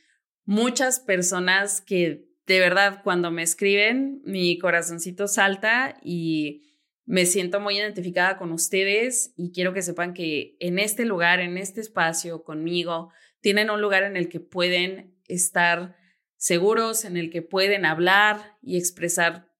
Muchas 0.44 1.00
personas 1.00 1.80
que 1.80 2.28
de 2.46 2.60
verdad 2.60 3.00
cuando 3.02 3.30
me 3.30 3.42
escriben 3.42 4.20
mi 4.24 4.58
corazoncito 4.58 5.26
salta 5.26 5.96
y 6.02 6.73
me 7.06 7.26
siento 7.26 7.60
muy 7.60 7.78
identificada 7.78 8.38
con 8.38 8.52
ustedes 8.52 9.32
y 9.36 9.52
quiero 9.52 9.74
que 9.74 9.82
sepan 9.82 10.14
que 10.14 10.56
en 10.60 10.78
este 10.78 11.04
lugar, 11.04 11.40
en 11.40 11.58
este 11.58 11.80
espacio, 11.80 12.42
conmigo, 12.44 13.10
tienen 13.40 13.70
un 13.70 13.80
lugar 13.80 14.04
en 14.04 14.16
el 14.16 14.28
que 14.28 14.40
pueden 14.40 15.14
estar 15.26 15.96
seguros, 16.36 17.04
en 17.04 17.16
el 17.16 17.30
que 17.30 17.42
pueden 17.42 17.84
hablar 17.84 18.56
y 18.62 18.78
expresar 18.78 19.50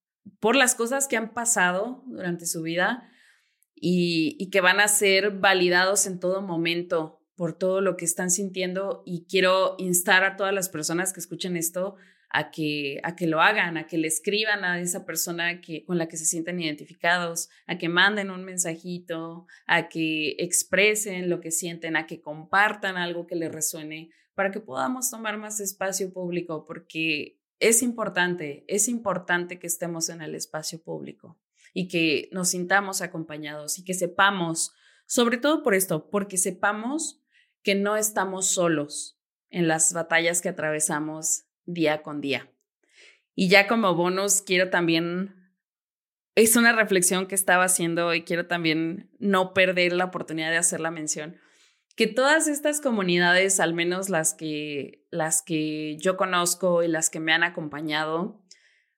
por 0.40 0.56
las 0.56 0.74
cosas 0.74 1.06
que 1.06 1.16
han 1.16 1.34
pasado 1.34 2.02
durante 2.06 2.46
su 2.46 2.62
vida 2.62 3.10
y, 3.74 4.48
que 4.50 4.60
van 4.60 4.80
a 4.80 4.88
ser 4.88 5.30
validados 5.30 6.06
en 6.06 6.20
todo 6.20 6.40
momento 6.40 7.20
por 7.36 7.58
todo 7.58 7.80
lo 7.80 7.96
que 7.96 8.04
están 8.04 8.30
sintiendo. 8.30 9.02
Y 9.04 9.26
quiero 9.26 9.74
instar 9.78 10.24
a 10.24 10.36
todas 10.36 10.54
las 10.54 10.68
personas 10.68 11.12
que 11.12 11.20
escuchen 11.20 11.56
esto 11.56 11.96
a 12.36 12.50
que, 12.50 13.00
a 13.04 13.14
que 13.14 13.28
lo 13.28 13.40
hagan, 13.40 13.76
a 13.76 13.86
que 13.86 13.96
le 13.96 14.08
escriban 14.08 14.64
a 14.64 14.80
esa 14.80 15.06
persona 15.06 15.60
que, 15.60 15.84
con 15.84 15.98
la 15.98 16.08
que 16.08 16.16
se 16.16 16.26
sienten 16.26 16.58
identificados, 16.58 17.48
a 17.68 17.78
que 17.78 17.88
manden 17.88 18.32
un 18.32 18.44
mensajito, 18.44 19.46
a 19.68 19.88
que 19.88 20.34
expresen 20.40 21.30
lo 21.30 21.40
que 21.40 21.52
sienten, 21.52 21.94
a 21.94 22.08
que 22.08 22.20
compartan 22.20 22.96
algo 22.96 23.28
que 23.28 23.36
les 23.36 23.52
resuene, 23.52 24.10
para 24.34 24.50
que 24.50 24.58
podamos 24.58 25.12
tomar 25.12 25.38
más 25.38 25.60
espacio 25.60 26.12
público, 26.12 26.66
porque 26.66 27.38
es 27.60 27.84
importante, 27.84 28.64
es 28.66 28.88
importante 28.88 29.60
que 29.60 29.68
estemos 29.68 30.08
en 30.08 30.20
el 30.20 30.34
espacio 30.34 30.82
público 30.82 31.38
y 31.72 31.86
que 31.86 32.28
nos 32.32 32.48
sintamos 32.48 33.00
acompañados 33.00 33.78
y 33.78 33.84
que 33.84 33.94
sepamos, 33.94 34.72
sobre 35.06 35.38
todo 35.38 35.62
por 35.62 35.72
esto, 35.72 36.10
porque 36.10 36.36
sepamos 36.36 37.22
que 37.62 37.76
no 37.76 37.96
estamos 37.96 38.46
solos 38.46 39.20
en 39.50 39.68
las 39.68 39.92
batallas 39.92 40.42
que 40.42 40.48
atravesamos 40.48 41.44
día 41.66 42.02
con 42.02 42.20
día. 42.20 42.50
Y 43.34 43.48
ya 43.48 43.66
como 43.66 43.94
bonus, 43.94 44.42
quiero 44.42 44.70
también, 44.70 45.34
es 46.34 46.56
una 46.56 46.72
reflexión 46.72 47.26
que 47.26 47.34
estaba 47.34 47.64
haciendo 47.64 48.14
y 48.14 48.22
quiero 48.22 48.46
también 48.46 49.10
no 49.18 49.54
perder 49.54 49.92
la 49.92 50.04
oportunidad 50.04 50.50
de 50.50 50.56
hacer 50.56 50.80
la 50.80 50.90
mención, 50.90 51.36
que 51.96 52.06
todas 52.06 52.48
estas 52.48 52.80
comunidades, 52.80 53.60
al 53.60 53.72
menos 53.72 54.08
las 54.08 54.34
que, 54.34 55.06
las 55.10 55.42
que 55.42 55.96
yo 55.98 56.16
conozco 56.16 56.82
y 56.82 56.88
las 56.88 57.08
que 57.08 57.20
me 57.20 57.32
han 57.32 57.44
acompañado, 57.44 58.44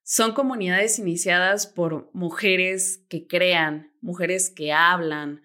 son 0.02 0.32
comunidades 0.32 0.98
iniciadas 0.98 1.66
por 1.66 2.10
mujeres 2.14 3.04
que 3.08 3.26
crean, 3.26 3.92
mujeres 4.00 4.50
que 4.50 4.72
hablan 4.72 5.42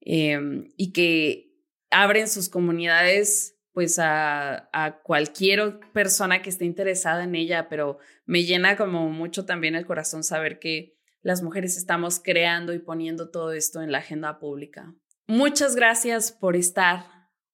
em, 0.00 0.70
y 0.76 0.92
que 0.92 1.56
abren 1.90 2.28
sus 2.28 2.48
comunidades 2.48 3.58
pues 3.80 3.98
a, 3.98 4.68
a, 4.74 5.00
cualquier 5.00 5.80
persona 5.94 6.42
que 6.42 6.50
esté 6.50 6.66
interesada 6.66 7.24
en 7.24 7.34
ella, 7.34 7.70
pero 7.70 7.96
me 8.26 8.44
llena 8.44 8.76
como 8.76 9.08
mucho 9.08 9.46
también 9.46 9.74
el 9.74 9.86
corazón 9.86 10.22
saber 10.22 10.58
que 10.58 10.98
las 11.22 11.42
mujeres 11.42 11.78
estamos 11.78 12.20
creando 12.22 12.74
y 12.74 12.78
poniendo 12.78 13.30
todo 13.30 13.54
esto 13.54 13.80
en 13.80 13.90
la 13.90 13.96
agenda 13.96 14.38
pública. 14.38 14.94
Muchas 15.26 15.76
gracias 15.76 16.30
por 16.30 16.56
estar, 16.56 17.06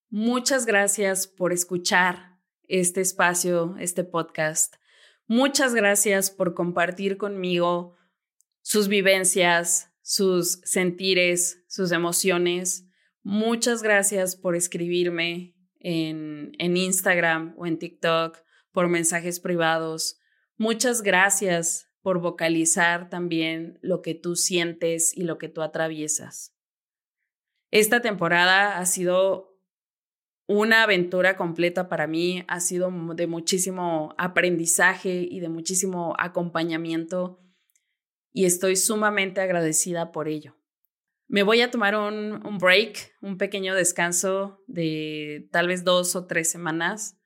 muchas 0.09 0.65
gracias 0.65 1.27
por 1.27 1.53
escuchar 1.53 2.41
este 2.63 2.99
espacio, 2.99 3.77
este 3.79 4.03
podcast. 4.03 4.75
Muchas 5.27 5.73
gracias 5.73 6.29
por 6.29 6.53
compartir 6.53 7.15
conmigo 7.15 7.95
sus 8.61 8.89
vivencias, 8.89 9.93
sus 10.01 10.59
sentires, 10.65 11.63
sus 11.69 11.93
emociones. 11.93 12.85
Muchas 13.23 13.81
gracias 13.81 14.35
por 14.35 14.57
escribirme 14.57 15.56
en, 15.87 16.77
Instagram 16.77 17.53
o 17.57 17.65
en 17.65 17.79
TikTok 17.79 18.37
por 18.71 18.89
mensajes 18.89 19.39
privados. 19.39 20.19
Muchas 20.57 21.01
gracias 21.01 21.89
por 22.01 22.19
vocalizar 22.19 23.09
también 23.09 23.79
lo 23.81 24.01
que 24.01 24.13
tú 24.13 24.35
sientes 24.35 25.15
y 25.15 25.23
lo 25.23 25.37
que 25.37 25.47
tú 25.47 25.61
atraviesas. 25.61 26.53
Esta 27.71 28.01
temporada 28.01 28.79
ha 28.79 28.85
sido 28.85 29.57
una 30.45 30.83
aventura 30.83 31.37
completa 31.37 31.87
para 31.87 32.07
mí, 32.07 32.43
ha 32.47 32.59
sido 32.59 32.91
de 33.15 33.27
muchísimo 33.27 34.13
aprendizaje 34.17 35.27
y 35.29 35.39
de 35.39 35.49
muchísimo 35.49 36.15
acompañamiento 36.17 37.39
y 38.33 38.45
estoy 38.45 38.75
sumamente 38.75 39.41
agradecida 39.41 40.11
por 40.11 40.27
ello. 40.27 40.55
Me 41.27 41.43
voy 41.43 41.61
a 41.61 41.71
tomar 41.71 41.95
un, 41.95 42.45
un 42.45 42.57
break, 42.57 43.15
un 43.21 43.37
pequeño 43.37 43.75
descanso 43.75 44.63
de 44.67 45.47
tal 45.51 45.67
vez 45.67 45.83
dos 45.83 46.15
o 46.15 46.25
tres 46.25 46.49
semanas 46.49 47.17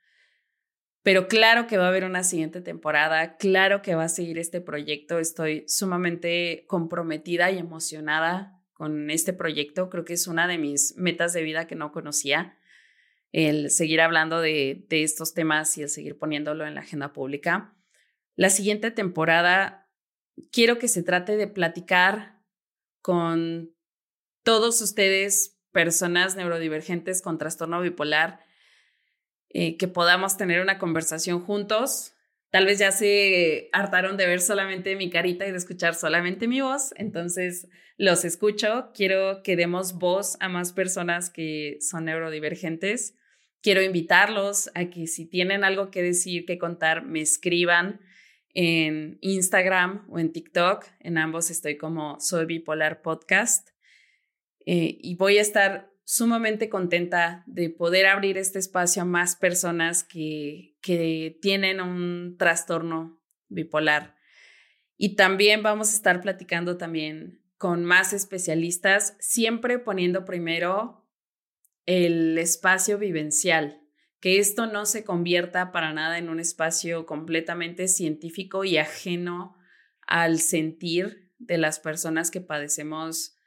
pero 1.03 1.27
claro 1.27 1.65
que 1.65 1.77
va 1.77 1.85
a 1.85 1.87
haber 1.87 2.03
una 2.03 2.23
siguiente 2.23 2.61
temporada, 2.61 3.37
claro 3.37 3.81
que 3.81 3.95
va 3.95 4.03
a 4.03 4.09
seguir 4.09 4.37
este 4.37 4.61
proyecto. 4.61 5.17
Estoy 5.17 5.65
sumamente 5.67 6.65
comprometida 6.67 7.49
y 7.49 7.57
emocionada 7.57 8.61
con 8.73 9.09
este 9.09 9.33
proyecto. 9.33 9.89
Creo 9.89 10.05
que 10.05 10.13
es 10.13 10.27
una 10.27 10.47
de 10.47 10.59
mis 10.59 10.95
metas 10.97 11.33
de 11.33 11.41
vida 11.41 11.65
que 11.65 11.75
no 11.75 11.91
conocía, 11.91 12.57
el 13.31 13.71
seguir 13.71 14.01
hablando 14.01 14.41
de, 14.41 14.85
de 14.89 15.03
estos 15.03 15.33
temas 15.33 15.75
y 15.77 15.81
el 15.81 15.89
seguir 15.89 16.19
poniéndolo 16.19 16.67
en 16.67 16.75
la 16.75 16.81
agenda 16.81 17.13
pública. 17.13 17.75
La 18.35 18.51
siguiente 18.51 18.91
temporada 18.91 19.89
quiero 20.51 20.77
que 20.77 20.87
se 20.87 21.01
trate 21.01 21.35
de 21.35 21.47
platicar 21.47 22.41
con 23.01 23.73
todos 24.43 24.81
ustedes, 24.81 25.57
personas 25.71 26.35
neurodivergentes 26.35 27.21
con 27.21 27.37
trastorno 27.37 27.81
bipolar, 27.81 28.39
eh, 29.49 29.77
que 29.77 29.87
podamos 29.87 30.37
tener 30.37 30.61
una 30.61 30.77
conversación 30.77 31.41
juntos. 31.41 32.13
Tal 32.51 32.65
vez 32.65 32.79
ya 32.79 32.91
se 32.91 33.69
hartaron 33.71 34.17
de 34.17 34.27
ver 34.27 34.41
solamente 34.41 34.95
mi 34.95 35.09
carita 35.09 35.45
y 35.45 35.51
de 35.51 35.57
escuchar 35.57 35.95
solamente 35.95 36.47
mi 36.47 36.61
voz, 36.61 36.93
entonces 36.97 37.67
los 37.97 38.25
escucho. 38.25 38.91
Quiero 38.93 39.43
que 39.43 39.55
demos 39.55 39.93
voz 39.93 40.37
a 40.39 40.49
más 40.49 40.73
personas 40.73 41.29
que 41.29 41.77
son 41.81 42.05
neurodivergentes. 42.05 43.15
Quiero 43.61 43.81
invitarlos 43.81 44.71
a 44.73 44.89
que 44.89 45.07
si 45.07 45.29
tienen 45.29 45.63
algo 45.63 45.91
que 45.91 46.01
decir, 46.01 46.45
que 46.45 46.57
contar, 46.57 47.05
me 47.05 47.21
escriban 47.21 48.01
en 48.53 49.17
Instagram 49.21 50.07
o 50.09 50.19
en 50.19 50.31
TikTok. 50.31 50.85
En 50.99 51.17
ambos 51.17 51.51
estoy 51.51 51.77
como 51.77 52.19
Soy 52.19 52.45
Bipolar 52.45 53.01
Podcast. 53.01 53.70
Eh, 54.65 54.97
y 55.01 55.15
voy 55.15 55.37
a 55.37 55.41
estar 55.41 55.91
sumamente 56.03 56.69
contenta 56.69 57.43
de 57.47 57.69
poder 57.69 58.05
abrir 58.05 58.37
este 58.37 58.59
espacio 58.59 59.03
a 59.03 59.05
más 59.05 59.35
personas 59.35 60.03
que, 60.03 60.77
que 60.81 61.37
tienen 61.41 61.79
un 61.79 62.35
trastorno 62.37 63.21
bipolar. 63.47 64.15
Y 64.97 65.15
también 65.15 65.63
vamos 65.63 65.89
a 65.89 65.95
estar 65.95 66.21
platicando 66.21 66.77
también 66.77 67.41
con 67.57 67.85
más 67.85 68.13
especialistas, 68.13 69.15
siempre 69.19 69.79
poniendo 69.79 70.25
primero 70.25 71.07
el 71.85 72.37
espacio 72.37 72.97
vivencial, 72.97 73.81
que 74.19 74.39
esto 74.39 74.67
no 74.67 74.85
se 74.85 75.03
convierta 75.03 75.71
para 75.71 75.93
nada 75.93 76.17
en 76.17 76.29
un 76.29 76.39
espacio 76.39 77.05
completamente 77.05 77.87
científico 77.87 78.63
y 78.63 78.77
ajeno 78.77 79.55
al 80.07 80.39
sentir 80.39 81.31
de 81.39 81.57
las 81.57 81.79
personas 81.79 82.29
que 82.31 82.41
padecemos 82.41 83.37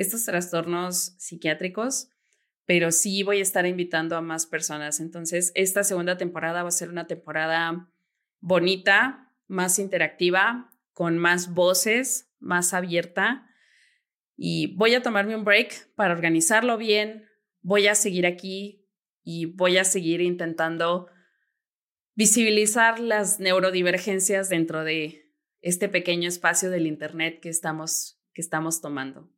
estos 0.00 0.24
trastornos 0.24 1.14
psiquiátricos, 1.18 2.08
pero 2.64 2.90
sí 2.90 3.22
voy 3.22 3.40
a 3.40 3.42
estar 3.42 3.66
invitando 3.66 4.16
a 4.16 4.22
más 4.22 4.46
personas. 4.46 4.98
Entonces, 4.98 5.52
esta 5.54 5.84
segunda 5.84 6.16
temporada 6.16 6.62
va 6.62 6.68
a 6.68 6.72
ser 6.72 6.88
una 6.88 7.06
temporada 7.06 7.92
bonita, 8.40 9.30
más 9.46 9.78
interactiva, 9.78 10.72
con 10.94 11.18
más 11.18 11.52
voces, 11.52 12.32
más 12.38 12.72
abierta. 12.72 13.46
Y 14.36 14.74
voy 14.76 14.94
a 14.94 15.02
tomarme 15.02 15.36
un 15.36 15.44
break 15.44 15.92
para 15.96 16.14
organizarlo 16.14 16.78
bien. 16.78 17.26
Voy 17.60 17.86
a 17.86 17.94
seguir 17.94 18.24
aquí 18.24 18.88
y 19.22 19.44
voy 19.44 19.76
a 19.76 19.84
seguir 19.84 20.22
intentando 20.22 21.08
visibilizar 22.14 23.00
las 23.00 23.38
neurodivergencias 23.38 24.48
dentro 24.48 24.82
de 24.82 25.30
este 25.60 25.90
pequeño 25.90 26.28
espacio 26.28 26.70
del 26.70 26.86
Internet 26.86 27.40
que 27.40 27.50
estamos, 27.50 28.18
que 28.32 28.40
estamos 28.40 28.80
tomando. 28.80 29.30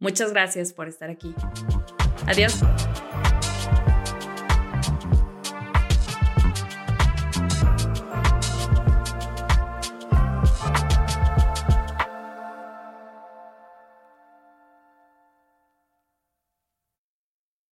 Muchas 0.00 0.32
gracias 0.32 0.72
por 0.72 0.88
estar 0.88 1.10
aquí. 1.10 1.34
Adiós. 2.26 2.60